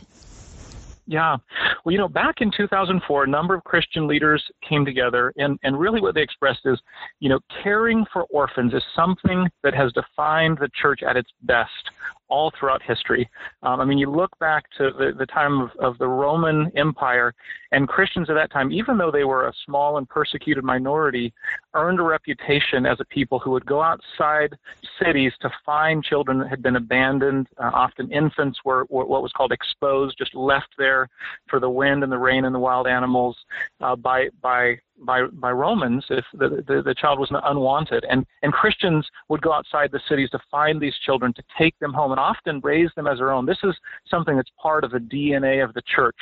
Yeah. 1.08 1.38
Well, 1.84 1.92
you 1.92 2.00
know, 2.00 2.08
back 2.08 2.42
in 2.42 2.52
2004, 2.56 3.24
a 3.24 3.28
number 3.28 3.54
of 3.54 3.64
Christian 3.64 4.08
leaders 4.08 4.44
came 4.68 4.86
together, 4.86 5.32
and, 5.38 5.60
and 5.64 5.80
really 5.80 6.02
what 6.02 6.16
they 6.16 6.22
expressed 6.22 6.62
is, 6.66 6.80
you 7.20 7.30
know, 7.30 7.40
caring 7.64 8.06
for 8.12 8.24
orphans 8.24 8.74
is 8.74 8.84
something 8.96 9.48
that 9.64 9.76
has 9.76 9.92
defined 9.94 10.58
the 10.60 10.70
church 10.82 11.02
at 11.04 11.16
its 11.16 11.30
best 11.44 11.92
all 12.28 12.52
throughout 12.58 12.82
history. 12.82 13.30
Um, 13.64 13.80
I 13.80 13.86
mean, 13.86 13.98
you 13.98 14.10
look 14.10 14.38
back 14.40 14.66
to 14.78 14.92
the, 14.98 15.14
the 15.18 15.26
time 15.26 15.62
of, 15.62 15.70
of 15.80 15.98
the 15.98 16.08
Roman 16.08 16.72
Empire, 16.76 17.34
and 17.72 17.88
Christians 17.88 18.30
at 18.30 18.34
that 18.36 18.52
time, 18.52 18.72
even 18.72 18.98
though 18.98 19.12
they 19.12 19.24
were 19.24 19.48
a 19.48 19.54
small 19.66 19.98
and 19.98 20.08
persecuted 20.08 20.64
minority, 20.64 21.34
earned 21.74 22.00
a 22.00 22.04
reputation 22.04 22.86
as 22.86 23.00
a 23.00 23.06
people 23.06 23.40
who 23.40 23.52
would 23.52 23.66
go 23.66 23.82
outside 23.82 24.56
cities 25.04 25.34
to 25.42 25.50
find 25.66 26.04
children 26.04 26.40
that 26.40 26.50
had 26.50 26.64
been 26.64 26.78
abandoned. 26.78 27.48
Uh, 27.58 27.72
often 27.74 28.12
infants 28.12 28.60
were, 28.64 28.86
were, 28.90 29.06
what 29.06 29.22
was 29.22 29.32
called 29.34 29.52
exposed, 29.52 30.18
just 30.18 30.34
left 30.36 30.70
there 30.78 31.10
for 31.48 31.60
the 31.60 31.70
wind 31.70 32.04
and 32.04 32.12
the 32.12 32.18
rain 32.18 32.46
and 32.46 32.56
the 32.56 32.60
wild 32.60 32.88
animals 32.88 33.38
uh, 33.82 33.96
by 33.96 34.30
by 34.42 34.78
by 35.04 35.26
by 35.26 35.52
Romans 35.52 36.06
if 36.10 36.26
the, 36.34 36.64
the, 36.68 36.82
the 36.84 36.96
child 36.96 37.20
was 37.20 37.30
unwanted, 37.32 38.06
and 38.10 38.26
and 38.42 38.54
Christians 38.54 39.08
would 39.30 39.42
go 39.42 39.52
outside 39.52 39.92
the 39.92 40.00
cities 40.08 40.30
to 40.32 40.40
find 40.50 40.82
these 40.82 40.96
children 41.06 41.34
to 41.34 41.44
take 41.58 41.78
them 41.80 41.94
home 41.94 42.12
and 42.12 42.20
often 42.20 42.60
raise 42.64 42.90
them 42.96 43.08
as 43.08 43.18
their 43.18 43.32
own. 43.32 43.46
This 43.46 43.58
is 43.64 43.76
something 44.10 44.36
that's 44.36 44.52
part 44.62 44.84
of 44.84 44.92
the 44.92 45.00
DNA 45.00 45.64
of 45.64 45.74
the 45.74 45.82
church. 45.94 46.16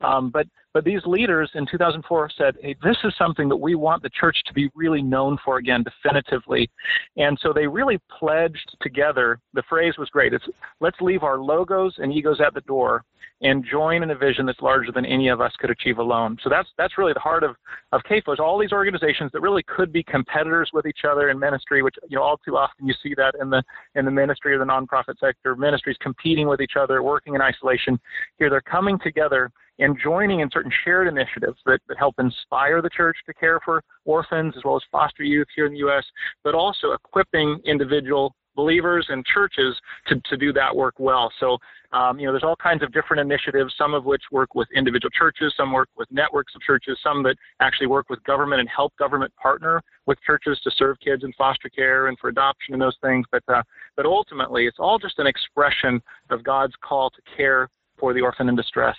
Um, 0.00 0.30
but 0.30 0.46
But 0.78 0.84
these 0.84 1.04
leaders 1.06 1.50
in 1.56 1.66
2004 1.66 2.30
said, 2.38 2.54
hey, 2.62 2.76
this 2.84 2.96
is 3.02 3.12
something 3.18 3.48
that 3.48 3.56
we 3.56 3.74
want 3.74 4.00
the 4.00 4.10
church 4.10 4.36
to 4.46 4.54
be 4.54 4.70
really 4.76 5.02
known 5.02 5.36
for 5.44 5.56
again, 5.56 5.82
definitively. 5.82 6.70
And 7.16 7.36
so 7.42 7.52
they 7.52 7.66
really 7.66 7.98
pledged 8.16 8.76
together. 8.80 9.40
The 9.54 9.64
phrase 9.68 9.94
was 9.98 10.08
great. 10.10 10.32
It's 10.34 10.44
let's 10.78 11.00
leave 11.00 11.24
our 11.24 11.36
logos 11.36 11.96
and 11.98 12.12
egos 12.12 12.40
at 12.40 12.54
the 12.54 12.60
door 12.60 13.02
and 13.40 13.64
join 13.68 14.04
in 14.04 14.10
a 14.12 14.14
vision 14.14 14.46
that's 14.46 14.60
larger 14.60 14.92
than 14.92 15.04
any 15.04 15.26
of 15.26 15.40
us 15.40 15.52
could 15.58 15.70
achieve 15.70 15.98
alone. 15.98 16.38
So 16.44 16.48
that's 16.48 16.68
that's 16.78 16.96
really 16.96 17.12
the 17.12 17.18
heart 17.18 17.42
of 17.42 17.56
of 17.90 18.02
CAFOs. 18.08 18.38
All 18.38 18.56
these 18.56 18.70
organizations 18.70 19.32
that 19.32 19.40
really 19.40 19.64
could 19.64 19.92
be 19.92 20.04
competitors 20.04 20.70
with 20.72 20.86
each 20.86 21.00
other 21.08 21.30
in 21.30 21.40
ministry, 21.40 21.82
which 21.82 21.96
you 22.08 22.18
know 22.18 22.22
all 22.22 22.38
too 22.38 22.56
often 22.56 22.86
you 22.86 22.94
see 23.02 23.14
that 23.16 23.34
in 23.40 23.50
the 23.50 23.64
in 23.96 24.04
the 24.04 24.12
ministry 24.12 24.54
or 24.54 24.58
the 24.58 24.64
nonprofit 24.64 25.18
sector, 25.18 25.56
ministries 25.56 25.96
competing 26.00 26.46
with 26.46 26.60
each 26.60 26.76
other, 26.78 27.02
working 27.02 27.34
in 27.34 27.40
isolation. 27.40 27.98
Here 28.38 28.48
they're 28.48 28.60
coming 28.60 28.96
together 29.00 29.50
and 29.78 29.96
joining 30.02 30.40
in 30.40 30.50
certain 30.50 30.72
shared 30.84 31.08
initiatives 31.08 31.58
that, 31.66 31.80
that 31.88 31.98
help 31.98 32.14
inspire 32.18 32.82
the 32.82 32.90
church 32.90 33.16
to 33.26 33.34
care 33.34 33.60
for 33.64 33.82
orphans 34.04 34.54
as 34.56 34.64
well 34.64 34.76
as 34.76 34.82
foster 34.90 35.22
youth 35.22 35.46
here 35.54 35.66
in 35.66 35.72
the 35.72 35.78
U.S., 35.78 36.04
but 36.44 36.54
also 36.54 36.92
equipping 36.92 37.60
individual 37.64 38.34
believers 38.58 39.06
and 39.08 39.24
churches 39.24 39.76
to, 40.08 40.20
to 40.28 40.36
do 40.36 40.52
that 40.52 40.74
work 40.74 40.94
well. 40.98 41.32
So, 41.38 41.58
um, 41.92 42.18
you 42.18 42.26
know, 42.26 42.32
there's 42.32 42.42
all 42.42 42.56
kinds 42.56 42.82
of 42.82 42.92
different 42.92 43.20
initiatives, 43.20 43.72
some 43.78 43.94
of 43.94 44.04
which 44.04 44.22
work 44.32 44.56
with 44.56 44.66
individual 44.74 45.10
churches, 45.16 45.54
some 45.56 45.72
work 45.72 45.88
with 45.96 46.08
networks 46.10 46.56
of 46.56 46.62
churches, 46.62 46.98
some 47.00 47.22
that 47.22 47.36
actually 47.60 47.86
work 47.86 48.10
with 48.10 48.22
government 48.24 48.58
and 48.58 48.68
help 48.68 48.92
government 48.96 49.32
partner 49.40 49.80
with 50.06 50.18
churches 50.26 50.58
to 50.64 50.72
serve 50.76 50.98
kids 50.98 51.22
in 51.22 51.32
foster 51.34 51.68
care 51.68 52.08
and 52.08 52.18
for 52.18 52.30
adoption 52.30 52.74
and 52.74 52.82
those 52.82 52.96
things. 53.00 53.24
But, 53.30 53.44
uh, 53.46 53.62
but 53.96 54.06
ultimately, 54.06 54.66
it's 54.66 54.80
all 54.80 54.98
just 54.98 55.20
an 55.20 55.28
expression 55.28 56.02
of 56.30 56.42
God's 56.42 56.74
call 56.82 57.10
to 57.10 57.22
care 57.36 57.68
for 57.96 58.12
the 58.12 58.22
orphan 58.22 58.48
in 58.48 58.56
distress. 58.56 58.96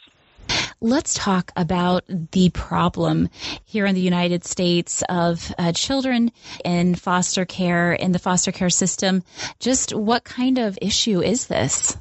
Let's 0.82 1.14
talk 1.14 1.52
about 1.58 2.06
the 2.08 2.52
problem 2.52 3.28
here 3.66 3.86
in 3.86 3.96
the 3.96 4.02
United 4.02 4.46
States 4.46 5.04
of 5.10 5.54
uh, 5.58 5.74
children 5.74 6.32
in 6.64 6.96
foster 6.96 7.44
care, 7.44 7.92
in 7.92 8.14
the 8.14 8.20
foster 8.20 8.54
care 8.54 8.70
system. 8.70 9.24
Just 9.60 9.94
what 9.94 10.24
kind 10.24 10.58
of 10.58 10.80
issue 10.82 11.22
is 11.22 11.48
this? 11.48 11.98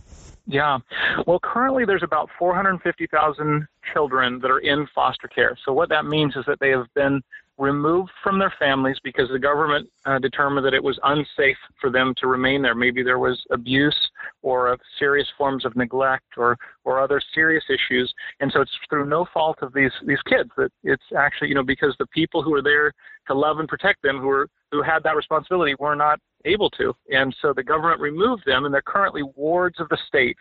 Yeah. 0.46 0.78
Well, 1.26 1.40
currently 1.42 1.86
there's 1.86 2.04
about 2.04 2.30
450,000 2.38 3.66
children 3.92 4.38
that 4.40 4.50
are 4.50 4.60
in 4.60 4.86
foster 4.94 5.26
care. 5.26 5.58
So 5.64 5.72
what 5.72 5.88
that 5.88 6.06
means 6.06 6.36
is 6.36 6.44
that 6.46 6.60
they 6.60 6.70
have 6.70 6.86
been 6.94 7.20
removed 7.58 8.10
from 8.22 8.38
their 8.38 8.52
families 8.58 8.96
because 9.02 9.28
the 9.32 9.38
government 9.38 9.88
uh, 10.06 10.18
determined 10.18 10.64
that 10.64 10.74
it 10.74 10.82
was 10.82 10.98
unsafe 11.02 11.56
for 11.80 11.90
them 11.90 12.14
to 12.18 12.26
remain 12.28 12.62
there. 12.62 12.74
Maybe 12.74 13.02
there 13.02 13.18
was 13.18 13.42
abuse 13.50 13.96
or 14.42 14.78
serious 14.98 15.26
forms 15.36 15.64
of 15.64 15.74
neglect 15.76 16.36
or, 16.36 16.56
or 16.84 17.00
other 17.00 17.20
serious 17.34 17.64
issues. 17.68 18.12
And 18.40 18.50
so 18.52 18.60
it's 18.60 18.70
through 18.88 19.06
no 19.06 19.26
fault 19.34 19.58
of 19.62 19.72
these, 19.72 19.90
these 20.06 20.22
kids 20.28 20.50
that 20.56 20.70
it's 20.84 21.02
actually, 21.16 21.48
you 21.48 21.54
know, 21.54 21.64
because 21.64 21.94
the 21.98 22.06
people 22.06 22.42
who 22.42 22.54
are 22.54 22.62
there 22.62 22.92
to 23.26 23.34
love 23.34 23.58
and 23.58 23.68
protect 23.68 24.02
them 24.02 24.18
who 24.18 24.28
are, 24.28 24.48
who 24.70 24.82
had 24.82 25.02
that 25.02 25.16
responsibility 25.16 25.74
were 25.78 25.96
not 25.96 26.20
able 26.44 26.70
to. 26.70 26.94
And 27.10 27.34
so 27.42 27.52
the 27.52 27.62
government 27.62 28.00
removed 28.00 28.44
them, 28.46 28.64
and 28.64 28.72
they're 28.72 28.82
currently 28.82 29.22
wards 29.34 29.80
of 29.80 29.88
the 29.88 29.98
state, 30.06 30.36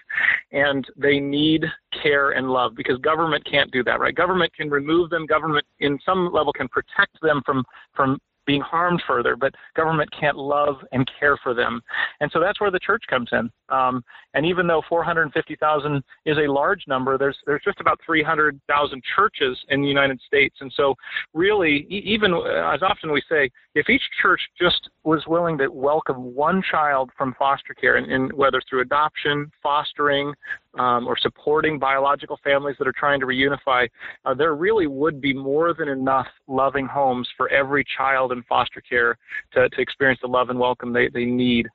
and 0.52 0.86
they 0.96 1.20
need 1.20 1.66
care 2.02 2.32
and 2.32 2.50
love 2.50 2.74
because 2.76 2.98
government 3.00 3.46
can't 3.50 3.72
do 3.72 3.84
that, 3.84 4.00
right? 4.00 4.16
Government 4.16 4.54
can 4.54 4.70
remove 4.70 5.10
them. 5.10 5.26
Government, 5.26 5.66
in 5.80 5.98
some 6.06 6.32
level, 6.32 6.54
can 6.54 6.68
protect 6.68 7.20
them 7.22 7.42
from 7.46 7.64
from 7.96 8.20
being 8.48 8.62
harmed 8.62 9.04
further, 9.06 9.36
but 9.36 9.54
government 9.76 10.10
can't 10.18 10.38
love 10.38 10.78
and 10.92 11.08
care 11.20 11.38
for 11.44 11.54
them. 11.54 11.82
And 12.22 12.32
so 12.32 12.40
that's 12.40 12.60
where 12.60 12.72
the 12.72 12.80
church 12.80 13.04
comes 13.08 13.30
in. 13.32 13.52
Um, 13.70 14.04
and 14.34 14.46
even 14.46 14.66
though 14.66 14.82
450,000 14.88 16.04
is 16.26 16.38
a 16.38 16.52
large 16.52 16.84
number, 16.88 17.18
there's 17.18 17.38
there's 17.46 17.62
just 17.64 17.82
about 17.82 18.00
300,000 18.06 19.04
churches 19.16 19.58
in 19.70 19.82
the 19.82 19.88
United 19.88 20.20
States. 20.26 20.56
And 20.62 20.72
so 20.76 20.96
really, 21.34 21.86
even 21.90 22.34
uh, 22.34 22.74
as 22.74 22.82
often 22.82 23.12
we 23.12 23.22
say, 23.30 23.50
if 23.76 23.90
each 23.90 24.02
church 24.22 24.42
just 24.60 24.90
was 25.04 25.24
willing 25.28 25.58
to 25.60 25.68
welcome 25.68 26.34
one 26.34 26.64
child 26.72 27.12
from 27.18 27.36
foster 27.38 27.74
care, 27.74 27.98
and, 27.98 28.12
and 28.12 28.34
whether 28.34 28.62
through 28.70 28.82
adoption, 28.82 29.52
fostering, 29.62 30.34
um, 30.80 31.08
or 31.08 31.18
supporting 31.18 31.80
biological 31.80 32.40
families 32.44 32.76
that 32.80 32.88
are 32.88 32.94
trying 32.94 33.20
to 33.20 33.26
reunify, 33.26 33.88
uh, 34.26 34.34
there 34.34 34.56
really 34.56 34.88
would 34.88 35.20
be 35.20 35.34
more 35.34 35.74
than 35.74 35.90
enough 35.90 36.28
loving 36.48 36.86
homes 36.86 37.28
for 37.36 37.50
every 37.50 37.84
child 37.98 38.32
in 38.38 38.44
foster 38.44 38.82
care 38.82 39.18
to, 39.54 39.70
to 39.70 39.82
experience 39.82 40.20
the 40.22 40.28
love 40.28 40.50
and 40.50 40.60
welcome 40.60 40.94
they, 40.94 41.10
they 41.10 41.26
need. 41.26 41.68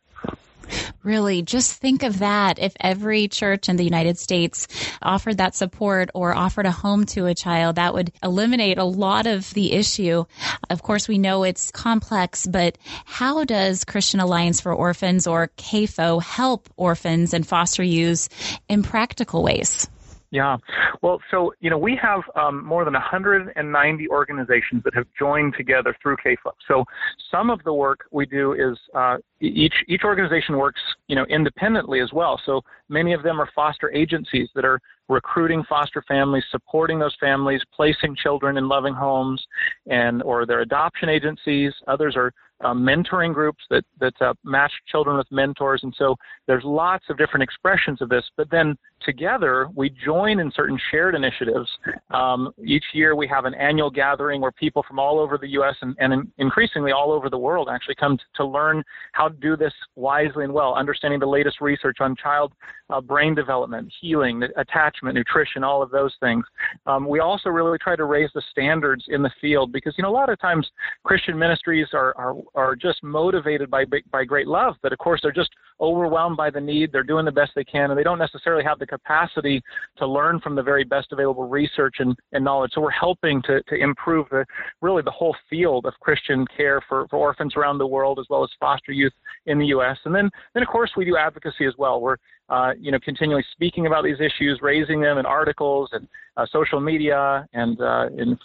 Really, 1.02 1.42
just 1.42 1.80
think 1.80 2.04
of 2.04 2.20
that. 2.20 2.58
If 2.60 2.74
every 2.80 3.26
church 3.26 3.68
in 3.68 3.76
the 3.76 3.84
United 3.84 4.18
States 4.18 4.68
offered 5.02 5.38
that 5.38 5.56
support 5.56 6.10
or 6.14 6.34
offered 6.34 6.66
a 6.66 6.70
home 6.70 7.04
to 7.06 7.26
a 7.26 7.34
child, 7.34 7.76
that 7.76 7.94
would 7.94 8.12
eliminate 8.22 8.78
a 8.78 8.84
lot 8.84 9.26
of 9.26 9.52
the 9.54 9.72
issue. 9.72 10.24
Of 10.70 10.82
course, 10.82 11.08
we 11.08 11.18
know 11.18 11.42
it's 11.42 11.72
complex, 11.72 12.46
but 12.46 12.78
how 13.04 13.42
does 13.44 13.84
Christian 13.84 14.20
Alliance 14.20 14.60
for 14.60 14.72
Orphans 14.72 15.26
or 15.26 15.48
CAFO 15.56 16.22
help 16.22 16.68
orphans 16.76 17.34
and 17.34 17.46
foster 17.46 17.82
youth 17.82 18.28
in 18.68 18.84
practical 18.84 19.42
ways? 19.42 19.88
Yeah. 20.32 20.56
Well, 21.02 21.20
so, 21.30 21.52
you 21.60 21.68
know, 21.68 21.76
we 21.76 21.94
have 22.02 22.22
um, 22.36 22.64
more 22.64 22.86
than 22.86 22.94
190 22.94 24.08
organizations 24.08 24.82
that 24.82 24.94
have 24.94 25.04
joined 25.16 25.52
together 25.58 25.94
through 26.02 26.16
CAFO. 26.24 26.52
So 26.66 26.84
some 27.30 27.50
of 27.50 27.62
the 27.64 27.72
work 27.74 28.06
we 28.10 28.24
do 28.24 28.54
is 28.54 28.78
uh, 28.94 29.18
each, 29.40 29.74
each 29.88 30.04
organization 30.04 30.56
works, 30.56 30.80
you 31.06 31.16
know, 31.16 31.26
independently 31.26 32.00
as 32.00 32.14
well. 32.14 32.40
So 32.46 32.62
many 32.88 33.12
of 33.12 33.22
them 33.22 33.42
are 33.42 33.48
foster 33.54 33.92
agencies 33.92 34.48
that 34.54 34.64
are 34.64 34.80
recruiting 35.10 35.64
foster 35.68 36.02
families, 36.08 36.44
supporting 36.50 36.98
those 36.98 37.14
families, 37.20 37.60
placing 37.74 38.16
children 38.16 38.56
in 38.56 38.68
loving 38.68 38.94
homes, 38.94 39.44
and 39.86 40.22
or 40.22 40.46
their 40.46 40.60
adoption 40.60 41.10
agencies. 41.10 41.74
Others 41.88 42.14
are 42.16 42.32
uh, 42.62 42.74
mentoring 42.74 43.34
groups 43.34 43.62
that 43.70 43.84
that 44.00 44.14
uh, 44.20 44.34
match 44.44 44.72
children 44.88 45.16
with 45.16 45.30
mentors, 45.30 45.80
and 45.82 45.94
so 45.96 46.16
there's 46.46 46.64
lots 46.64 47.04
of 47.08 47.18
different 47.18 47.42
expressions 47.42 48.00
of 48.00 48.08
this. 48.08 48.24
But 48.36 48.50
then 48.50 48.76
together 49.04 49.68
we 49.74 49.90
join 49.90 50.38
in 50.40 50.52
certain 50.54 50.78
shared 50.90 51.14
initiatives. 51.14 51.68
Um, 52.10 52.52
each 52.64 52.84
year 52.92 53.16
we 53.16 53.26
have 53.28 53.44
an 53.44 53.54
annual 53.54 53.90
gathering 53.90 54.40
where 54.40 54.52
people 54.52 54.84
from 54.86 54.98
all 54.98 55.18
over 55.18 55.38
the 55.38 55.48
U.S. 55.50 55.74
and, 55.82 55.96
and 55.98 56.30
increasingly 56.38 56.92
all 56.92 57.12
over 57.12 57.28
the 57.28 57.38
world 57.38 57.68
actually 57.70 57.96
come 57.96 58.16
to, 58.16 58.24
to 58.36 58.44
learn 58.44 58.82
how 59.12 59.28
to 59.28 59.34
do 59.34 59.56
this 59.56 59.72
wisely 59.96 60.44
and 60.44 60.52
well, 60.52 60.74
understanding 60.74 61.20
the 61.20 61.26
latest 61.26 61.60
research 61.60 61.98
on 62.00 62.16
child 62.16 62.52
uh, 62.90 63.00
brain 63.00 63.34
development, 63.34 63.92
healing, 64.00 64.42
attachment, 64.56 65.14
nutrition, 65.14 65.64
all 65.64 65.82
of 65.82 65.90
those 65.90 66.14
things. 66.20 66.44
Um, 66.86 67.08
we 67.08 67.20
also 67.20 67.48
really 67.48 67.78
try 67.78 67.96
to 67.96 68.04
raise 68.04 68.30
the 68.34 68.42
standards 68.50 69.04
in 69.08 69.22
the 69.22 69.30
field 69.40 69.72
because 69.72 69.94
you 69.96 70.02
know 70.02 70.10
a 70.10 70.12
lot 70.12 70.28
of 70.28 70.38
times 70.40 70.68
Christian 71.04 71.38
ministries 71.38 71.88
are 71.92 72.14
are, 72.16 72.34
are 72.54 72.76
just 72.76 73.02
motivated 73.02 73.70
by 73.70 73.84
by 74.10 74.24
great 74.24 74.46
love, 74.46 74.76
but 74.82 74.92
of 74.92 74.98
course 74.98 75.20
they're 75.22 75.32
just 75.32 75.50
overwhelmed 75.80 76.36
by 76.36 76.50
the 76.50 76.60
need. 76.60 76.92
They're 76.92 77.02
doing 77.02 77.24
the 77.24 77.32
best 77.32 77.52
they 77.54 77.64
can, 77.64 77.90
and 77.90 77.98
they 77.98 78.04
don't 78.04 78.18
necessarily 78.18 78.62
have 78.64 78.78
the 78.78 78.86
capacity 78.86 79.62
to 79.98 80.06
learn 80.06 80.40
from 80.40 80.54
the 80.54 80.62
very 80.62 80.84
best 80.84 81.08
available 81.12 81.48
research 81.48 81.96
and, 81.98 82.16
and 82.32 82.44
knowledge. 82.44 82.72
So 82.74 82.80
we're 82.80 82.90
helping 82.90 83.42
to, 83.42 83.62
to 83.62 83.74
improve 83.74 84.28
the 84.30 84.44
really 84.80 85.02
the 85.02 85.10
whole 85.10 85.36
field 85.50 85.86
of 85.86 85.94
Christian 86.00 86.46
care 86.56 86.80
for, 86.88 87.08
for 87.08 87.18
orphans 87.18 87.54
around 87.56 87.78
the 87.78 87.86
world 87.86 88.18
as 88.18 88.26
well 88.30 88.44
as 88.44 88.50
foster 88.60 88.92
youth 88.92 89.12
in 89.46 89.58
the 89.58 89.66
U.S. 89.66 89.98
And 90.04 90.14
then 90.14 90.30
then 90.54 90.62
of 90.62 90.68
course 90.68 90.92
we 90.96 91.04
do 91.04 91.16
advocacy 91.16 91.66
as 91.66 91.74
well. 91.78 92.00
We're 92.00 92.16
uh, 92.52 92.72
you 92.78 92.92
know, 92.92 92.98
continually 93.02 93.44
speaking 93.52 93.86
about 93.86 94.04
these 94.04 94.20
issues, 94.20 94.58
raising 94.60 95.00
them 95.00 95.16
in 95.16 95.24
articles 95.24 95.88
and 95.92 96.06
uh, 96.36 96.44
social 96.52 96.80
media 96.80 97.46
and 97.54 97.80
uh, 97.80 98.08
in 98.18 98.38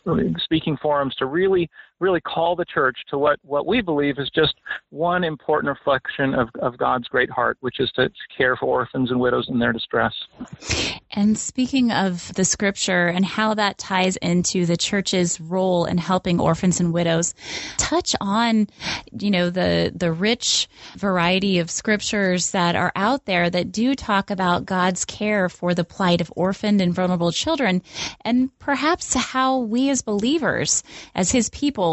speaking 0.43 0.77
forums 0.81 1.13
to 1.15 1.25
really, 1.25 1.69
really 1.99 2.21
call 2.21 2.55
the 2.55 2.65
church 2.65 2.97
to 3.09 3.17
what, 3.17 3.39
what 3.43 3.65
we 3.65 3.81
believe 3.81 4.19
is 4.19 4.29
just 4.29 4.55
one 4.89 5.23
important 5.23 5.69
reflection 5.69 6.33
of, 6.33 6.49
of 6.61 6.77
God's 6.77 7.07
great 7.07 7.29
heart, 7.29 7.57
which 7.61 7.79
is 7.79 7.91
to 7.93 8.09
care 8.35 8.55
for 8.55 8.65
orphans 8.65 9.11
and 9.11 9.19
widows 9.19 9.47
in 9.49 9.59
their 9.59 9.73
distress. 9.73 10.13
And 11.11 11.37
speaking 11.37 11.91
of 11.91 12.31
the 12.35 12.45
scripture 12.45 13.07
and 13.07 13.25
how 13.25 13.55
that 13.55 13.77
ties 13.77 14.17
into 14.17 14.65
the 14.65 14.77
church's 14.77 15.41
role 15.41 15.85
in 15.85 15.97
helping 15.97 16.39
orphans 16.39 16.79
and 16.79 16.93
widows, 16.93 17.33
touch 17.77 18.15
on, 18.21 18.67
you 19.19 19.31
know, 19.31 19.49
the, 19.49 19.91
the 19.95 20.11
rich 20.11 20.67
variety 20.95 21.59
of 21.59 21.71
scriptures 21.71 22.51
that 22.51 22.75
are 22.75 22.91
out 22.95 23.25
there 23.25 23.49
that 23.49 23.71
do 23.71 23.95
talk 23.95 24.29
about 24.29 24.65
God's 24.65 25.05
care 25.05 25.49
for 25.49 25.73
the 25.73 25.83
plight 25.83 26.21
of 26.21 26.31
orphaned 26.35 26.81
and 26.81 26.93
vulnerable 26.93 27.31
children, 27.31 27.81
and 28.21 28.55
perhaps 28.59 29.13
how 29.13 29.59
we 29.59 29.89
as 29.89 30.01
believers, 30.01 30.83
as 31.15 31.31
His 31.31 31.49
people, 31.49 31.86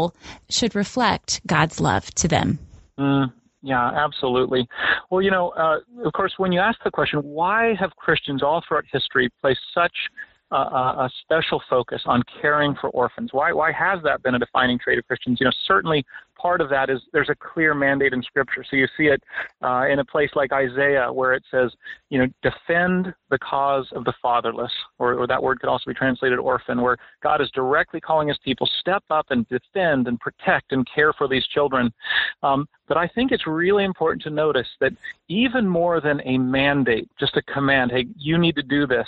should 0.49 0.75
reflect 0.75 1.41
God's 1.45 1.79
love 1.79 2.13
to 2.15 2.27
them. 2.27 2.59
Mm, 2.99 3.31
yeah, 3.61 3.91
absolutely. 4.05 4.67
Well, 5.09 5.21
you 5.21 5.31
know, 5.31 5.49
uh, 5.49 5.79
of 6.05 6.13
course, 6.13 6.33
when 6.37 6.51
you 6.51 6.59
ask 6.59 6.77
the 6.83 6.91
question, 6.91 7.19
why 7.23 7.73
have 7.79 7.91
Christians 7.95 8.43
all 8.43 8.61
throughout 8.67 8.85
history 8.91 9.29
placed 9.41 9.61
such 9.73 9.95
uh, 10.51 10.55
a 11.05 11.09
special 11.21 11.61
focus 11.69 12.01
on 12.05 12.21
caring 12.41 12.75
for 12.79 12.89
orphans? 12.91 13.29
Why, 13.31 13.51
why 13.51 13.71
has 13.71 13.99
that 14.03 14.21
been 14.23 14.35
a 14.35 14.39
defining 14.39 14.77
trait 14.79 14.99
of 14.99 15.07
Christians? 15.07 15.39
You 15.39 15.45
know, 15.45 15.53
certainly 15.67 16.05
part 16.45 16.61
of 16.61 16.69
that 16.69 16.91
is 16.91 17.01
there's 17.11 17.29
a 17.29 17.35
clear 17.53 17.73
mandate 17.73 18.13
in 18.13 18.21
Scripture. 18.21 18.63
So 18.69 18.75
you 18.75 18.87
see 18.95 19.05
it 19.05 19.19
uh, 19.63 19.85
in 19.91 19.97
a 19.97 20.05
place 20.05 20.29
like 20.35 20.51
Isaiah 20.53 21.11
where 21.11 21.33
it 21.33 21.43
says, 21.49 21.71
you 22.11 22.19
know, 22.19 22.27
defend 22.43 23.11
the 23.31 23.39
cause 23.39 23.87
of 23.93 24.05
the 24.05 24.13
fatherless, 24.21 24.71
or, 24.99 25.15
or 25.15 25.25
that 25.25 25.41
word 25.41 25.59
could 25.59 25.69
also 25.69 25.85
be 25.87 25.95
translated 25.95 26.37
orphan, 26.37 26.81
where 26.81 26.97
God 27.23 27.41
is 27.41 27.49
directly 27.55 27.99
calling 27.99 28.27
his 28.27 28.37
people, 28.43 28.69
step 28.79 29.03
up 29.09 29.25
and 29.31 29.47
defend 29.47 30.07
and 30.07 30.19
protect 30.19 30.71
and 30.71 30.87
care 30.93 31.13
for 31.13 31.27
these 31.27 31.47
children. 31.47 31.91
Um, 32.43 32.67
but 32.87 32.97
I 32.97 33.07
think 33.07 33.31
it's 33.31 33.47
really 33.47 33.83
important 33.83 34.21
to 34.23 34.29
notice 34.29 34.67
that 34.81 34.91
even 35.27 35.67
more 35.67 35.99
than 35.99 36.21
a 36.25 36.37
mandate, 36.37 37.09
just 37.19 37.35
a 37.37 37.41
command, 37.51 37.91
hey, 37.91 38.05
you 38.15 38.37
need 38.37 38.55
to 38.55 38.61
do 38.61 38.85
this, 38.85 39.07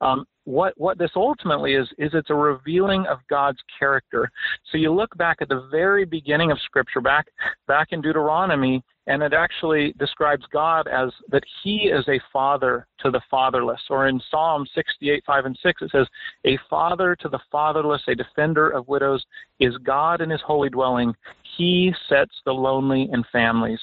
um, 0.00 0.24
what 0.48 0.72
what 0.78 0.96
this 0.96 1.10
ultimately 1.14 1.74
is 1.74 1.86
is 1.98 2.10
it's 2.14 2.30
a 2.30 2.34
revealing 2.34 3.04
of 3.06 3.18
God's 3.28 3.58
character. 3.78 4.30
So 4.72 4.78
you 4.78 4.90
look 4.90 5.14
back 5.18 5.36
at 5.42 5.50
the 5.50 5.68
very 5.70 6.06
beginning 6.06 6.50
of 6.50 6.58
Scripture, 6.60 6.77
back 7.00 7.26
back 7.66 7.88
in 7.90 8.00
Deuteronomy, 8.00 8.82
and 9.08 9.22
it 9.22 9.32
actually 9.32 9.94
describes 9.98 10.44
God 10.52 10.86
as 10.86 11.10
that 11.30 11.42
He 11.62 11.90
is 11.90 12.06
a 12.08 12.20
father 12.30 12.86
to 13.00 13.10
the 13.10 13.22
fatherless. 13.30 13.80
Or 13.88 14.06
in 14.06 14.20
Psalm 14.30 14.66
68, 14.74 15.24
5 15.26 15.44
and 15.46 15.58
6, 15.62 15.82
it 15.82 15.90
says, 15.90 16.06
A 16.44 16.58
father 16.68 17.16
to 17.20 17.28
the 17.28 17.40
fatherless, 17.50 18.02
a 18.06 18.14
defender 18.14 18.68
of 18.68 18.86
widows, 18.86 19.24
is 19.60 19.74
God 19.78 20.20
in 20.20 20.28
His 20.28 20.42
holy 20.46 20.68
dwelling. 20.68 21.14
He 21.56 21.92
sets 22.08 22.34
the 22.44 22.52
lonely 22.52 23.08
in 23.10 23.24
families. 23.32 23.80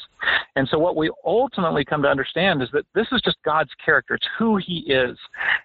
And 0.56 0.68
so, 0.70 0.78
what 0.78 0.96
we 0.96 1.12
ultimately 1.26 1.84
come 1.84 2.04
to 2.04 2.08
understand 2.08 2.62
is 2.62 2.70
that 2.72 2.86
this 2.94 3.08
is 3.12 3.20
just 3.22 3.38
God's 3.44 3.72
character. 3.84 4.14
It's 4.14 4.28
who 4.38 4.58
He 4.58 4.86
is. 4.88 5.18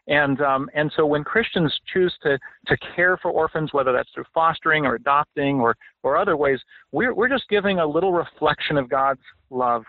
And 0.09 0.41
um, 0.41 0.71
and 0.75 0.91
so, 0.97 1.05
when 1.07 1.23
Christians 1.23 1.73
choose 1.93 2.15
to 2.23 2.39
to 2.67 2.77
care 2.97 3.17
for 3.19 3.31
orphans, 3.31 3.73
whether 3.73 3.93
that's 3.93 4.11
through 4.15 4.25
fostering 4.35 4.87
or 4.87 4.95
adopting 4.95 5.61
or 5.61 5.77
or 6.03 6.17
other 6.17 6.37
ways, 6.37 6.59
we're 6.93 7.15
we're 7.15 7.29
just 7.29 7.49
giving 7.49 7.79
a 7.79 7.87
little 7.87 8.13
reflection 8.13 8.77
of 8.77 8.89
God's 8.89 9.21
love. 9.51 9.85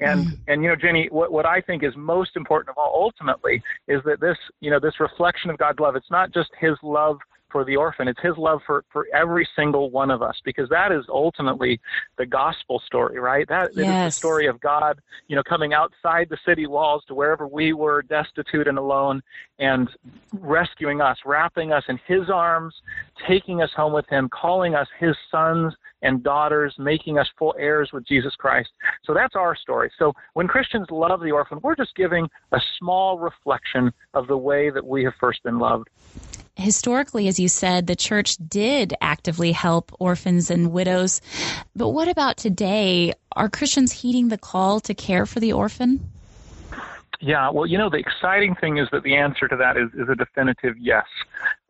And 0.00 0.26
mm. 0.26 0.38
and 0.48 0.62
you 0.62 0.68
know, 0.68 0.76
Jenny, 0.76 1.08
what 1.10 1.32
what 1.32 1.46
I 1.46 1.60
think 1.60 1.82
is 1.82 1.94
most 1.96 2.36
important 2.36 2.70
of 2.70 2.78
all 2.78 2.92
ultimately 2.94 3.62
is 3.88 4.02
that 4.04 4.20
this, 4.20 4.36
you 4.60 4.70
know, 4.70 4.78
this 4.80 5.00
reflection 5.00 5.50
of 5.50 5.58
God's 5.58 5.80
love, 5.80 5.96
it's 5.96 6.10
not 6.10 6.32
just 6.32 6.50
his 6.60 6.76
love 6.82 7.18
for 7.54 7.64
the 7.64 7.76
orphan. 7.76 8.08
It's 8.08 8.20
his 8.20 8.36
love 8.36 8.62
for, 8.66 8.84
for 8.90 9.06
every 9.14 9.48
single 9.54 9.88
one 9.88 10.10
of 10.10 10.22
us 10.22 10.40
because 10.44 10.68
that 10.70 10.90
is 10.90 11.04
ultimately 11.08 11.80
the 12.18 12.26
gospel 12.26 12.82
story, 12.84 13.20
right? 13.20 13.46
That 13.46 13.70
yes. 13.76 14.08
is 14.08 14.14
the 14.16 14.18
story 14.18 14.48
of 14.48 14.58
God, 14.58 14.98
you 15.28 15.36
know, 15.36 15.42
coming 15.44 15.72
outside 15.72 16.28
the 16.28 16.38
city 16.44 16.66
walls 16.66 17.04
to 17.06 17.14
wherever 17.14 17.46
we 17.46 17.72
were 17.72 18.02
destitute 18.02 18.66
and 18.66 18.76
alone 18.76 19.22
and 19.60 19.88
rescuing 20.32 21.00
us, 21.00 21.18
wrapping 21.24 21.70
us 21.70 21.84
in 21.88 22.00
his 22.08 22.28
arms, 22.28 22.74
taking 23.24 23.62
us 23.62 23.70
home 23.76 23.92
with 23.92 24.08
him, 24.08 24.28
calling 24.28 24.74
us 24.74 24.88
his 24.98 25.14
sons 25.30 25.74
and 26.02 26.24
daughters, 26.24 26.74
making 26.76 27.20
us 27.20 27.28
full 27.38 27.54
heirs 27.56 27.92
with 27.92 28.04
Jesus 28.04 28.34
Christ. 28.34 28.70
So 29.04 29.14
that's 29.14 29.36
our 29.36 29.54
story. 29.54 29.92
So 29.96 30.12
when 30.32 30.48
Christians 30.48 30.90
love 30.90 31.20
the 31.20 31.30
orphan, 31.30 31.60
we're 31.62 31.76
just 31.76 31.94
giving 31.94 32.28
a 32.50 32.60
small 32.80 33.16
reflection 33.16 33.92
of 34.12 34.26
the 34.26 34.36
way 34.36 34.70
that 34.70 34.84
we 34.84 35.04
have 35.04 35.14
first 35.20 35.44
been 35.44 35.60
loved 35.60 35.88
historically, 36.56 37.28
as 37.28 37.38
you 37.38 37.48
said, 37.48 37.86
the 37.86 37.96
church 37.96 38.36
did 38.36 38.94
actively 39.00 39.52
help 39.52 39.92
orphans 39.98 40.50
and 40.50 40.72
widows. 40.72 41.20
But 41.74 41.90
what 41.90 42.08
about 42.08 42.36
today? 42.36 43.12
Are 43.32 43.48
Christians 43.48 43.92
heeding 43.92 44.28
the 44.28 44.38
call 44.38 44.80
to 44.80 44.94
care 44.94 45.26
for 45.26 45.40
the 45.40 45.52
orphan? 45.52 46.12
Yeah, 47.20 47.50
well, 47.50 47.66
you 47.66 47.78
know, 47.78 47.88
the 47.88 47.96
exciting 47.96 48.54
thing 48.56 48.78
is 48.78 48.88
that 48.92 49.02
the 49.02 49.14
answer 49.14 49.48
to 49.48 49.56
that 49.56 49.76
is, 49.76 49.88
is 49.94 50.08
a 50.10 50.14
definitive 50.14 50.74
yes. 50.78 51.06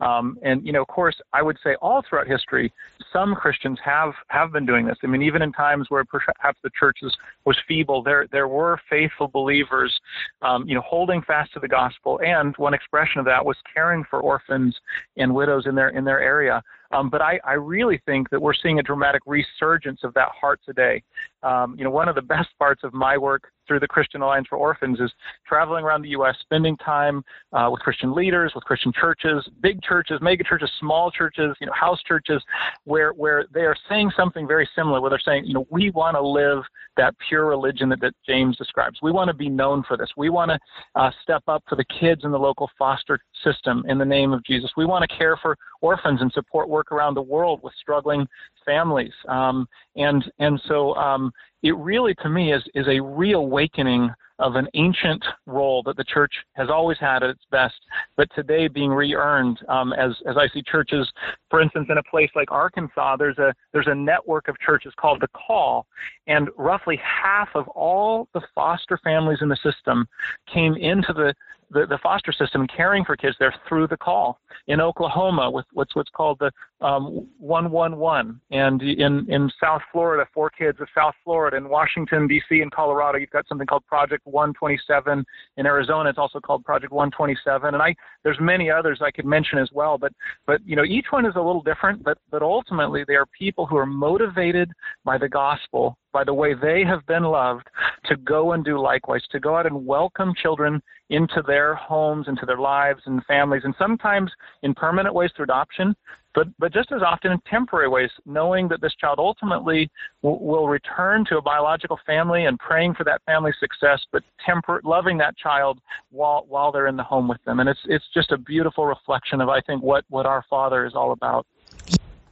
Um, 0.00 0.38
and, 0.42 0.64
you 0.66 0.72
know, 0.72 0.82
of 0.82 0.88
course, 0.88 1.16
I 1.32 1.42
would 1.42 1.58
say 1.62 1.76
all 1.80 2.02
throughout 2.08 2.26
history, 2.26 2.72
some 3.12 3.34
Christians 3.34 3.78
have, 3.84 4.12
have 4.28 4.52
been 4.52 4.66
doing 4.66 4.86
this. 4.86 4.96
I 5.02 5.06
mean, 5.06 5.22
even 5.22 5.42
in 5.42 5.52
times 5.52 5.86
where 5.90 6.04
perhaps 6.04 6.58
the 6.62 6.70
church 6.78 6.98
was, 7.02 7.16
was 7.44 7.56
feeble, 7.68 8.02
there, 8.02 8.26
there 8.32 8.48
were 8.48 8.80
faithful 8.90 9.28
believers, 9.28 9.94
um, 10.42 10.66
you 10.66 10.74
know, 10.74 10.82
holding 10.82 11.22
fast 11.22 11.52
to 11.54 11.60
the 11.60 11.68
gospel. 11.68 12.20
And 12.24 12.56
one 12.56 12.74
expression 12.74 13.18
of 13.20 13.24
that 13.26 13.44
was 13.44 13.56
caring 13.72 14.04
for 14.10 14.20
orphans 14.20 14.76
and 15.16 15.34
widows 15.34 15.66
in 15.66 15.74
their, 15.74 15.90
in 15.90 16.04
their 16.04 16.20
area. 16.20 16.62
Um, 16.90 17.10
but 17.10 17.22
I, 17.22 17.40
I 17.44 17.54
really 17.54 18.00
think 18.06 18.30
that 18.30 18.40
we're 18.40 18.54
seeing 18.54 18.78
a 18.78 18.82
dramatic 18.82 19.22
resurgence 19.26 20.00
of 20.04 20.14
that 20.14 20.28
heart 20.28 20.60
today. 20.64 21.02
Um, 21.42 21.74
you 21.76 21.84
know, 21.84 21.90
one 21.90 22.08
of 22.08 22.14
the 22.14 22.22
best 22.22 22.50
parts 22.58 22.82
of 22.84 22.94
my 22.94 23.18
work 23.18 23.50
through 23.66 23.80
the 23.80 23.88
Christian 23.88 24.22
Alliance 24.22 24.46
for 24.48 24.56
Orphans 24.56 25.00
is 25.00 25.12
traveling 25.46 25.84
around 25.84 26.02
the 26.02 26.10
U.S., 26.10 26.34
spending 26.40 26.76
time 26.78 27.24
uh, 27.52 27.68
with 27.70 27.80
Christian 27.80 28.14
leaders, 28.14 28.52
with 28.54 28.64
Christian 28.64 28.92
churches, 28.98 29.48
big 29.60 29.82
churches, 29.82 30.18
mega 30.20 30.44
churches, 30.44 30.70
small 30.80 31.10
churches, 31.10 31.56
you 31.60 31.66
know, 31.66 31.72
house 31.72 32.00
churches, 32.06 32.42
where 32.84 33.12
where 33.12 33.44
they 33.52 33.62
are 33.62 33.76
saying 33.88 34.10
something 34.16 34.46
very 34.46 34.68
similar. 34.74 35.00
Where 35.00 35.10
they're 35.10 35.18
saying, 35.24 35.44
you 35.44 35.54
know, 35.54 35.66
we 35.70 35.90
want 35.90 36.16
to 36.16 36.22
live 36.22 36.62
that 36.96 37.14
pure 37.28 37.46
religion 37.46 37.88
that, 37.88 38.00
that 38.00 38.14
James 38.26 38.56
describes. 38.56 38.98
We 39.02 39.12
want 39.12 39.28
to 39.28 39.34
be 39.34 39.48
known 39.48 39.82
for 39.86 39.96
this. 39.96 40.08
We 40.16 40.30
want 40.30 40.50
to 40.50 40.58
uh, 41.00 41.10
step 41.22 41.42
up 41.48 41.62
for 41.68 41.76
the 41.76 41.84
kids 42.00 42.22
in 42.24 42.30
the 42.30 42.38
local 42.38 42.70
foster 42.78 43.18
system 43.42 43.84
in 43.88 43.98
the 43.98 44.04
name 44.04 44.32
of 44.32 44.44
Jesus. 44.44 44.70
We 44.76 44.86
want 44.86 45.08
to 45.08 45.16
care 45.16 45.36
for 45.40 45.56
orphans 45.80 46.20
and 46.20 46.32
support 46.32 46.68
work 46.68 46.92
around 46.92 47.14
the 47.14 47.22
world 47.22 47.60
with 47.62 47.74
struggling 47.80 48.26
families. 48.64 49.12
Um, 49.28 49.66
and 49.96 50.24
and 50.38 50.60
so 50.66 50.94
um, 50.94 51.32
it 51.62 51.76
really, 51.76 52.14
to 52.22 52.28
me, 52.28 52.52
is 52.52 52.62
is 52.74 52.86
a 52.88 53.00
reawakening 53.00 54.10
of 54.40 54.56
an 54.56 54.66
ancient 54.74 55.24
role 55.46 55.82
that 55.84 55.96
the 55.96 56.04
church 56.04 56.32
has 56.54 56.68
always 56.68 56.98
had 56.98 57.22
at 57.22 57.30
its 57.30 57.44
best, 57.50 57.74
but 58.16 58.28
today 58.34 58.66
being 58.66 58.90
re-earned. 58.90 59.58
Um, 59.68 59.92
as 59.92 60.10
as 60.28 60.36
I 60.36 60.48
see 60.48 60.62
churches, 60.62 61.10
for 61.50 61.60
instance, 61.60 61.86
in 61.90 61.98
a 61.98 62.02
place 62.02 62.30
like 62.34 62.50
Arkansas, 62.50 63.16
there's 63.16 63.38
a 63.38 63.54
there's 63.72 63.86
a 63.86 63.94
network 63.94 64.48
of 64.48 64.58
churches 64.58 64.92
called 64.98 65.20
the 65.20 65.28
Call, 65.28 65.86
and 66.26 66.48
roughly 66.58 67.00
half 67.02 67.48
of 67.54 67.68
all 67.68 68.28
the 68.34 68.42
foster 68.54 68.98
families 69.04 69.38
in 69.40 69.48
the 69.48 69.58
system 69.62 70.06
came 70.52 70.74
into 70.74 71.12
the 71.12 71.34
the, 71.70 71.86
the 71.86 71.98
foster 72.02 72.32
system 72.32 72.66
caring 72.66 73.04
for 73.04 73.16
kids 73.16 73.36
there 73.38 73.54
through 73.68 73.88
the 73.88 73.96
call. 73.96 74.38
In 74.66 74.80
Oklahoma, 74.80 75.50
with 75.50 75.66
what's 75.72 75.94
what's 75.94 76.10
called 76.10 76.38
the 76.38 76.50
um, 76.84 77.26
111, 77.38 78.40
and 78.50 78.82
in 78.82 79.26
in 79.30 79.50
South 79.60 79.82
Florida, 79.92 80.26
for 80.32 80.48
kids 80.50 80.80
of 80.80 80.88
South 80.94 81.14
Florida, 81.22 81.56
in 81.56 81.68
Washington 81.68 82.26
D.C. 82.26 82.60
and 82.60 82.72
Colorado, 82.72 83.18
you've 83.18 83.30
got 83.30 83.46
something 83.48 83.66
called 83.66 83.86
Project 83.86 84.26
127. 84.26 85.24
In 85.56 85.66
Arizona, 85.66 86.08
it's 86.08 86.18
also 86.18 86.40
called 86.40 86.64
Project 86.64 86.92
127, 86.92 87.74
and 87.74 87.82
I 87.82 87.94
there's 88.22 88.38
many 88.40 88.70
others 88.70 89.00
I 89.02 89.10
could 89.10 89.26
mention 89.26 89.58
as 89.58 89.70
well. 89.72 89.98
But 89.98 90.12
but 90.46 90.60
you 90.66 90.76
know 90.76 90.84
each 90.84 91.06
one 91.10 91.26
is 91.26 91.34
a 91.36 91.40
little 91.40 91.62
different, 91.62 92.02
but 92.02 92.18
but 92.30 92.42
ultimately 92.42 93.04
they 93.06 93.14
are 93.14 93.26
people 93.26 93.66
who 93.66 93.76
are 93.76 93.86
motivated 93.86 94.70
by 95.04 95.18
the 95.18 95.28
gospel 95.28 95.98
by 96.14 96.24
the 96.24 96.32
way 96.32 96.54
they 96.54 96.84
have 96.84 97.04
been 97.06 97.24
loved 97.24 97.68
to 98.06 98.16
go 98.16 98.52
and 98.52 98.64
do 98.64 98.78
likewise, 98.80 99.20
to 99.32 99.40
go 99.40 99.56
out 99.56 99.66
and 99.66 99.84
welcome 99.84 100.32
children 100.40 100.80
into 101.10 101.42
their 101.46 101.74
homes, 101.74 102.28
into 102.28 102.46
their 102.46 102.56
lives 102.56 103.02
and 103.06 103.22
families, 103.26 103.62
and 103.64 103.74
sometimes 103.76 104.30
in 104.62 104.72
permanent 104.74 105.12
ways 105.12 105.30
through 105.34 105.44
adoption, 105.44 105.94
but, 106.34 106.46
but 106.58 106.72
just 106.72 106.92
as 106.92 107.02
often 107.02 107.32
in 107.32 107.40
temporary 107.50 107.88
ways, 107.88 108.10
knowing 108.26 108.68
that 108.68 108.80
this 108.80 108.94
child 108.94 109.18
ultimately 109.18 109.90
w- 110.22 110.42
will 110.42 110.68
return 110.68 111.24
to 111.26 111.38
a 111.38 111.42
biological 111.42 111.98
family 112.06 112.46
and 112.46 112.58
praying 112.58 112.94
for 112.94 113.04
that 113.04 113.20
family's 113.26 113.54
success, 113.60 114.00
but 114.12 114.22
temper- 114.44 114.80
loving 114.84 115.18
that 115.18 115.36
child 115.36 115.80
while, 116.10 116.44
while 116.48 116.72
they're 116.72 116.86
in 116.86 116.96
the 116.96 117.02
home 117.02 117.28
with 117.28 117.42
them. 117.44 117.58
And 117.60 117.68
it's, 117.68 117.80
it's 117.86 118.06
just 118.14 118.32
a 118.32 118.38
beautiful 118.38 118.86
reflection 118.86 119.40
of, 119.40 119.48
I 119.48 119.60
think, 119.60 119.82
what, 119.82 120.04
what 120.10 120.26
our 120.26 120.44
Father 120.48 120.86
is 120.86 120.94
all 120.94 121.12
about. 121.12 121.46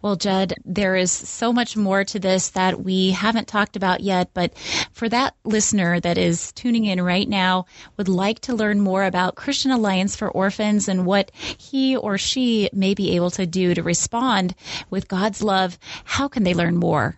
Well, 0.02 0.16
Judd, 0.16 0.54
there 0.64 0.96
is 0.96 1.12
so 1.12 1.52
much 1.52 1.76
more 1.76 2.02
to 2.02 2.18
this 2.18 2.50
that 2.50 2.82
we 2.82 3.12
haven't 3.12 3.46
talked 3.46 3.76
about 3.76 4.00
yet, 4.00 4.30
but 4.34 4.52
for 4.92 5.08
that 5.08 5.36
listener 5.44 6.00
that 6.00 6.18
is 6.18 6.50
tuning 6.52 6.86
in 6.86 7.00
right 7.00 7.28
now, 7.28 7.66
would 7.96 8.08
like 8.08 8.40
to 8.40 8.54
learn 8.54 8.80
more 8.80 9.04
about 9.04 9.36
Christian 9.36 9.70
Alliance 9.70 10.16
for 10.16 10.28
Orphans 10.28 10.88
and 10.88 11.06
what 11.06 11.30
he 11.34 11.96
or 11.96 12.18
she 12.18 12.68
may 12.72 12.94
be 12.94 13.14
able 13.14 13.30
to 13.30 13.46
do 13.46 13.74
to 13.74 13.82
respond 13.82 14.56
with 14.90 15.06
God's 15.06 15.40
love, 15.40 15.78
how 16.04 16.26
can 16.26 16.42
they 16.42 16.54
learn 16.54 16.76
more? 16.76 17.16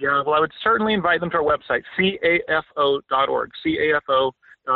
Yeah, 0.00 0.20
well, 0.26 0.34
I 0.34 0.40
would 0.40 0.52
certainly 0.62 0.94
invite 0.94 1.20
them 1.20 1.30
to 1.30 1.36
our 1.36 1.42
website, 1.42 1.82
cafo.org, 1.98 3.50
cafo 3.64 4.32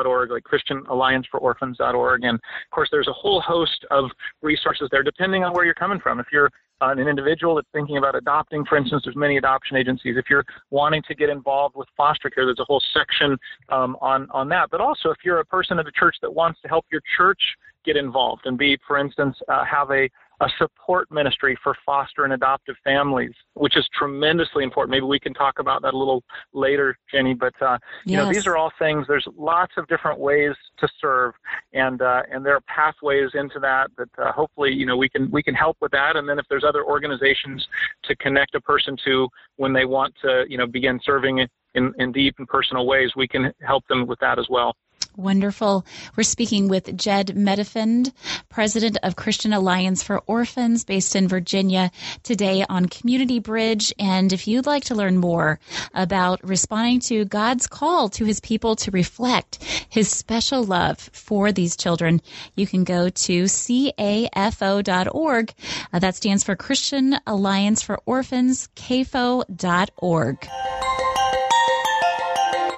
org, 0.06 0.30
like 0.30 0.44
Christian 0.44 0.82
Alliance 0.88 1.26
for 1.30 1.38
Orphans.org. 1.40 2.24
And 2.24 2.36
of 2.36 2.70
course, 2.70 2.88
there's 2.90 3.08
a 3.08 3.12
whole 3.12 3.40
host 3.40 3.84
of 3.90 4.10
resources 4.40 4.88
there, 4.90 5.02
depending 5.02 5.44
on 5.44 5.52
where 5.52 5.64
you're 5.64 5.74
coming 5.74 6.00
from. 6.00 6.18
If 6.18 6.26
you're 6.32 6.50
an 6.90 7.08
individual 7.08 7.54
that's 7.54 7.68
thinking 7.72 7.96
about 7.96 8.14
adopting, 8.14 8.64
for 8.64 8.76
instance, 8.76 9.02
there's 9.04 9.16
many 9.16 9.36
adoption 9.36 9.76
agencies. 9.76 10.16
If 10.16 10.26
you're 10.28 10.44
wanting 10.70 11.02
to 11.08 11.14
get 11.14 11.28
involved 11.28 11.76
with 11.76 11.88
foster 11.96 12.30
care, 12.30 12.44
there's 12.44 12.60
a 12.60 12.64
whole 12.64 12.82
section 12.92 13.38
um, 13.68 13.96
on 14.00 14.28
on 14.30 14.48
that. 14.50 14.70
But 14.70 14.80
also, 14.80 15.10
if 15.10 15.18
you're 15.24 15.40
a 15.40 15.44
person 15.44 15.78
of 15.78 15.84
the 15.84 15.92
church 15.92 16.16
that 16.22 16.32
wants 16.32 16.60
to 16.62 16.68
help 16.68 16.86
your 16.90 17.02
church 17.16 17.40
get 17.84 17.96
involved 17.96 18.42
and 18.46 18.56
be, 18.56 18.78
for 18.86 18.98
instance, 18.98 19.36
uh, 19.48 19.64
have 19.64 19.90
a 19.90 20.08
a 20.42 20.48
support 20.58 21.08
ministry 21.10 21.56
for 21.62 21.76
foster 21.86 22.24
and 22.24 22.32
adoptive 22.32 22.74
families, 22.82 23.32
which 23.54 23.76
is 23.76 23.88
tremendously 23.96 24.64
important. 24.64 24.90
Maybe 24.90 25.06
we 25.06 25.20
can 25.20 25.32
talk 25.32 25.60
about 25.60 25.82
that 25.82 25.94
a 25.94 25.96
little 25.96 26.24
later, 26.52 26.98
Jenny. 27.10 27.32
But 27.32 27.54
uh, 27.62 27.78
you 28.04 28.16
yes. 28.16 28.24
know, 28.24 28.32
these 28.32 28.46
are 28.46 28.56
all 28.56 28.72
things. 28.78 29.06
There's 29.06 29.26
lots 29.36 29.74
of 29.76 29.86
different 29.86 30.18
ways 30.18 30.54
to 30.78 30.88
serve, 31.00 31.34
and 31.72 32.02
uh, 32.02 32.22
and 32.30 32.44
there 32.44 32.56
are 32.56 32.60
pathways 32.62 33.30
into 33.34 33.60
that 33.60 33.90
that 33.96 34.08
uh, 34.18 34.32
hopefully 34.32 34.72
you 34.72 34.84
know 34.84 34.96
we 34.96 35.08
can 35.08 35.30
we 35.30 35.42
can 35.42 35.54
help 35.54 35.76
with 35.80 35.92
that. 35.92 36.16
And 36.16 36.28
then 36.28 36.38
if 36.38 36.46
there's 36.50 36.64
other 36.64 36.84
organizations 36.84 37.66
to 38.04 38.16
connect 38.16 38.56
a 38.56 38.60
person 38.60 38.96
to 39.04 39.28
when 39.56 39.72
they 39.72 39.84
want 39.84 40.14
to, 40.22 40.44
you 40.48 40.58
know, 40.58 40.66
begin 40.66 40.98
serving 41.04 41.46
in, 41.74 41.92
in 41.98 42.12
deep 42.12 42.34
and 42.38 42.48
personal 42.48 42.86
ways. 42.86 43.12
We 43.16 43.28
can 43.28 43.52
help 43.62 43.86
them 43.88 44.06
with 44.06 44.18
that 44.20 44.38
as 44.38 44.46
well. 44.50 44.74
Wonderful. 45.16 45.84
We're 46.16 46.22
speaking 46.22 46.68
with 46.68 46.96
Jed 46.96 47.28
Medefind, 47.36 48.12
president 48.48 48.96
of 49.02 49.16
Christian 49.16 49.52
Alliance 49.52 50.02
for 50.02 50.22
Orphans 50.26 50.84
based 50.84 51.14
in 51.14 51.28
Virginia, 51.28 51.90
today 52.22 52.64
on 52.68 52.86
Community 52.86 53.38
Bridge. 53.38 53.92
And 53.98 54.32
if 54.32 54.48
you'd 54.48 54.64
like 54.64 54.84
to 54.84 54.94
learn 54.94 55.18
more 55.18 55.60
about 55.92 56.42
responding 56.42 57.00
to 57.00 57.26
God's 57.26 57.66
call 57.66 58.08
to 58.10 58.24
his 58.24 58.40
people 58.40 58.74
to 58.76 58.90
reflect 58.90 59.62
his 59.88 60.10
special 60.10 60.64
love 60.64 60.98
for 61.12 61.52
these 61.52 61.76
children, 61.76 62.22
you 62.54 62.66
can 62.66 62.84
go 62.84 63.10
to 63.10 63.44
cafo.org. 63.44 65.52
Uh, 65.92 65.98
that 65.98 66.16
stands 66.16 66.42
for 66.42 66.56
Christian 66.56 67.18
Alliance 67.26 67.82
for 67.82 68.00
Orphans, 68.06 68.68
cafo.org. 68.76 70.48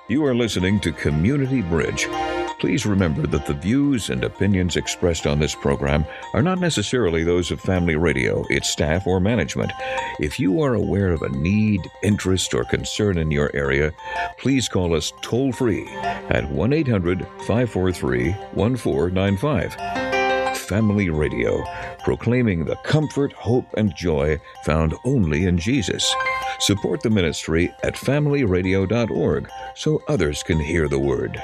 You 0.07 0.23
are 0.27 0.35
listening 0.35 0.81
to 0.81 0.93
Community 0.93 1.63
Bridge. 1.63 2.07
Please 2.61 2.85
remember 2.85 3.27
that 3.27 3.47
the 3.47 3.55
views 3.55 4.11
and 4.11 4.23
opinions 4.23 4.77
expressed 4.77 5.27
on 5.27 5.39
this 5.39 5.55
program 5.55 6.05
are 6.35 6.43
not 6.43 6.59
necessarily 6.59 7.25
those 7.25 7.51
of 7.51 7.59
Family 7.59 7.97
Radio, 7.97 8.45
its 8.51 8.69
staff, 8.69 9.07
or 9.07 9.19
management. 9.19 9.73
If 10.21 10.39
you 10.39 10.61
are 10.61 10.75
aware 10.75 11.11
of 11.13 11.23
a 11.23 11.31
need, 11.31 11.81
interest, 12.03 12.53
or 12.53 12.65
concern 12.65 13.17
in 13.17 13.31
your 13.31 13.51
area, 13.57 13.95
please 14.39 14.69
call 14.69 14.95
us 14.95 15.11
toll 15.23 15.53
free 15.53 15.89
at 16.29 16.51
1 16.51 16.75
800 16.75 17.27
543 17.47 18.33
1495. 18.53 20.14
Family 20.65 21.11
Radio, 21.11 21.63
proclaiming 22.03 22.65
the 22.65 22.77
comfort, 22.77 23.33
hope, 23.35 23.67
and 23.77 23.95
joy 23.95 24.39
found 24.65 24.95
only 25.05 25.45
in 25.45 25.59
Jesus. 25.59 26.15
Support 26.61 27.03
the 27.03 27.11
ministry 27.11 27.73
at 27.83 27.95
familyradio.org 27.95 29.51
so 29.75 30.03
others 30.09 30.43
can 30.43 30.59
hear 30.59 30.89
the 30.89 30.99
word. 30.99 31.41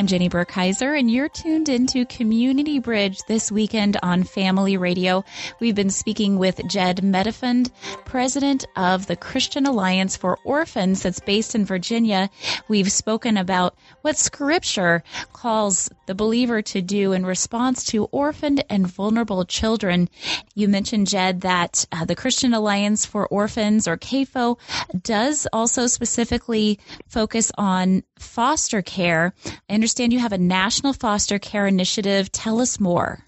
I'm 0.00 0.06
Jenny 0.06 0.30
Burkheiser, 0.30 0.98
and 0.98 1.10
you're 1.10 1.28
tuned 1.28 1.68
into 1.68 2.06
Community 2.06 2.78
Bridge 2.78 3.18
this 3.28 3.52
weekend 3.52 3.98
on 4.02 4.22
Family 4.22 4.78
Radio. 4.78 5.26
We've 5.60 5.74
been 5.74 5.90
speaking 5.90 6.38
with 6.38 6.66
Jed 6.66 7.02
Medefind, 7.02 7.70
president 8.06 8.64
of 8.76 9.08
the 9.08 9.16
Christian 9.16 9.66
Alliance 9.66 10.16
for 10.16 10.38
Orphans 10.42 11.02
that's 11.02 11.20
based 11.20 11.54
in 11.54 11.66
Virginia. 11.66 12.30
We've 12.66 12.90
spoken 12.90 13.36
about 13.36 13.74
what 14.02 14.16
Scripture 14.16 15.02
calls 15.32 15.90
the 16.06 16.14
believer 16.14 16.62
to 16.62 16.82
do 16.82 17.12
in 17.12 17.24
response 17.24 17.84
to 17.86 18.04
orphaned 18.06 18.64
and 18.68 18.86
vulnerable 18.86 19.44
children. 19.44 20.08
You 20.54 20.68
mentioned, 20.68 21.06
Jed, 21.06 21.42
that 21.42 21.86
uh, 21.92 22.04
the 22.04 22.16
Christian 22.16 22.54
Alliance 22.54 23.06
for 23.06 23.26
Orphans, 23.28 23.86
or 23.86 23.96
CAFO, 23.96 24.58
does 25.02 25.46
also 25.52 25.86
specifically 25.86 26.78
focus 27.08 27.52
on 27.56 28.02
foster 28.18 28.82
care. 28.82 29.34
I 29.68 29.74
understand 29.74 30.12
you 30.12 30.18
have 30.18 30.32
a 30.32 30.38
national 30.38 30.92
foster 30.92 31.38
care 31.38 31.66
initiative. 31.66 32.30
Tell 32.32 32.60
us 32.60 32.80
more. 32.80 33.24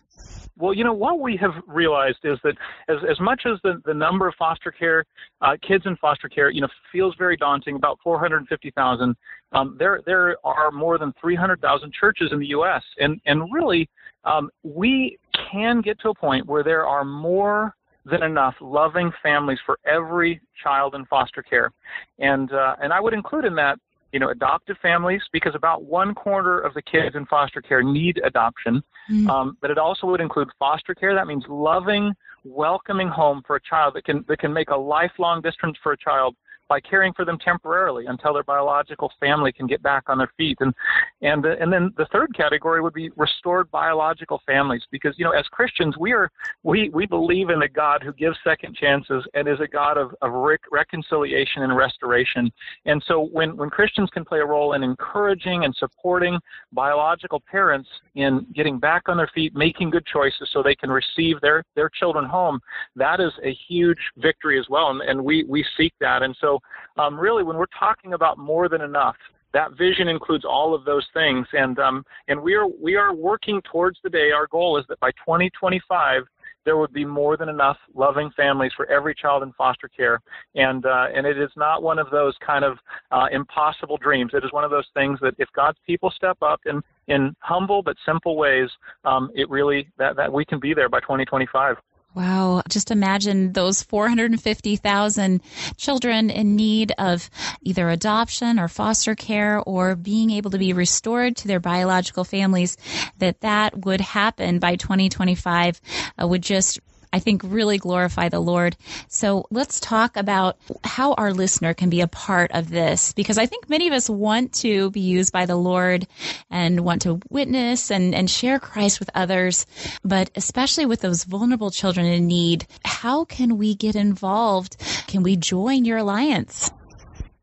Well, 0.59 0.75
you 0.75 0.85
know, 0.85 0.93
what 0.93 1.21
we 1.21 1.37
have 1.39 1.53
realized 1.67 2.19
is 2.25 2.39
that 2.45 2.55
as, 2.89 2.99
as 3.09 3.19
much 3.21 3.43
as 3.47 3.59
the, 3.63 3.81
the 3.85 3.95
number 3.95 4.29
of 4.29 4.35
foster 4.39 4.71
care 4.71 5.05
uh, 5.41 5.57
kids 5.67 5.85
in 5.87 5.97
foster 5.97 6.29
care, 6.29 6.51
you 6.51 6.61
know, 6.61 6.69
feels 6.91 7.15
very 7.17 7.37
daunting, 7.37 7.77
about 7.77 7.99
450,000, 8.05 9.17
um, 9.53 9.77
there, 9.79 10.01
there 10.05 10.37
are 10.45 10.71
more 10.71 10.99
than 10.99 11.13
300,000 11.21 11.93
churches 11.93 12.31
in 12.33 12.39
the 12.39 12.49
U.S. 12.49 12.83
And, 12.99 13.21
and 13.27 13.53
really, 13.53 13.89
um, 14.25 14.51
we 14.63 15.19
can 15.51 15.81
get 15.81 15.99
to 16.01 16.11
a 16.11 16.15
point 16.15 16.47
where 16.47 16.63
there 16.63 16.87
are 16.87 17.05
more 17.05 17.75
than 18.05 18.23
enough 18.23 18.55
loving 18.61 19.13
families 19.23 19.59
for 19.65 19.79
every 19.87 20.41
child 20.63 20.95
in 20.95 21.07
foster 21.07 21.43
care. 21.43 21.71
And, 22.19 22.53
uh, 22.53 22.77
and 22.83 22.93
I 22.93 23.01
would 23.01 23.15
include 23.15 23.45
in 23.45 23.55
that 23.57 23.79
you 24.13 24.21
know, 24.21 24.29
adoptive 24.29 24.77
families, 24.83 25.23
because 25.33 25.55
about 25.55 25.85
one 25.85 26.15
quarter 26.15 26.59
of 26.61 26.75
the 26.75 26.83
kids 26.83 27.17
in 27.17 27.27
foster 27.27 27.61
care 27.61 27.83
need 27.83 28.21
adoption. 28.25 28.83
Mm-hmm. 29.11 29.31
Um, 29.31 29.57
but 29.61 29.71
it 29.71 29.79
also 29.79 30.07
would 30.07 30.21
include 30.21 30.49
foster 30.59 30.95
care. 30.95 31.15
That 31.15 31.27
means 31.27 31.45
loving, 31.49 32.13
welcoming 32.45 33.09
home 33.09 33.43
for 33.47 33.57
a 33.57 33.61
child 33.61 33.95
that 33.95 34.05
can 34.05 34.25
that 34.29 34.39
can 34.39 34.53
make 34.53 34.71
a 34.71 34.77
lifelong 34.77 35.41
difference 35.41 35.77
for 35.83 35.93
a 35.93 35.97
child 35.97 36.37
by 36.73 36.81
caring 36.81 37.13
for 37.13 37.27
them 37.27 37.37
temporarily 37.39 38.07
until 38.07 38.33
their 38.33 38.43
biological 38.45 39.13
family 39.21 39.53
can 39.53 39.67
get 39.67 39.83
back 39.83 40.05
on 40.07 40.17
their 40.17 40.33
feet. 40.39 40.57
And 40.61 40.73
and 41.21 41.45
and 41.45 41.71
then 41.71 41.93
the 41.99 42.07
third 42.11 42.35
category 42.35 42.81
would 42.81 42.95
be 42.95 43.11
restored 43.15 43.71
biological 43.71 44.41
families 44.47 44.81
because 44.91 45.15
you 45.19 45.25
know 45.27 45.33
as 45.33 45.45
Christians 45.49 45.99
we 45.99 46.13
are 46.13 46.31
we 46.63 46.89
we 46.89 47.05
believe 47.05 47.51
in 47.51 47.61
a 47.61 47.69
God 47.69 48.03
who 48.03 48.15
gives 48.15 48.39
second 48.43 48.75
chances 48.75 49.23
and 49.35 49.47
is 49.47 49.61
a 49.61 49.69
God 49.69 49.99
of 49.99 50.15
of 50.23 50.33
rec- 50.33 50.73
reconciliation 50.73 51.63
and 51.63 51.77
restoration. 51.77 52.51
And 52.87 53.05
so 53.07 53.29
when 53.33 53.55
when 53.55 53.69
Christians 53.69 54.09
can 54.11 54.25
play 54.25 54.39
a 54.39 54.47
role 54.47 54.73
in 54.73 54.83
encouraging 54.83 55.67
and 55.67 55.77
supporting 55.77 56.39
biological 56.73 57.43
parents 57.51 57.91
in 58.15 58.47
getting 58.55 58.79
back 58.79 59.11
on 59.11 59.19
their 59.19 59.31
feet, 59.35 59.55
making 59.55 59.91
good 59.91 60.07
choices 60.07 60.49
so 60.55 60.63
they 60.63 60.75
can 60.75 60.89
receive 60.91 61.39
their 61.43 61.65
their 61.77 61.91
children 61.91 62.25
home, 62.25 62.61
that 62.97 63.21
is 63.21 63.33
a 63.45 63.55
huge 63.69 64.01
victory 64.17 64.59
as 64.59 64.65
well. 64.71 64.89
And, 64.89 65.03
and 65.03 65.23
we 65.23 65.45
we 65.45 65.63
seek 65.77 65.93
that. 66.01 66.23
And 66.23 66.35
so 66.41 66.62
um, 66.97 67.19
really, 67.19 67.43
when 67.43 67.57
we're 67.57 67.67
talking 67.79 68.15
about 68.15 68.39
more 68.39 68.69
than 68.69 68.81
enough, 68.81 69.17
that 69.53 69.77
vision 69.77 70.09
includes 70.09 70.45
all 70.45 70.75
of 70.75 70.85
those 70.85 71.07
things, 71.13 71.47
and 71.53 71.79
um, 71.79 72.05
and 72.29 72.41
we 72.41 72.55
are 72.55 72.67
we 72.67 72.97
are 72.97 73.15
working 73.15 73.61
towards 73.71 73.99
the 74.03 74.11
day. 74.11 74.31
Our 74.31 74.47
goal 74.47 74.79
is 74.79 74.85
that 74.89 75.01
by 75.01 75.11
2025 75.13 76.23
there 76.65 76.77
would 76.77 76.93
be 76.93 77.05
more 77.05 77.37
than 77.37 77.49
enough 77.49 77.77
loving 77.95 78.31
families 78.37 78.73
for 78.77 78.91
every 78.91 79.15
child 79.15 79.43
in 79.43 79.53
foster 79.53 79.89
care. 79.89 80.21
And 80.55 80.85
uh, 80.87 81.07
and 81.15 81.27
it 81.27 81.39
is 81.39 81.51
not 81.57 81.83
one 81.83 81.99
of 81.99 82.11
those 82.11 82.35
kind 82.45 82.65
of 82.65 82.79
uh, 83.11 83.27
impossible 83.33 83.97
dreams. 83.97 84.33
It 84.35 84.45
is 84.45 84.53
one 84.53 84.65
of 84.65 84.71
those 84.71 84.87
things 84.95 85.19
that 85.23 85.35
if 85.39 85.49
God's 85.55 85.79
people 85.87 86.11
step 86.15 86.39
up 86.43 86.61
in 86.67 86.83
in 87.09 87.35
humble 87.41 87.83
but 87.83 87.97
simple 88.07 88.37
ways, 88.37 88.69
um, 89.05 89.31
it 89.35 89.49
really 89.51 89.89
that 89.99 90.17
that 90.17 90.33
we 90.33 90.45
can 90.45 90.61
be 90.61 90.75
there 90.75 90.89
by 90.89 91.01
2025. 91.01 91.77
Wow. 92.15 92.63
Just 92.69 92.91
imagine 92.91 93.53
those 93.53 93.83
450,000 93.83 95.41
children 95.79 96.31
in 96.31 96.57
need 96.57 96.93
of 96.99 97.31
either 97.63 97.89
adoption 97.89 98.59
or 98.59 98.69
foster 98.69 99.15
care 99.15 99.61
or 99.61 99.97
being 99.97 100.31
able 100.31 100.51
to 100.51 100.59
be 100.59 100.75
restored 100.75 101.37
to 101.39 101.49
their 101.49 101.61
biological 101.61 102.25
families, 102.25 102.77
that 103.19 103.41
that 103.41 103.85
would 103.87 104.01
happen 104.03 104.59
by 104.59 104.77
2025 104.77 105.81
uh, 106.21 106.27
would 106.27 106.43
just 106.43 106.81
I 107.13 107.19
think 107.19 107.43
really 107.45 107.79
glorify 107.79 108.29
the 108.29 108.41
Lord. 108.41 108.77
So 109.09 109.47
let's 109.51 109.81
talk 109.81 110.17
about 110.17 110.57
how 110.85 111.13
our 111.15 111.33
listener 111.33 111.75
can 111.75 111.91
be 111.91 112.01
a 112.01 112.09
part 112.09 112.51
of 112.53 112.71
this 112.71 113.13
because 113.13 113.39
I 113.39 113.47
think 113.47 113.69
many 113.69 113.87
of 113.87 113.93
us 113.93 114.09
want 114.09 114.55
to 114.55 114.91
be 114.91 115.01
used 115.01 115.33
by 115.33 115.47
the 115.47 115.57
Lord 115.57 116.07
and 116.51 116.81
want 116.81 117.03
to 117.03 117.21
witness 117.29 117.91
and, 117.91 118.15
and 118.15 118.31
share 118.31 118.59
Christ 118.59 118.99
with 118.99 119.11
others. 119.15 119.67
But 120.05 120.31
especially 120.35 120.87
with 120.87 121.01
those 121.01 121.25
vulnerable 121.25 121.71
children 121.71 122.07
in 122.07 122.27
need, 122.27 122.67
how 122.85 123.25
can 123.25 123.59
we 123.59 123.75
get 123.75 123.95
involved? 123.95 124.77
Can 125.07 125.23
we 125.23 125.37
join 125.37 125.85
your 125.85 125.99
alliance? 125.99 126.71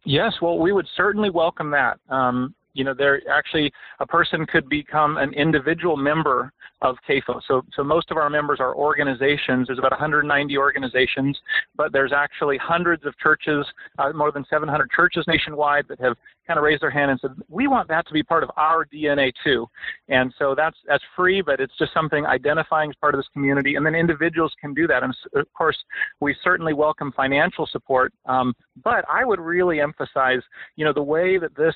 Yes, 0.05 0.33
well, 0.41 0.57
we 0.57 0.71
would 0.71 0.87
certainly 0.95 1.29
welcome 1.29 1.71
that. 1.71 1.99
Um, 2.09 2.55
you 2.73 2.83
know, 2.83 2.93
there 2.93 3.21
actually 3.29 3.71
a 3.99 4.07
person 4.07 4.45
could 4.45 4.69
become 4.69 5.17
an 5.17 5.33
individual 5.33 5.97
member 5.97 6.51
of 6.81 6.95
CAFO. 7.07 7.41
So, 7.47 7.63
so 7.75 7.83
most 7.83 8.09
of 8.11 8.17
our 8.17 8.29
members 8.29 8.59
are 8.59 8.75
organizations. 8.75 9.67
There's 9.67 9.79
about 9.79 9.91
190 9.91 10.57
organizations, 10.57 11.37
but 11.75 11.91
there's 11.91 12.13
actually 12.13 12.57
hundreds 12.57 13.05
of 13.05 13.17
churches, 13.17 13.65
uh, 13.97 14.11
more 14.13 14.31
than 14.31 14.45
700 14.49 14.89
churches 14.91 15.25
nationwide 15.27 15.85
that 15.89 15.99
have 15.99 16.15
kind 16.49 16.57
of 16.57 16.63
raised 16.63 16.81
their 16.81 16.89
hand 16.89 17.11
and 17.11 17.19
said, 17.19 17.31
we 17.47 17.67
want 17.67 17.87
that 17.87 18.07
to 18.07 18.13
be 18.13 18.23
part 18.23 18.43
of 18.43 18.49
our 18.57 18.83
DNA 18.83 19.31
too. 19.43 19.67
And 20.07 20.33
so 20.39 20.55
that's 20.55 20.77
that's 20.87 21.03
free, 21.15 21.41
but 21.41 21.59
it's 21.59 21.77
just 21.77 21.93
something 21.93 22.25
identifying 22.25 22.89
as 22.89 22.95
part 22.95 23.13
of 23.13 23.19
this 23.19 23.27
community. 23.33 23.75
And 23.75 23.85
then 23.85 23.93
individuals 23.93 24.51
can 24.59 24.73
do 24.73 24.87
that. 24.87 25.03
And 25.03 25.13
of 25.35 25.53
course, 25.53 25.77
we 26.19 26.35
certainly 26.43 26.73
welcome 26.73 27.13
financial 27.15 27.67
support. 27.67 28.11
Um, 28.25 28.55
but 28.83 29.05
I 29.07 29.23
would 29.25 29.39
really 29.39 29.79
emphasize, 29.79 30.41
you 30.75 30.85
know, 30.85 30.93
the 30.93 31.03
way 31.03 31.37
that 31.37 31.55
this 31.55 31.75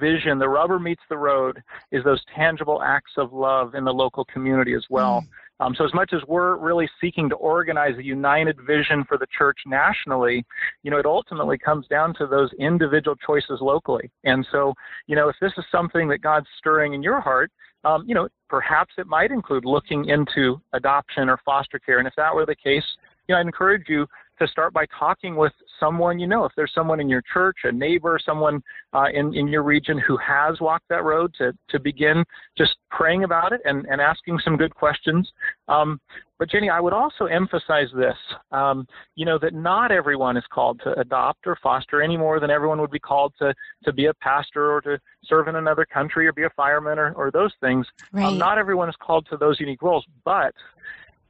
vision, 0.00 0.38
the 0.38 0.48
rubber 0.48 0.78
meets 0.78 1.02
the 1.10 1.18
road, 1.18 1.62
is 1.92 2.02
those 2.02 2.22
tangible 2.34 2.82
acts 2.82 3.12
of 3.18 3.34
love 3.34 3.74
in 3.74 3.84
the 3.84 3.92
local 3.92 4.24
community 4.24 4.72
as 4.72 4.86
well. 4.88 5.20
Mm. 5.20 5.28
Um, 5.60 5.74
so 5.76 5.84
as 5.84 5.94
much 5.94 6.12
as 6.12 6.20
we're 6.26 6.56
really 6.56 6.88
seeking 7.00 7.28
to 7.28 7.36
organize 7.36 7.96
a 7.96 8.04
united 8.04 8.58
vision 8.66 9.04
for 9.08 9.18
the 9.18 9.26
church 9.36 9.58
nationally, 9.66 10.44
you 10.82 10.90
know, 10.90 10.98
it 10.98 11.06
ultimately 11.06 11.58
comes 11.58 11.86
down 11.86 12.14
to 12.14 12.26
those 12.26 12.50
individual 12.58 13.16
choices 13.24 13.60
locally. 13.60 14.10
And 14.24 14.46
so, 14.50 14.74
you 15.06 15.14
know, 15.14 15.28
if 15.28 15.36
this 15.40 15.52
is 15.56 15.64
something 15.70 16.08
that 16.08 16.18
God's 16.18 16.48
stirring 16.58 16.94
in 16.94 17.02
your 17.02 17.20
heart, 17.20 17.50
um, 17.84 18.04
you 18.06 18.14
know, 18.14 18.28
perhaps 18.48 18.94
it 18.98 19.06
might 19.06 19.30
include 19.30 19.64
looking 19.64 20.08
into 20.08 20.60
adoption 20.72 21.28
or 21.28 21.38
foster 21.44 21.78
care. 21.78 21.98
And 21.98 22.08
if 22.08 22.14
that 22.16 22.34
were 22.34 22.46
the 22.46 22.56
case, 22.56 22.84
you 23.28 23.34
know, 23.34 23.40
I'd 23.40 23.46
encourage 23.46 23.88
you 23.88 24.06
to 24.38 24.48
start 24.48 24.72
by 24.72 24.86
talking 24.98 25.36
with 25.36 25.52
someone 25.78 26.18
you 26.18 26.26
know. 26.26 26.44
If 26.44 26.52
there's 26.56 26.72
someone 26.74 27.00
in 27.00 27.08
your 27.08 27.22
church, 27.32 27.58
a 27.64 27.72
neighbor, 27.72 28.18
someone 28.24 28.62
uh, 28.92 29.06
in, 29.12 29.34
in 29.34 29.48
your 29.48 29.62
region 29.62 29.98
who 29.98 30.16
has 30.16 30.60
walked 30.60 30.88
that 30.88 31.04
road, 31.04 31.34
to, 31.38 31.52
to 31.70 31.80
begin 31.80 32.24
just 32.56 32.76
praying 32.90 33.24
about 33.24 33.52
it 33.52 33.60
and, 33.64 33.86
and 33.86 34.00
asking 34.00 34.38
some 34.44 34.56
good 34.56 34.74
questions. 34.74 35.30
Um, 35.68 36.00
but 36.38 36.50
Jenny, 36.50 36.68
I 36.68 36.80
would 36.80 36.92
also 36.92 37.26
emphasize 37.26 37.88
this, 37.94 38.16
um, 38.50 38.86
you 39.14 39.24
know, 39.24 39.38
that 39.38 39.54
not 39.54 39.92
everyone 39.92 40.36
is 40.36 40.44
called 40.52 40.80
to 40.84 40.98
adopt 40.98 41.46
or 41.46 41.56
foster 41.62 42.02
any 42.02 42.16
more 42.16 42.40
than 42.40 42.50
everyone 42.50 42.80
would 42.80 42.90
be 42.90 42.98
called 42.98 43.32
to, 43.38 43.54
to 43.84 43.92
be 43.92 44.06
a 44.06 44.14
pastor 44.14 44.72
or 44.72 44.80
to 44.82 44.98
serve 45.24 45.48
in 45.48 45.56
another 45.56 45.86
country 45.86 46.26
or 46.26 46.32
be 46.32 46.42
a 46.42 46.50
fireman 46.50 46.98
or, 46.98 47.12
or 47.12 47.30
those 47.30 47.52
things. 47.60 47.86
Um, 48.12 48.20
right. 48.20 48.26
Um, 48.26 48.38
not 48.38 48.58
everyone 48.58 48.88
is 48.88 48.96
called 49.00 49.26
to 49.30 49.36
those 49.36 49.60
unique 49.60 49.82
roles, 49.82 50.04
but 50.24 50.54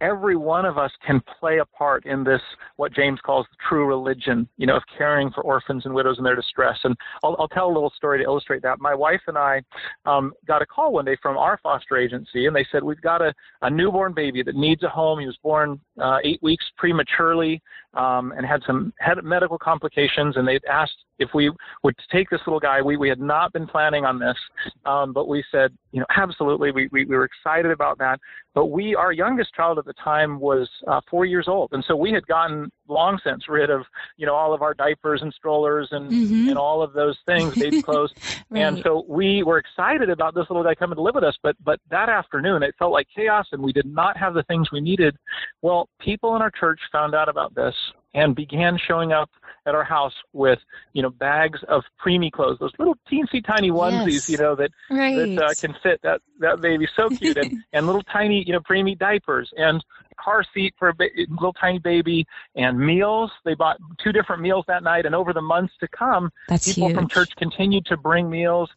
every 0.00 0.36
one 0.36 0.64
of 0.64 0.78
us 0.78 0.90
can 1.06 1.20
play 1.40 1.58
a 1.58 1.64
part 1.64 2.06
in 2.06 2.24
this, 2.24 2.40
what 2.76 2.92
James 2.92 3.20
calls 3.24 3.46
the 3.50 3.56
true 3.68 3.86
religion, 3.86 4.48
you 4.56 4.66
know, 4.66 4.76
of 4.76 4.82
caring 4.96 5.30
for 5.30 5.42
orphans 5.42 5.84
and 5.84 5.94
widows 5.94 6.18
in 6.18 6.24
their 6.24 6.36
distress. 6.36 6.78
And 6.84 6.96
I'll, 7.22 7.36
I'll 7.38 7.48
tell 7.48 7.66
a 7.66 7.72
little 7.72 7.92
story 7.96 8.18
to 8.18 8.24
illustrate 8.24 8.62
that. 8.62 8.80
My 8.80 8.94
wife 8.94 9.20
and 9.26 9.38
I 9.38 9.62
um, 10.06 10.32
got 10.46 10.62
a 10.62 10.66
call 10.66 10.92
one 10.92 11.04
day 11.04 11.16
from 11.22 11.36
our 11.36 11.58
foster 11.62 11.96
agency, 11.96 12.46
and 12.46 12.54
they 12.54 12.66
said, 12.70 12.82
We've 12.82 13.00
got 13.00 13.22
a, 13.22 13.32
a 13.62 13.70
newborn 13.70 14.12
baby 14.12 14.42
that 14.42 14.56
needs 14.56 14.82
a 14.82 14.88
home. 14.88 15.20
He 15.20 15.26
was 15.26 15.38
born 15.42 15.80
uh, 16.00 16.18
eight 16.24 16.42
weeks 16.42 16.64
prematurely 16.76 17.62
um, 17.96 18.32
and 18.36 18.46
had 18.46 18.62
some 18.66 18.92
had 18.98 19.22
medical 19.22 19.58
complications, 19.58 20.36
and 20.36 20.46
they 20.46 20.58
asked 20.68 21.04
if 21.18 21.30
we 21.34 21.50
would 21.82 21.94
take 22.10 22.28
this 22.30 22.40
little 22.46 22.60
guy. 22.60 22.82
We, 22.82 22.96
we 22.96 23.08
had 23.08 23.20
not 23.20 23.52
been 23.52 23.66
planning 23.66 24.04
on 24.04 24.18
this, 24.18 24.36
um, 24.84 25.12
but 25.12 25.28
we 25.28 25.44
said, 25.50 25.72
you 25.92 26.00
know, 26.00 26.06
absolutely. 26.16 26.72
We, 26.72 26.88
we, 26.90 27.04
we 27.04 27.16
were 27.16 27.24
excited 27.24 27.70
about 27.70 27.98
that. 27.98 28.18
But 28.54 28.66
we, 28.66 28.94
our 28.94 29.12
youngest 29.12 29.54
child 29.54 29.78
at 29.78 29.84
the 29.84 29.94
time 29.94 30.40
was 30.40 30.68
uh, 30.88 31.00
four 31.10 31.24
years 31.24 31.46
old. 31.48 31.70
And 31.72 31.84
so 31.86 31.94
we 31.94 32.12
had 32.12 32.26
gotten 32.26 32.70
long 32.88 33.18
since 33.24 33.48
rid 33.48 33.70
of, 33.70 33.84
you 34.16 34.26
know, 34.26 34.34
all 34.34 34.52
of 34.52 34.62
our 34.62 34.74
diapers 34.74 35.22
and 35.22 35.32
strollers 35.32 35.88
and, 35.90 36.10
mm-hmm. 36.10 36.48
and 36.50 36.58
all 36.58 36.82
of 36.82 36.92
those 36.92 37.18
things, 37.26 37.54
baby 37.58 37.82
clothes. 37.82 38.12
right. 38.50 38.60
And 38.60 38.80
so 38.82 39.04
we 39.08 39.42
were 39.42 39.58
excited 39.58 40.10
about 40.10 40.34
this 40.34 40.46
little 40.50 40.64
guy 40.64 40.74
coming 40.74 40.96
to 40.96 41.02
live 41.02 41.14
with 41.14 41.24
us. 41.24 41.36
But, 41.42 41.56
but 41.64 41.80
that 41.90 42.08
afternoon, 42.08 42.62
it 42.62 42.74
felt 42.78 42.92
like 42.92 43.06
chaos 43.14 43.46
and 43.52 43.62
we 43.62 43.72
did 43.72 43.86
not 43.86 44.16
have 44.16 44.34
the 44.34 44.42
things 44.44 44.70
we 44.70 44.80
needed. 44.80 45.16
Well, 45.62 45.88
people 46.00 46.36
in 46.36 46.42
our 46.42 46.50
church 46.50 46.80
found 46.92 47.14
out 47.14 47.28
about 47.28 47.54
this 47.54 47.74
and 48.14 48.34
began 48.34 48.78
showing 48.78 49.12
up 49.12 49.30
at 49.66 49.74
our 49.74 49.84
house 49.84 50.14
with 50.32 50.58
you 50.92 51.02
know 51.02 51.10
bags 51.10 51.60
of 51.68 51.82
preemie 52.04 52.30
clothes, 52.30 52.58
those 52.60 52.72
little 52.78 52.96
teensy 53.10 53.44
tiny 53.44 53.70
onesies, 53.70 54.12
yes. 54.12 54.30
you 54.30 54.38
know 54.38 54.54
that 54.54 54.70
right. 54.90 55.16
that 55.16 55.42
uh, 55.42 55.54
can 55.60 55.74
fit 55.82 56.00
that 56.02 56.20
that 56.38 56.60
baby 56.60 56.86
so 56.96 57.08
cute, 57.08 57.36
and 57.36 57.62
and 57.72 57.86
little 57.86 58.02
tiny 58.02 58.44
you 58.46 58.52
know 58.52 58.60
preemie 58.60 58.98
diapers 58.98 59.50
and 59.56 59.84
car 60.16 60.44
seat 60.54 60.74
for 60.78 60.88
a 60.88 60.94
ba- 60.94 61.08
little 61.28 61.52
tiny 61.54 61.78
baby 61.78 62.26
and 62.54 62.78
meals. 62.78 63.30
They 63.44 63.54
bought 63.54 63.78
two 64.02 64.12
different 64.12 64.42
meals 64.42 64.64
that 64.68 64.82
night, 64.82 65.06
and 65.06 65.14
over 65.14 65.32
the 65.32 65.42
months 65.42 65.74
to 65.80 65.88
come, 65.88 66.30
That's 66.48 66.72
people 66.72 66.88
huge. 66.88 66.96
from 66.96 67.08
church 67.08 67.34
continued 67.36 67.86
to 67.86 67.96
bring 67.96 68.30
meals. 68.30 68.70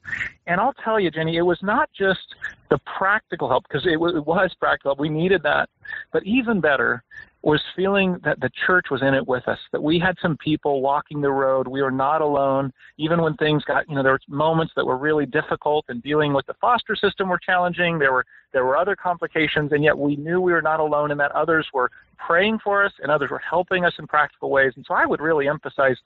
And 0.47 0.59
I'll 0.59 0.73
tell 0.73 0.99
you, 0.99 1.11
Jenny, 1.11 1.37
it 1.37 1.41
was 1.41 1.59
not 1.61 1.89
just 1.93 2.35
the 2.69 2.79
practical 2.97 3.49
help 3.49 3.65
because 3.67 3.85
it, 3.85 3.93
it 3.93 4.25
was 4.25 4.53
practical. 4.59 4.95
We 4.97 5.09
needed 5.09 5.43
that, 5.43 5.69
but 6.11 6.23
even 6.23 6.59
better 6.59 7.03
was 7.43 7.61
feeling 7.75 8.17
that 8.23 8.39
the 8.39 8.49
church 8.65 8.87
was 8.89 9.01
in 9.01 9.13
it 9.13 9.27
with 9.27 9.47
us, 9.47 9.59
that 9.71 9.81
we 9.81 9.99
had 9.99 10.17
some 10.21 10.35
people 10.37 10.81
walking 10.81 11.21
the 11.21 11.31
road. 11.31 11.67
We 11.67 11.81
were 11.81 11.91
not 11.91 12.21
alone, 12.21 12.73
even 12.97 13.21
when 13.21 13.35
things 13.35 13.63
got, 13.63 13.87
you 13.87 13.95
know, 13.95 14.03
there 14.03 14.13
were 14.13 14.19
moments 14.27 14.73
that 14.75 14.85
were 14.85 14.97
really 14.97 15.25
difficult 15.25 15.85
and 15.87 16.01
dealing 16.01 16.33
with 16.33 16.45
the 16.47 16.55
foster 16.55 16.95
system 16.95 17.29
were 17.29 17.39
challenging. 17.39 17.99
There 17.99 18.11
were 18.11 18.25
there 18.53 18.65
were 18.65 18.77
other 18.77 18.95
complications, 18.95 19.71
and 19.71 19.83
yet 19.83 19.97
we 19.97 20.15
knew 20.15 20.41
we 20.41 20.51
were 20.51 20.61
not 20.61 20.79
alone 20.79 21.11
and 21.11 21.19
that 21.19 21.31
others 21.33 21.67
were 21.73 21.91
praying 22.17 22.59
for 22.59 22.83
us 22.83 22.93
and 23.01 23.11
others 23.11 23.29
were 23.29 23.39
helping 23.39 23.85
us 23.85 23.93
in 23.99 24.07
practical 24.07 24.49
ways. 24.49 24.73
And 24.75 24.85
so 24.87 24.93
I 24.93 25.05
would 25.05 25.21
really 25.21 25.47
emphasize, 25.47 25.97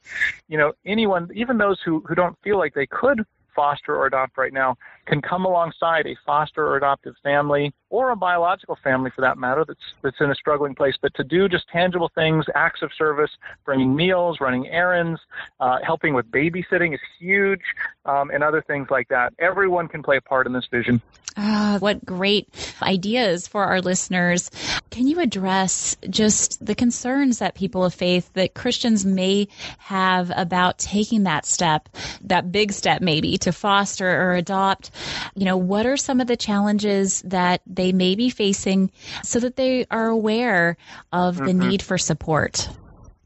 you 0.49 0.57
know, 0.57 0.73
anyone, 0.85 1.29
even 1.33 1.57
those 1.57 1.79
who, 1.85 2.03
who 2.07 2.15
don't 2.15 2.37
feel 2.43 2.57
like 2.57 2.73
they 2.73 2.87
could 2.87 3.23
foster 3.55 3.95
or 3.95 4.07
adopt 4.07 4.37
right 4.37 4.53
now 4.53 4.75
can 5.05 5.21
come 5.21 5.45
alongside 5.45 6.05
a 6.05 6.15
foster 6.25 6.65
or 6.65 6.77
adoptive 6.77 7.15
family 7.23 7.73
or 7.89 8.11
a 8.11 8.15
biological 8.15 8.77
family 8.83 9.11
for 9.13 9.21
that 9.21 9.37
matter 9.37 9.65
that's 9.67 9.93
that's 10.01 10.19
in 10.19 10.31
a 10.31 10.35
struggling 10.35 10.75
place 10.75 10.95
but 11.01 11.13
to 11.13 11.23
do 11.23 11.47
just 11.49 11.67
tangible 11.67 12.11
things 12.13 12.45
acts 12.55 12.81
of 12.81 12.91
service 12.97 13.31
bringing 13.65 13.95
meals 13.95 14.39
running 14.39 14.67
errands 14.67 15.19
uh, 15.59 15.77
helping 15.83 16.13
with 16.13 16.29
babysitting 16.31 16.93
is 16.93 16.99
huge 17.19 17.61
um, 18.05 18.29
and 18.31 18.43
other 18.43 18.61
things 18.61 18.87
like 18.89 19.07
that 19.07 19.33
everyone 19.39 19.87
can 19.87 20.01
play 20.03 20.17
a 20.17 20.21
part 20.21 20.47
in 20.47 20.53
this 20.53 20.67
vision 20.71 21.01
uh, 21.37 21.79
what 21.79 22.03
great 22.05 22.49
ideas 22.81 23.47
for 23.47 23.63
our 23.63 23.81
listeners. 23.81 24.51
Can 24.89 25.07
you 25.07 25.21
address 25.21 25.95
just 26.09 26.63
the 26.65 26.75
concerns 26.75 27.39
that 27.39 27.55
people 27.55 27.85
of 27.85 27.93
faith, 27.93 28.31
that 28.33 28.53
Christians 28.53 29.05
may 29.05 29.47
have 29.77 30.31
about 30.35 30.77
taking 30.77 31.23
that 31.23 31.45
step, 31.45 31.87
that 32.23 32.51
big 32.51 32.73
step 32.73 33.01
maybe 33.01 33.37
to 33.39 33.53
foster 33.53 34.09
or 34.09 34.33
adopt? 34.33 34.90
You 35.35 35.45
know, 35.45 35.57
what 35.57 35.85
are 35.85 35.97
some 35.97 36.21
of 36.21 36.27
the 36.27 36.37
challenges 36.37 37.21
that 37.23 37.61
they 37.65 37.91
may 37.91 38.15
be 38.15 38.29
facing 38.29 38.91
so 39.23 39.39
that 39.39 39.55
they 39.55 39.85
are 39.91 40.07
aware 40.07 40.77
of 41.11 41.35
mm-hmm. 41.35 41.45
the 41.45 41.53
need 41.53 41.81
for 41.81 41.97
support? 41.97 42.69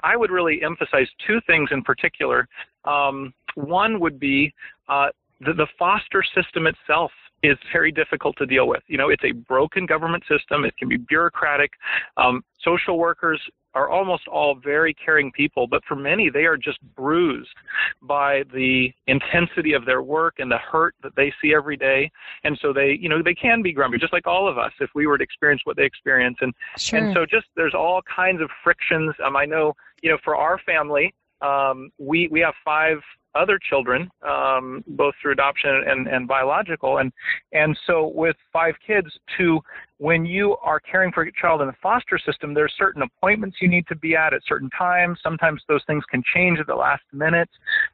I 0.04 0.16
would 0.16 0.32
really 0.32 0.62
emphasize 0.64 1.08
two 1.26 1.42
things 1.48 1.70
in 1.72 1.82
particular. 1.82 2.48
Um, 2.86 3.34
one 3.56 4.00
would 4.00 4.20
be 4.20 4.54
uh, 4.88 5.08
the, 5.42 5.54
the 5.54 5.68
foster 5.80 6.24
system 6.24 6.68
itself 6.68 7.12
is 7.44 7.58
very 7.72 7.92
difficult 7.92 8.38
to 8.38 8.46
deal 8.46 8.68
with. 8.68 8.84
You 8.88 8.98
know, 8.98 9.10
it's 9.10 9.24
a 9.24 9.32
broken 9.32 9.86
government 9.86 10.24
system. 10.28 10.66
It 10.66 10.76
can 10.78 10.90
be 10.90 10.98
bureaucratic. 10.98 11.72
Um, 12.18 12.44
social 12.64 12.98
workers 12.98 13.42
are 13.76 13.90
almost 13.90 14.28
all 14.28 14.56
very 14.56 14.94
caring 14.94 15.32
people, 15.34 15.68
but 15.68 15.84
for 15.86 15.96
many, 15.96 16.30
they 16.30 16.46
are 16.46 16.58
just 16.58 16.80
bruised 16.96 17.56
by 18.02 18.44
the 18.54 18.92
intensity 19.08 19.74
of 19.74 19.86
their 19.86 20.02
work 20.02 20.36
and 20.40 20.50
the 20.50 20.58
hurt 20.58 20.96
that 21.04 21.16
they 21.16 21.32
see 21.42 21.54
every 21.54 21.76
day. 21.76 22.10
And 22.46 22.58
so 22.62 22.72
they, 22.72 22.98
you 23.00 23.10
know, 23.10 23.22
they 23.22 23.36
can 23.36 23.62
be 23.62 23.74
grumpy, 23.74 23.98
just 23.98 24.14
like 24.14 24.26
all 24.26 24.48
of 24.48 24.58
us, 24.58 24.72
if 24.80 24.90
we 24.96 25.06
were 25.06 25.18
to 25.18 25.24
experience 25.24 25.62
what 25.66 25.76
they 25.76 25.84
experience. 25.84 26.38
And 26.40 26.54
sure. 26.78 27.00
and 27.00 27.14
so 27.14 27.26
just 27.26 27.48
there's 27.56 27.76
all 27.76 28.02
kinds 28.04 28.42
of 28.42 28.50
frictions. 28.64 29.14
Um, 29.24 29.36
I 29.36 29.46
know, 29.46 29.74
you 30.02 30.10
know, 30.10 30.18
for 30.24 30.38
our 30.38 30.58
family, 30.60 31.14
um, 31.42 31.90
we 32.00 32.30
we 32.30 32.40
have 32.40 32.54
five 32.64 33.00
other 33.36 33.60
children, 33.60 34.10
um, 34.28 34.84
both 34.88 35.14
through 35.22 35.34
adoption 35.34 35.84
and, 35.88 36.08
and 36.08 36.28
biological. 36.28 36.98
And, 36.98 37.12
and 37.52 37.78
so 37.86 38.12
with 38.16 38.36
five 38.52 38.76
kids, 38.86 39.08
to 39.38 39.62
when 39.98 40.26
you 40.26 40.58
are 40.62 40.80
caring 40.80 41.12
for 41.12 41.24
a 41.24 41.32
child 41.32 41.62
in 41.62 41.68
the 41.68 41.76
foster 41.82 42.20
system, 42.20 42.54
there 42.54 42.66
are 42.66 42.70
certain 42.78 43.02
appointments 43.02 43.58
you 43.62 43.70
need 43.70 43.88
to 43.88 43.96
be 43.96 44.16
at 44.16 44.34
at 44.34 44.42
certain 44.46 44.70
times. 44.72 45.20
Sometimes 45.24 45.62
those 45.70 45.82
things 45.88 46.04
can 46.10 46.22
change 46.34 46.60
at 46.60 46.68
the 46.68 46.76
last 46.76 47.04
minute. 47.14 47.50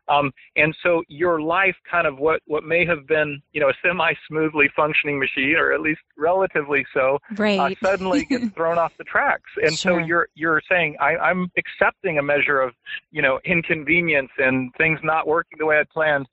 Um, 0.07 0.31
and 0.55 0.75
so 0.81 1.03
your 1.09 1.41
life 1.41 1.75
kind 1.89 2.07
of 2.07 2.17
what, 2.17 2.41
what 2.47 2.63
may 2.63 2.85
have 2.85 3.05
been, 3.07 3.41
you 3.53 3.61
know, 3.61 3.69
a 3.69 3.73
semi-smoothly 3.85 4.69
functioning 4.75 5.19
machine, 5.19 5.55
or 5.57 5.73
at 5.73 5.81
least 5.81 6.01
relatively 6.17 6.85
so, 6.93 7.19
right. 7.37 7.59
uh, 7.59 7.69
suddenly 7.83 8.25
gets 8.29 8.51
thrown 8.55 8.79
off 8.79 8.93
the 8.97 9.03
tracks. 9.03 9.49
And 9.61 9.77
sure. 9.77 9.99
so 9.99 10.05
you're, 10.05 10.27
you're 10.33 10.61
saying, 10.69 10.95
I, 10.99 11.17
I'm 11.17 11.51
accepting 11.55 12.17
a 12.17 12.23
measure 12.23 12.61
of, 12.61 12.73
you 13.11 13.21
know, 13.21 13.39
inconvenience 13.45 14.31
and 14.39 14.73
things 14.75 14.99
not 15.03 15.27
working 15.31 15.57
the 15.59 15.65
way 15.65 15.79
I 15.79 15.83
planned 15.91 16.27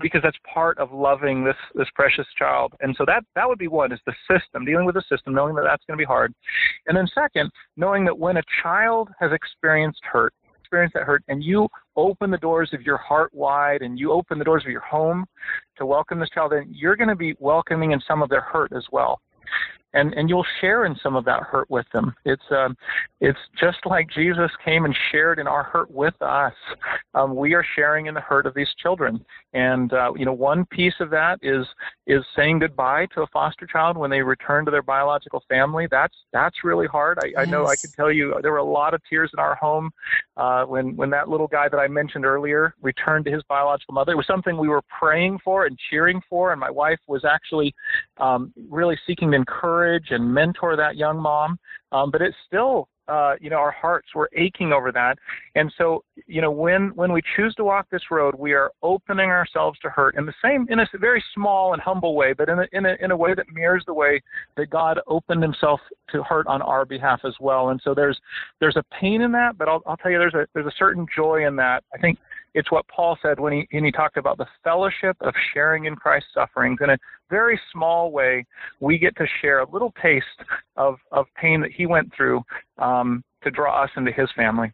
because 0.00 0.22
that's 0.22 0.38
part 0.52 0.78
of 0.78 0.92
loving 0.92 1.44
this 1.44 1.56
this 1.74 1.88
precious 1.94 2.26
child. 2.38 2.72
And 2.80 2.94
so 2.96 3.04
that 3.06 3.24
that 3.34 3.48
would 3.48 3.58
be 3.58 3.68
one 3.68 3.92
is 3.92 4.00
the 4.06 4.14
system, 4.30 4.64
dealing 4.64 4.86
with 4.86 4.94
the 4.94 5.04
system, 5.08 5.34
knowing 5.34 5.54
that 5.56 5.64
that's 5.64 5.84
going 5.86 5.96
to 5.98 6.02
be 6.02 6.06
hard. 6.06 6.32
And 6.86 6.96
then 6.96 7.06
second, 7.14 7.50
knowing 7.76 8.04
that 8.04 8.16
when 8.16 8.36
a 8.36 8.42
child 8.62 9.08
has 9.20 9.32
experienced 9.32 10.02
hurt, 10.04 10.32
experienced 10.60 10.94
that 10.94 11.04
hurt, 11.04 11.24
and 11.28 11.42
you 11.42 11.68
open 11.96 12.30
the 12.30 12.38
doors 12.38 12.70
of 12.72 12.82
your 12.82 12.96
heart 12.96 13.32
wide 13.34 13.82
and 13.82 13.98
you 13.98 14.12
open 14.12 14.38
the 14.38 14.44
doors 14.44 14.64
of 14.64 14.70
your 14.70 14.80
home 14.80 15.24
to 15.78 15.86
welcome 15.86 16.18
this 16.20 16.30
child 16.30 16.52
in, 16.52 16.72
you're 16.72 16.96
going 16.96 17.08
to 17.08 17.16
be 17.16 17.34
welcoming 17.38 17.92
in 17.92 18.00
some 18.06 18.22
of 18.22 18.28
their 18.28 18.40
hurt 18.40 18.72
as 18.72 18.84
well 18.90 19.20
and 19.94 20.12
and 20.14 20.28
you'll 20.28 20.46
share 20.60 20.84
in 20.84 20.96
some 21.02 21.16
of 21.16 21.24
that 21.24 21.42
hurt 21.42 21.70
with 21.70 21.86
them. 21.92 22.14
It's 22.24 22.42
um, 22.50 22.76
it's 23.20 23.38
just 23.58 23.78
like 23.86 24.10
Jesus 24.10 24.50
came 24.64 24.84
and 24.84 24.94
shared 25.10 25.38
in 25.38 25.46
our 25.46 25.62
hurt 25.62 25.90
with 25.90 26.20
us. 26.20 26.52
Um, 27.14 27.34
we 27.34 27.54
are 27.54 27.64
sharing 27.76 28.06
in 28.06 28.14
the 28.14 28.20
hurt 28.20 28.46
of 28.46 28.54
these 28.54 28.68
children, 28.82 29.24
and 29.54 29.92
uh, 29.92 30.12
you 30.16 30.26
know 30.26 30.32
one 30.32 30.66
piece 30.66 30.94
of 31.00 31.10
that 31.10 31.38
is 31.42 31.66
is 32.06 32.22
saying 32.36 32.58
goodbye 32.58 33.06
to 33.14 33.22
a 33.22 33.26
foster 33.28 33.66
child 33.66 33.96
when 33.96 34.10
they 34.10 34.20
return 34.20 34.64
to 34.64 34.70
their 34.70 34.82
biological 34.82 35.42
family. 35.48 35.86
That's 35.90 36.14
that's 36.32 36.64
really 36.64 36.88
hard. 36.88 37.18
I, 37.22 37.26
yes. 37.26 37.36
I 37.38 37.44
know 37.44 37.66
I 37.66 37.76
can 37.76 37.90
tell 37.92 38.12
you 38.12 38.34
there 38.42 38.52
were 38.52 38.58
a 38.58 38.64
lot 38.64 38.94
of 38.94 39.00
tears 39.08 39.30
in 39.32 39.38
our 39.38 39.54
home 39.54 39.90
uh, 40.36 40.64
when 40.64 40.96
when 40.96 41.10
that 41.10 41.28
little 41.28 41.48
guy 41.48 41.68
that 41.68 41.78
I 41.78 41.86
mentioned 41.86 42.26
earlier 42.26 42.74
returned 42.82 43.24
to 43.26 43.30
his 43.30 43.42
biological 43.48 43.94
mother. 43.94 44.12
It 44.12 44.16
was 44.16 44.26
something 44.26 44.58
we 44.58 44.68
were 44.68 44.82
praying 45.00 45.38
for 45.44 45.66
and 45.66 45.78
cheering 45.88 46.20
for, 46.28 46.50
and 46.50 46.58
my 46.58 46.70
wife 46.70 46.98
was 47.06 47.24
actually 47.24 47.72
um, 48.18 48.52
really 48.68 48.98
seeking 49.06 49.30
to 49.30 49.36
encourage 49.36 49.83
encourage 49.84 50.10
and 50.10 50.32
mentor 50.32 50.76
that 50.76 50.96
young 50.96 51.20
mom. 51.20 51.58
Um, 51.92 52.10
but 52.10 52.22
it 52.22 52.34
still 52.46 52.88
uh, 53.06 53.34
you 53.38 53.50
know, 53.50 53.56
our 53.56 53.70
hearts 53.70 54.08
were 54.14 54.30
aching 54.34 54.72
over 54.72 54.90
that. 54.90 55.18
And 55.56 55.70
so, 55.76 56.02
you 56.26 56.40
know, 56.40 56.50
when 56.50 56.90
when 56.94 57.12
we 57.12 57.20
choose 57.36 57.54
to 57.56 57.64
walk 57.64 57.86
this 57.90 58.10
road, 58.10 58.34
we 58.34 58.54
are 58.54 58.70
opening 58.82 59.28
ourselves 59.28 59.78
to 59.80 59.90
hurt 59.90 60.14
in 60.16 60.24
the 60.24 60.32
same, 60.42 60.66
in 60.70 60.80
a 60.80 60.86
very 60.98 61.22
small 61.34 61.74
and 61.74 61.82
humble 61.82 62.16
way, 62.16 62.32
but 62.32 62.48
in 62.48 62.60
a 62.60 62.66
in 62.72 62.86
a 62.86 62.96
in 63.00 63.10
a 63.10 63.16
way 63.16 63.34
that 63.34 63.44
mirrors 63.52 63.84
the 63.86 63.92
way 63.92 64.22
that 64.56 64.70
God 64.70 65.00
opened 65.06 65.42
Himself 65.42 65.80
to 66.12 66.22
hurt 66.22 66.46
on 66.46 66.62
our 66.62 66.86
behalf 66.86 67.20
as 67.24 67.34
well. 67.40 67.68
And 67.68 67.80
so 67.84 67.92
there's 67.92 68.18
there's 68.58 68.76
a 68.76 68.84
pain 68.98 69.20
in 69.20 69.32
that, 69.32 69.58
but 69.58 69.68
I'll 69.68 69.82
I'll 69.86 69.98
tell 69.98 70.10
you, 70.10 70.18
there's 70.18 70.32
a 70.32 70.46
there's 70.54 70.66
a 70.66 70.78
certain 70.78 71.06
joy 71.14 71.46
in 71.46 71.56
that. 71.56 71.84
I 71.94 71.98
think 71.98 72.18
it's 72.54 72.70
what 72.70 72.86
Paul 72.88 73.18
said 73.20 73.38
when 73.38 73.52
he 73.52 73.68
when 73.72 73.84
he 73.84 73.92
talked 73.92 74.16
about 74.16 74.38
the 74.38 74.46
fellowship 74.62 75.16
of 75.20 75.34
sharing 75.52 75.86
in 75.86 75.96
Christ's 75.96 76.30
sufferings. 76.34 76.78
In 76.82 76.90
a 76.90 76.98
very 77.28 77.60
small 77.72 78.12
way, 78.12 78.46
we 78.80 78.98
get 78.98 79.16
to 79.16 79.26
share 79.42 79.60
a 79.60 79.70
little 79.70 79.92
taste 80.00 80.26
of 80.76 80.96
of 81.12 81.26
pain 81.36 81.60
that 81.60 81.72
he 81.72 81.86
went 81.86 82.12
through 82.16 82.42
um, 82.78 83.22
to 83.42 83.50
draw 83.50 83.82
us 83.82 83.90
into 83.96 84.12
his 84.12 84.28
family. 84.36 84.72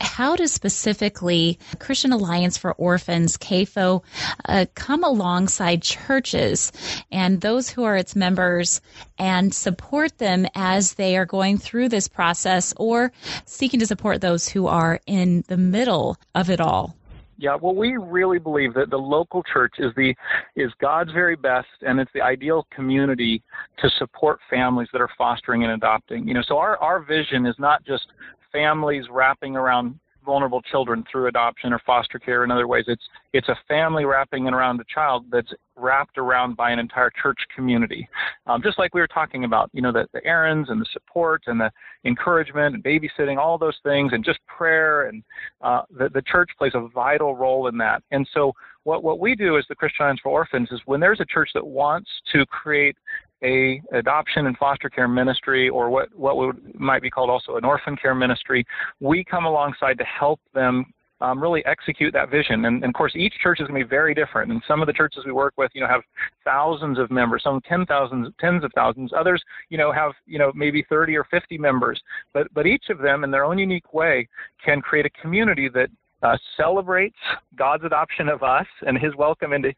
How 0.00 0.36
does 0.36 0.52
specifically 0.52 1.58
Christian 1.78 2.12
Alliance 2.12 2.58
for 2.58 2.72
Orphans, 2.74 3.38
CAFO, 3.38 4.02
uh, 4.44 4.66
come 4.74 5.04
alongside 5.04 5.82
churches 5.82 6.72
and 7.10 7.40
those 7.40 7.70
who 7.70 7.84
are 7.84 7.96
its 7.96 8.14
members 8.14 8.80
and 9.18 9.54
support 9.54 10.18
them 10.18 10.46
as 10.54 10.94
they 10.94 11.16
are 11.16 11.26
going 11.26 11.58
through 11.58 11.88
this 11.88 12.08
process 12.08 12.74
or 12.76 13.12
seeking 13.46 13.80
to 13.80 13.86
support 13.86 14.20
those 14.20 14.48
who 14.48 14.66
are 14.66 15.00
in 15.06 15.44
the 15.48 15.56
middle 15.56 16.16
of 16.34 16.50
it 16.50 16.60
all? 16.60 16.96
Yeah, 17.38 17.56
well, 17.56 17.74
we 17.74 17.96
really 17.96 18.38
believe 18.38 18.74
that 18.74 18.90
the 18.90 18.98
local 18.98 19.42
church 19.42 19.76
is 19.78 19.94
the 19.96 20.14
is 20.56 20.70
God's 20.78 21.10
very 21.12 21.36
best, 21.36 21.68
and 21.80 21.98
it's 21.98 22.10
the 22.12 22.20
ideal 22.20 22.66
community 22.70 23.42
to 23.78 23.88
support 23.98 24.40
families 24.50 24.88
that 24.92 25.00
are 25.00 25.08
fostering 25.16 25.64
and 25.64 25.72
adopting. 25.72 26.28
You 26.28 26.34
know, 26.34 26.42
so 26.46 26.58
our 26.58 26.76
our 26.76 27.00
vision 27.00 27.46
is 27.46 27.54
not 27.58 27.82
just 27.86 28.08
families 28.52 29.04
wrapping 29.10 29.56
around 29.56 29.98
vulnerable 30.24 30.60
children 30.62 31.04
through 31.10 31.26
adoption 31.26 31.72
or 31.72 31.80
foster 31.86 32.18
care 32.18 32.44
in 32.44 32.50
other 32.50 32.66
ways. 32.66 32.84
It's 32.88 33.02
it's 33.32 33.48
a 33.48 33.56
family 33.66 34.04
wrapping 34.04 34.46
around 34.48 34.80
a 34.80 34.84
child 34.92 35.24
that's 35.30 35.52
wrapped 35.76 36.18
around 36.18 36.56
by 36.56 36.70
an 36.70 36.78
entire 36.78 37.10
church 37.22 37.38
community. 37.54 38.08
Um, 38.46 38.62
just 38.62 38.78
like 38.78 38.94
we 38.94 39.00
were 39.00 39.08
talking 39.08 39.44
about, 39.44 39.70
you 39.72 39.80
know, 39.80 39.92
the, 39.92 40.06
the 40.12 40.24
errands 40.26 40.68
and 40.68 40.80
the 40.80 40.86
support 40.92 41.42
and 41.46 41.58
the 41.58 41.70
encouragement 42.04 42.74
and 42.74 42.84
babysitting, 42.84 43.38
all 43.38 43.56
those 43.56 43.78
things, 43.82 44.12
and 44.12 44.24
just 44.24 44.40
prayer 44.46 45.08
and 45.08 45.22
uh, 45.62 45.82
the, 45.90 46.08
the 46.10 46.22
church 46.22 46.50
plays 46.58 46.72
a 46.74 46.86
vital 46.88 47.34
role 47.34 47.68
in 47.68 47.78
that. 47.78 48.02
And 48.10 48.28
so 48.34 48.52
what, 48.84 49.02
what 49.02 49.20
we 49.20 49.34
do 49.34 49.58
as 49.58 49.64
the 49.68 49.74
Christian 49.74 50.04
Alliance 50.04 50.20
for 50.22 50.30
Orphans 50.30 50.68
is 50.70 50.80
when 50.84 51.00
there's 51.00 51.20
a 51.20 51.26
church 51.26 51.50
that 51.54 51.66
wants 51.66 52.10
to 52.32 52.44
create 52.46 52.96
a 53.42 53.80
adoption 53.92 54.46
and 54.46 54.56
foster 54.58 54.90
care 54.90 55.08
ministry 55.08 55.68
or 55.68 55.90
what 55.90 56.14
what 56.14 56.36
would, 56.36 56.78
might 56.78 57.02
be 57.02 57.10
called 57.10 57.30
also 57.30 57.56
an 57.56 57.64
orphan 57.64 57.96
care 57.96 58.14
ministry 58.14 58.64
we 59.00 59.24
come 59.24 59.46
alongside 59.46 59.96
to 59.98 60.04
help 60.04 60.40
them 60.54 60.86
um, 61.20 61.40
really 61.40 61.64
execute 61.66 62.12
that 62.14 62.30
vision. 62.30 62.64
And, 62.64 62.82
and, 62.82 62.84
of 62.84 62.94
course, 62.94 63.12
each 63.14 63.34
church 63.42 63.60
is 63.60 63.66
going 63.66 63.78
to 63.78 63.84
be 63.84 63.88
very 63.88 64.14
different. 64.14 64.50
And 64.50 64.62
some 64.66 64.80
of 64.80 64.86
the 64.86 64.92
churches 64.92 65.24
we 65.26 65.32
work 65.32 65.54
with, 65.56 65.70
you 65.74 65.80
know, 65.80 65.88
have 65.88 66.02
thousands 66.44 66.98
of 66.98 67.10
members, 67.10 67.42
some 67.44 67.60
ten 67.68 67.84
thousands, 67.86 68.32
tens 68.40 68.64
of 68.64 68.72
thousands. 68.74 69.12
Others, 69.16 69.42
you 69.68 69.78
know, 69.78 69.92
have 69.92 70.12
you 70.26 70.38
know 70.38 70.52
maybe 70.54 70.84
30 70.88 71.16
or 71.16 71.24
50 71.24 71.58
members. 71.58 72.00
But 72.32 72.52
but 72.54 72.66
each 72.66 72.84
of 72.88 72.98
them, 72.98 73.24
in 73.24 73.30
their 73.30 73.44
own 73.44 73.58
unique 73.58 73.92
way, 73.92 74.28
can 74.64 74.80
create 74.80 75.06
a 75.06 75.10
community 75.20 75.68
that 75.68 75.90
uh, 76.22 76.36
celebrates 76.56 77.16
God's 77.56 77.84
adoption 77.84 78.28
of 78.28 78.42
us 78.42 78.66
and 78.86 78.98
His 78.98 79.14
welcome 79.16 79.52
into 79.52 79.72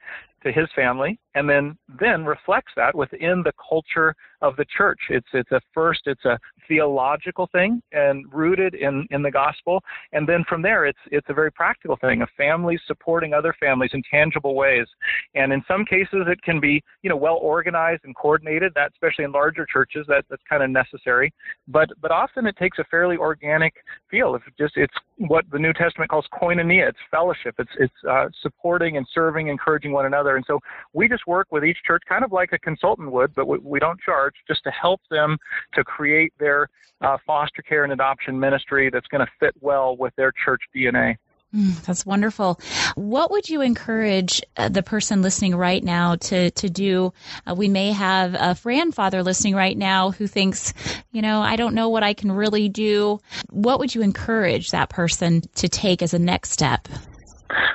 to 0.44 0.52
his 0.52 0.68
family 0.74 1.18
and 1.34 1.48
then 1.48 1.76
then 2.00 2.24
reflects 2.24 2.72
that 2.76 2.94
within 2.94 3.42
the 3.44 3.52
culture 3.68 4.14
of 4.40 4.56
the 4.56 4.66
church. 4.76 5.00
It's 5.10 5.28
it's 5.32 5.52
a 5.52 5.60
first 5.72 6.02
it's 6.06 6.24
a 6.24 6.38
theological 6.72 7.48
thing 7.52 7.82
and 7.92 8.24
rooted 8.32 8.74
in 8.74 9.06
in 9.10 9.22
the 9.22 9.30
gospel. 9.30 9.82
And 10.12 10.26
then 10.28 10.44
from 10.48 10.62
there 10.62 10.86
it's 10.86 10.98
it's 11.10 11.26
a 11.28 11.34
very 11.34 11.52
practical 11.52 11.96
thing 11.96 12.22
of 12.22 12.28
families 12.36 12.80
supporting 12.86 13.34
other 13.34 13.54
families 13.60 13.90
in 13.92 14.02
tangible 14.10 14.54
ways. 14.54 14.86
And 15.34 15.52
in 15.52 15.62
some 15.68 15.84
cases 15.84 16.22
it 16.26 16.40
can 16.42 16.60
be 16.60 16.82
you 17.02 17.10
know 17.10 17.16
well 17.16 17.38
organized 17.42 18.02
and 18.04 18.14
coordinated 18.16 18.72
that 18.74 18.92
especially 18.92 19.24
in 19.24 19.32
larger 19.32 19.66
churches 19.70 20.06
that 20.08 20.24
that's 20.30 20.42
kind 20.48 20.62
of 20.62 20.70
necessary. 20.70 21.32
But 21.68 21.88
but 22.00 22.10
often 22.10 22.46
it 22.46 22.56
takes 22.56 22.78
a 22.78 22.84
fairly 22.84 23.16
organic 23.16 23.74
feel. 24.10 24.34
If 24.34 24.42
just 24.58 24.76
it's 24.76 24.94
what 25.18 25.44
the 25.52 25.58
new 25.58 25.72
testament 25.72 26.10
calls 26.10 26.26
koinonia 26.32 26.88
it's 26.88 26.98
fellowship. 27.10 27.54
It's 27.58 27.70
it's 27.78 27.92
uh, 28.08 28.28
supporting 28.40 28.96
and 28.96 29.06
serving 29.14 29.48
encouraging 29.48 29.92
one 29.92 30.06
another. 30.06 30.36
And 30.36 30.44
so 30.46 30.58
we 30.92 31.08
just 31.08 31.26
work 31.26 31.48
with 31.50 31.64
each 31.64 31.78
church 31.86 32.02
kind 32.08 32.24
of 32.24 32.32
like 32.32 32.52
a 32.52 32.58
consultant 32.58 33.10
would, 33.12 33.34
but 33.34 33.46
we, 33.46 33.58
we 33.58 33.78
don't 33.78 34.00
charge, 34.00 34.34
just 34.46 34.62
to 34.64 34.70
help 34.70 35.00
them 35.10 35.36
to 35.74 35.84
create 35.84 36.32
their 36.38 36.61
uh, 37.00 37.18
foster 37.26 37.62
care 37.62 37.84
and 37.84 37.92
adoption 37.92 38.38
ministry 38.38 38.90
that's 38.90 39.06
going 39.08 39.24
to 39.24 39.32
fit 39.40 39.54
well 39.60 39.96
with 39.96 40.14
their 40.16 40.32
church 40.44 40.62
DNA. 40.74 41.16
Mm, 41.54 41.84
that's 41.84 42.06
wonderful. 42.06 42.58
What 42.94 43.30
would 43.30 43.50
you 43.50 43.60
encourage 43.60 44.40
uh, 44.56 44.70
the 44.70 44.82
person 44.82 45.20
listening 45.20 45.54
right 45.54 45.84
now 45.84 46.16
to 46.16 46.50
to 46.50 46.70
do? 46.70 47.12
Uh, 47.46 47.54
we 47.54 47.68
may 47.68 47.92
have 47.92 48.34
a 48.34 48.56
grandfather 48.62 49.22
listening 49.22 49.54
right 49.54 49.76
now 49.76 50.12
who 50.12 50.26
thinks, 50.26 50.72
you 51.12 51.20
know, 51.20 51.42
I 51.42 51.56
don't 51.56 51.74
know 51.74 51.90
what 51.90 52.02
I 52.02 52.14
can 52.14 52.32
really 52.32 52.70
do. 52.70 53.20
What 53.50 53.80
would 53.80 53.94
you 53.94 54.00
encourage 54.00 54.70
that 54.70 54.88
person 54.88 55.42
to 55.56 55.68
take 55.68 56.00
as 56.00 56.14
a 56.14 56.18
next 56.18 56.52
step? 56.52 56.88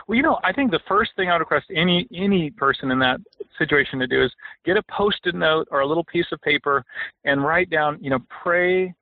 Well, 0.07 0.15
you 0.15 0.23
know, 0.23 0.39
I 0.43 0.53
think 0.53 0.71
the 0.71 0.79
first 0.87 1.11
thing 1.17 1.29
I 1.29 1.33
would 1.33 1.39
request 1.39 1.65
any 1.75 2.07
any 2.15 2.49
person 2.49 2.91
in 2.91 2.99
that 2.99 3.19
situation 3.57 3.99
to 3.99 4.07
do 4.07 4.23
is 4.23 4.31
get 4.65 4.77
a 4.77 4.83
post-it 4.83 5.35
note 5.35 5.67
or 5.69 5.81
a 5.81 5.85
little 5.85 6.05
piece 6.05 6.27
of 6.31 6.41
paper 6.41 6.83
and 7.25 7.43
write 7.43 7.69
down, 7.69 7.97
you 8.01 8.09
know, 8.09 8.19
pray 8.41 8.93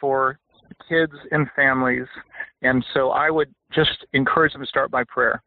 for 0.00 0.38
kids 0.88 1.12
and 1.32 1.48
families. 1.56 2.06
And 2.62 2.84
so 2.94 3.10
I 3.10 3.28
would 3.28 3.52
just 3.72 4.06
encourage 4.12 4.52
them 4.52 4.62
to 4.62 4.68
start 4.68 4.90
by 4.90 5.02
prayer. 5.04 5.42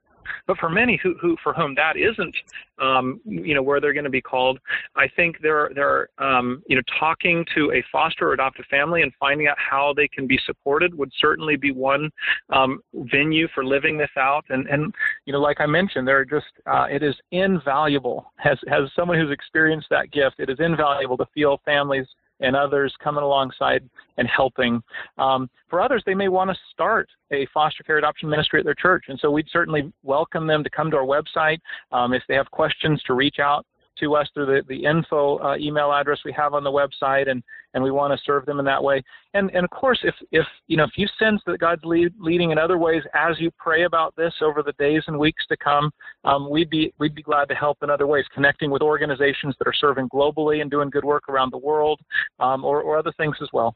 But 0.48 0.58
for 0.58 0.70
many 0.70 1.00
who, 1.02 1.16
who 1.22 1.36
for 1.44 1.54
whom 1.54 1.76
that 1.76 1.98
isn't, 1.98 2.36
um, 2.82 3.20
you 3.26 3.54
know, 3.54 3.62
where 3.62 3.80
they're 3.80 3.94
going 3.94 4.06
to 4.06 4.10
be 4.10 4.22
called, 4.22 4.60
I 4.96 5.08
think 5.16 5.38
they're 5.42 5.72
they're 5.76 6.10
um, 6.18 6.64
you 6.68 6.76
know 6.76 6.82
talking 7.00 7.46
to 7.56 7.72
a 7.72 7.84
foster 7.92 8.30
or 8.30 8.34
adoptive 8.34 8.66
family 8.70 9.02
and 9.02 9.12
finding 9.20 9.48
out 9.48 9.58
how 9.58 9.94
they 9.96 10.08
can 10.08 10.28
be 10.28 10.40
supported 10.46 10.96
would 10.96 11.12
certainly 11.20 11.56
be 11.56 11.72
one 11.72 12.10
um, 12.54 12.80
venue 12.94 13.48
for 13.54 13.66
living 13.66 13.98
this 13.98 14.10
out. 14.18 14.46
And 14.50 14.68
and 14.68 14.94
you 15.26 15.34
know, 15.34 15.40
like 15.40 15.62
I 15.62 15.66
mentioned, 15.66 16.08
there 16.08 16.20
are 16.20 16.26
just 16.26 16.46
uh, 16.66 16.88
it 16.90 17.04
is 17.04 17.16
invaluable 17.32 18.32
as 18.44 18.58
as 18.72 18.90
someone 18.96 19.20
who's 19.20 19.32
experienced 19.32 19.88
that 19.90 20.12
gift. 20.12 20.40
It 20.40 20.50
is 20.50 20.60
invaluable 20.60 21.18
to 21.18 21.26
feel 21.34 21.62
families 21.66 22.08
and 22.40 22.56
others 22.56 22.94
coming 23.04 23.24
alongside 23.24 23.88
and 24.18 24.28
helping. 24.28 24.82
Um, 25.18 25.50
for 25.70 25.82
others, 25.82 26.04
they 26.06 26.16
may 26.16 26.28
want 26.28 26.50
to 26.50 26.58
start 26.72 27.10
a 27.32 27.48
foster 27.54 27.84
care 27.84 27.98
adoption 27.98 28.30
ministry 28.30 28.60
at 28.60 28.66
their 28.66 28.76
church, 28.76 29.06
and 29.08 29.20
so 29.20 29.32
we'd 29.32 29.48
certainly 29.52 29.92
welcome 30.04 30.48
them 30.48 30.64
to 30.64 30.70
come 30.70 30.92
to 30.92 30.98
our 30.98 31.06
website. 31.06 31.60
Um, 31.92 32.14
if 32.14 32.24
they 32.28 32.36
have 32.36 32.50
questions, 32.52 33.02
to 33.04 33.14
reach 33.14 33.40
out 33.40 33.66
to 34.00 34.16
us 34.16 34.28
through 34.34 34.46
the, 34.46 34.62
the 34.68 34.84
info 34.84 35.40
uh, 35.40 35.56
email 35.58 35.92
address 35.92 36.20
we 36.26 36.34
have 36.34 36.54
on 36.54 36.64
the 36.64 36.72
website, 36.72 37.30
and, 37.30 37.44
and 37.74 37.84
we 37.84 37.92
want 37.92 38.18
to 38.18 38.24
serve 38.26 38.46
them 38.46 38.60
in 38.60 38.66
that 38.66 38.84
way. 38.84 39.04
And, 39.34 39.50
and 39.52 39.64
of 39.64 39.70
course, 39.70 40.00
if, 40.04 40.16
if, 40.32 40.46
you 40.68 40.78
know, 40.78 40.84
if 40.84 40.92
you 40.96 41.08
sense 41.20 41.42
that 41.46 41.60
God's 41.60 41.84
lead, 41.84 42.14
leading 42.20 42.52
in 42.52 42.58
other 42.58 42.78
ways 42.78 43.04
as 43.14 43.40
you 43.40 43.52
pray 43.58 43.84
about 43.84 44.16
this 44.16 44.34
over 44.42 44.64
the 44.64 44.74
days 44.74 45.04
and 45.08 45.18
weeks 45.18 45.46
to 45.48 45.58
come, 45.58 45.92
um, 46.24 46.50
we'd, 46.50 46.70
be, 46.70 46.94
we'd 47.00 47.16
be 47.16 47.24
glad 47.24 47.48
to 47.50 47.56
help 47.56 47.78
in 47.84 47.90
other 47.90 48.08
ways, 48.08 48.26
connecting 48.34 48.72
with 48.72 48.82
organizations 48.82 49.56
that 49.60 49.68
are 49.68 49.74
serving 49.74 50.10
globally 50.10 50.62
and 50.62 50.72
doing 50.72 50.90
good 50.90 51.06
work 51.06 51.30
around 51.30 51.52
the 51.52 51.58
world 51.58 52.00
um, 52.40 52.64
or, 52.64 52.82
or 52.82 52.98
other 52.98 53.14
things 53.18 53.36
as 53.42 53.50
well. 53.54 53.76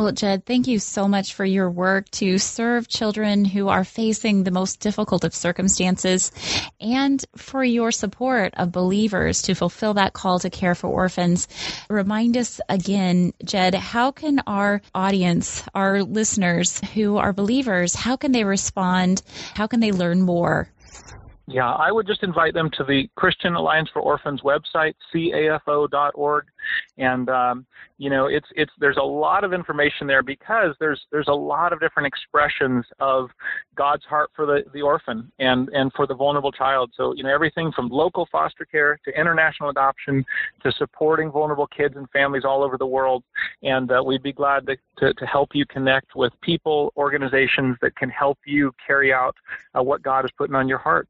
Well, 0.00 0.12
Jed, 0.12 0.46
thank 0.46 0.66
you 0.66 0.78
so 0.78 1.06
much 1.08 1.34
for 1.34 1.44
your 1.44 1.70
work 1.70 2.10
to 2.12 2.38
serve 2.38 2.88
children 2.88 3.44
who 3.44 3.68
are 3.68 3.84
facing 3.84 4.44
the 4.44 4.50
most 4.50 4.80
difficult 4.80 5.24
of 5.24 5.34
circumstances 5.34 6.32
and 6.80 7.22
for 7.36 7.62
your 7.62 7.92
support 7.92 8.54
of 8.56 8.72
believers 8.72 9.42
to 9.42 9.54
fulfill 9.54 9.92
that 9.94 10.14
call 10.14 10.38
to 10.38 10.48
care 10.48 10.74
for 10.74 10.88
orphans. 10.88 11.48
Remind 11.90 12.38
us 12.38 12.62
again, 12.70 13.34
Jed, 13.44 13.74
how 13.74 14.10
can 14.10 14.40
our 14.46 14.80
audience, 14.94 15.64
our 15.74 16.02
listeners 16.02 16.80
who 16.94 17.18
are 17.18 17.34
believers, 17.34 17.94
how 17.94 18.16
can 18.16 18.32
they 18.32 18.44
respond? 18.44 19.20
How 19.52 19.66
can 19.66 19.80
they 19.80 19.92
learn 19.92 20.22
more? 20.22 20.70
Yeah, 21.52 21.72
I 21.72 21.90
would 21.90 22.06
just 22.06 22.22
invite 22.22 22.54
them 22.54 22.70
to 22.76 22.84
the 22.84 23.10
Christian 23.16 23.56
Alliance 23.56 23.90
for 23.92 24.00
Orphans 24.00 24.42
website, 24.42 24.94
cafo.org, 25.12 26.44
and 26.96 27.28
um, 27.28 27.66
you 27.98 28.08
know, 28.08 28.26
it's 28.26 28.46
it's 28.54 28.70
there's 28.78 28.98
a 28.98 29.02
lot 29.02 29.42
of 29.42 29.52
information 29.52 30.06
there 30.06 30.22
because 30.22 30.76
there's 30.78 31.00
there's 31.10 31.26
a 31.26 31.34
lot 31.34 31.72
of 31.72 31.80
different 31.80 32.06
expressions 32.06 32.84
of 33.00 33.30
God's 33.74 34.04
heart 34.04 34.30
for 34.36 34.46
the 34.46 34.62
the 34.72 34.80
orphan 34.80 35.32
and 35.40 35.68
and 35.70 35.92
for 35.96 36.06
the 36.06 36.14
vulnerable 36.14 36.52
child. 36.52 36.92
So 36.96 37.14
you 37.16 37.24
know, 37.24 37.34
everything 37.34 37.72
from 37.72 37.88
local 37.88 38.28
foster 38.30 38.64
care 38.64 39.00
to 39.04 39.20
international 39.20 39.70
adoption 39.70 40.24
to 40.62 40.70
supporting 40.70 41.32
vulnerable 41.32 41.66
kids 41.66 41.96
and 41.96 42.08
families 42.10 42.44
all 42.44 42.62
over 42.62 42.78
the 42.78 42.86
world, 42.86 43.24
and 43.64 43.90
uh, 43.90 44.00
we'd 44.06 44.22
be 44.22 44.32
glad 44.32 44.66
to, 44.68 44.76
to 44.98 45.14
to 45.14 45.26
help 45.26 45.50
you 45.54 45.66
connect 45.66 46.14
with 46.14 46.32
people, 46.42 46.92
organizations 46.96 47.76
that 47.82 47.96
can 47.96 48.08
help 48.08 48.38
you 48.46 48.72
carry 48.86 49.12
out 49.12 49.34
uh, 49.76 49.82
what 49.82 50.00
God 50.00 50.24
is 50.24 50.30
putting 50.38 50.54
on 50.54 50.68
your 50.68 50.78
heart. 50.78 51.08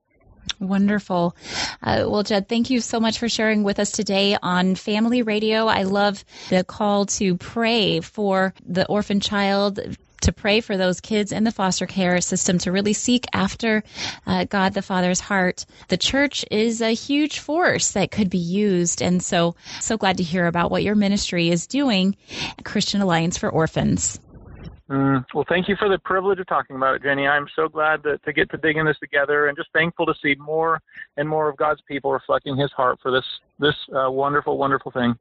Wonderful. 0.60 1.34
Uh, 1.82 2.04
well, 2.06 2.22
Jed, 2.22 2.48
thank 2.48 2.68
you 2.68 2.80
so 2.80 3.00
much 3.00 3.18
for 3.18 3.28
sharing 3.28 3.62
with 3.62 3.78
us 3.78 3.92
today 3.92 4.36
on 4.42 4.74
Family 4.74 5.22
Radio. 5.22 5.66
I 5.66 5.84
love 5.84 6.22
the 6.50 6.64
call 6.64 7.06
to 7.06 7.36
pray 7.36 8.00
for 8.00 8.52
the 8.66 8.86
orphan 8.86 9.20
child, 9.20 9.80
to 10.20 10.32
pray 10.32 10.60
for 10.60 10.76
those 10.76 11.00
kids 11.00 11.32
in 11.32 11.44
the 11.44 11.50
foster 11.50 11.86
care 11.86 12.20
system, 12.20 12.58
to 12.58 12.72
really 12.72 12.92
seek 12.92 13.24
after 13.32 13.82
uh, 14.26 14.44
God 14.44 14.74
the 14.74 14.82
Father's 14.82 15.20
heart. 15.20 15.64
The 15.88 15.96
church 15.96 16.44
is 16.50 16.82
a 16.82 16.92
huge 16.92 17.38
force 17.38 17.92
that 17.92 18.10
could 18.10 18.28
be 18.28 18.38
used. 18.38 19.00
And 19.00 19.22
so, 19.22 19.56
so 19.80 19.96
glad 19.96 20.18
to 20.18 20.22
hear 20.22 20.46
about 20.46 20.70
what 20.70 20.82
your 20.82 20.94
ministry 20.94 21.48
is 21.48 21.66
doing, 21.66 22.16
Christian 22.64 23.00
Alliance 23.00 23.38
for 23.38 23.48
Orphans. 23.48 24.20
Mm, 24.90 25.24
well, 25.32 25.44
thank 25.48 25.68
you 25.68 25.76
for 25.76 25.88
the 25.88 25.98
privilege 25.98 26.40
of 26.40 26.48
talking 26.48 26.74
about 26.74 26.96
it, 26.96 27.02
Jenny. 27.04 27.24
I'm 27.24 27.46
so 27.54 27.68
glad 27.68 28.02
that, 28.02 28.24
to 28.24 28.32
get 28.32 28.50
to 28.50 28.56
dig 28.56 28.76
in 28.76 28.86
this 28.86 28.98
together, 28.98 29.46
and 29.46 29.56
just 29.56 29.72
thankful 29.72 30.04
to 30.06 30.14
see 30.20 30.34
more 30.34 30.80
and 31.16 31.28
more 31.28 31.48
of 31.48 31.56
God's 31.56 31.80
people 31.86 32.10
reflecting 32.10 32.56
His 32.56 32.72
heart 32.72 32.98
for 33.00 33.12
this 33.12 33.24
this 33.60 33.76
uh, 33.94 34.10
wonderful, 34.10 34.58
wonderful 34.58 34.90
thing. 34.90 35.14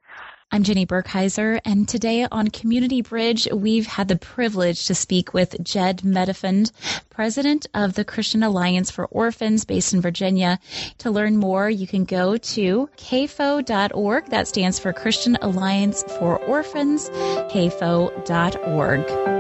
I'm 0.51 0.63
Jenny 0.63 0.87
Burkheiser, 0.87 1.59
and 1.63 1.87
today 1.87 2.25
on 2.31 2.47
Community 2.47 3.03
Bridge, 3.03 3.47
we've 3.53 3.85
had 3.85 4.07
the 4.07 4.15
privilege 4.15 4.87
to 4.87 4.95
speak 4.95 5.35
with 5.35 5.63
Jed 5.63 5.99
Medefind, 5.99 6.71
president 7.11 7.67
of 7.75 7.93
the 7.93 8.03
Christian 8.03 8.41
Alliance 8.41 8.89
for 8.89 9.05
Orphans 9.05 9.65
based 9.65 9.93
in 9.93 10.01
Virginia. 10.01 10.57
To 10.99 11.11
learn 11.11 11.37
more, 11.37 11.69
you 11.69 11.85
can 11.85 12.05
go 12.05 12.37
to 12.37 12.89
cafo.org. 12.97 14.25
That 14.31 14.47
stands 14.47 14.79
for 14.79 14.93
Christian 14.93 15.37
Alliance 15.43 16.03
for 16.17 16.39
Orphans, 16.39 17.11
cafo.org. 17.51 19.38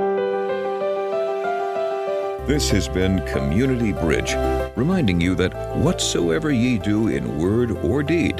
This 2.49 2.71
has 2.71 2.87
been 2.87 3.23
Community 3.27 3.93
Bridge, 3.93 4.33
reminding 4.75 5.21
you 5.21 5.35
that 5.35 5.53
whatsoever 5.77 6.51
ye 6.51 6.79
do 6.79 7.07
in 7.07 7.37
word 7.37 7.69
or 7.85 8.01
deed, 8.01 8.37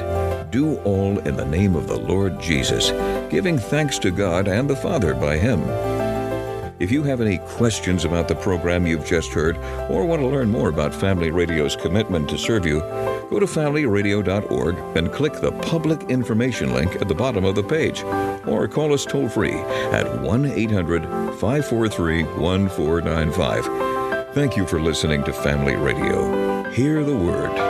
do 0.50 0.78
all 0.78 1.20
in 1.20 1.36
the 1.36 1.46
name 1.46 1.76
of 1.76 1.86
the 1.86 1.96
Lord 1.96 2.40
Jesus, 2.40 2.90
giving 3.30 3.56
thanks 3.56 4.00
to 4.00 4.10
God 4.10 4.48
and 4.48 4.68
the 4.68 4.74
Father 4.74 5.14
by 5.14 5.36
Him. 5.38 5.62
If 6.80 6.90
you 6.90 7.04
have 7.04 7.20
any 7.20 7.38
questions 7.38 8.04
about 8.04 8.26
the 8.26 8.34
program 8.34 8.84
you've 8.84 9.06
just 9.06 9.30
heard 9.30 9.56
or 9.88 10.04
want 10.04 10.22
to 10.22 10.26
learn 10.26 10.50
more 10.50 10.70
about 10.70 10.92
Family 10.92 11.30
Radio's 11.30 11.76
commitment 11.76 12.28
to 12.30 12.38
serve 12.38 12.66
you, 12.66 12.80
go 13.30 13.38
to 13.38 13.46
familyradio.org 13.46 14.96
and 14.96 15.12
click 15.12 15.34
the 15.34 15.52
public 15.52 16.02
information 16.10 16.74
link 16.74 16.96
at 16.96 17.06
the 17.06 17.14
bottom 17.14 17.44
of 17.44 17.54
the 17.54 17.62
page 17.62 18.02
or 18.48 18.66
call 18.66 18.92
us 18.92 19.06
toll 19.06 19.28
free 19.28 19.54
at 19.92 20.20
1 20.20 20.46
800 20.46 21.04
543 21.04 22.24
1495. 22.24 23.99
Thank 24.32 24.56
you 24.56 24.64
for 24.64 24.80
listening 24.80 25.24
to 25.24 25.32
Family 25.32 25.74
Radio. 25.74 26.62
Hear 26.70 27.02
the 27.02 27.16
Word. 27.16 27.69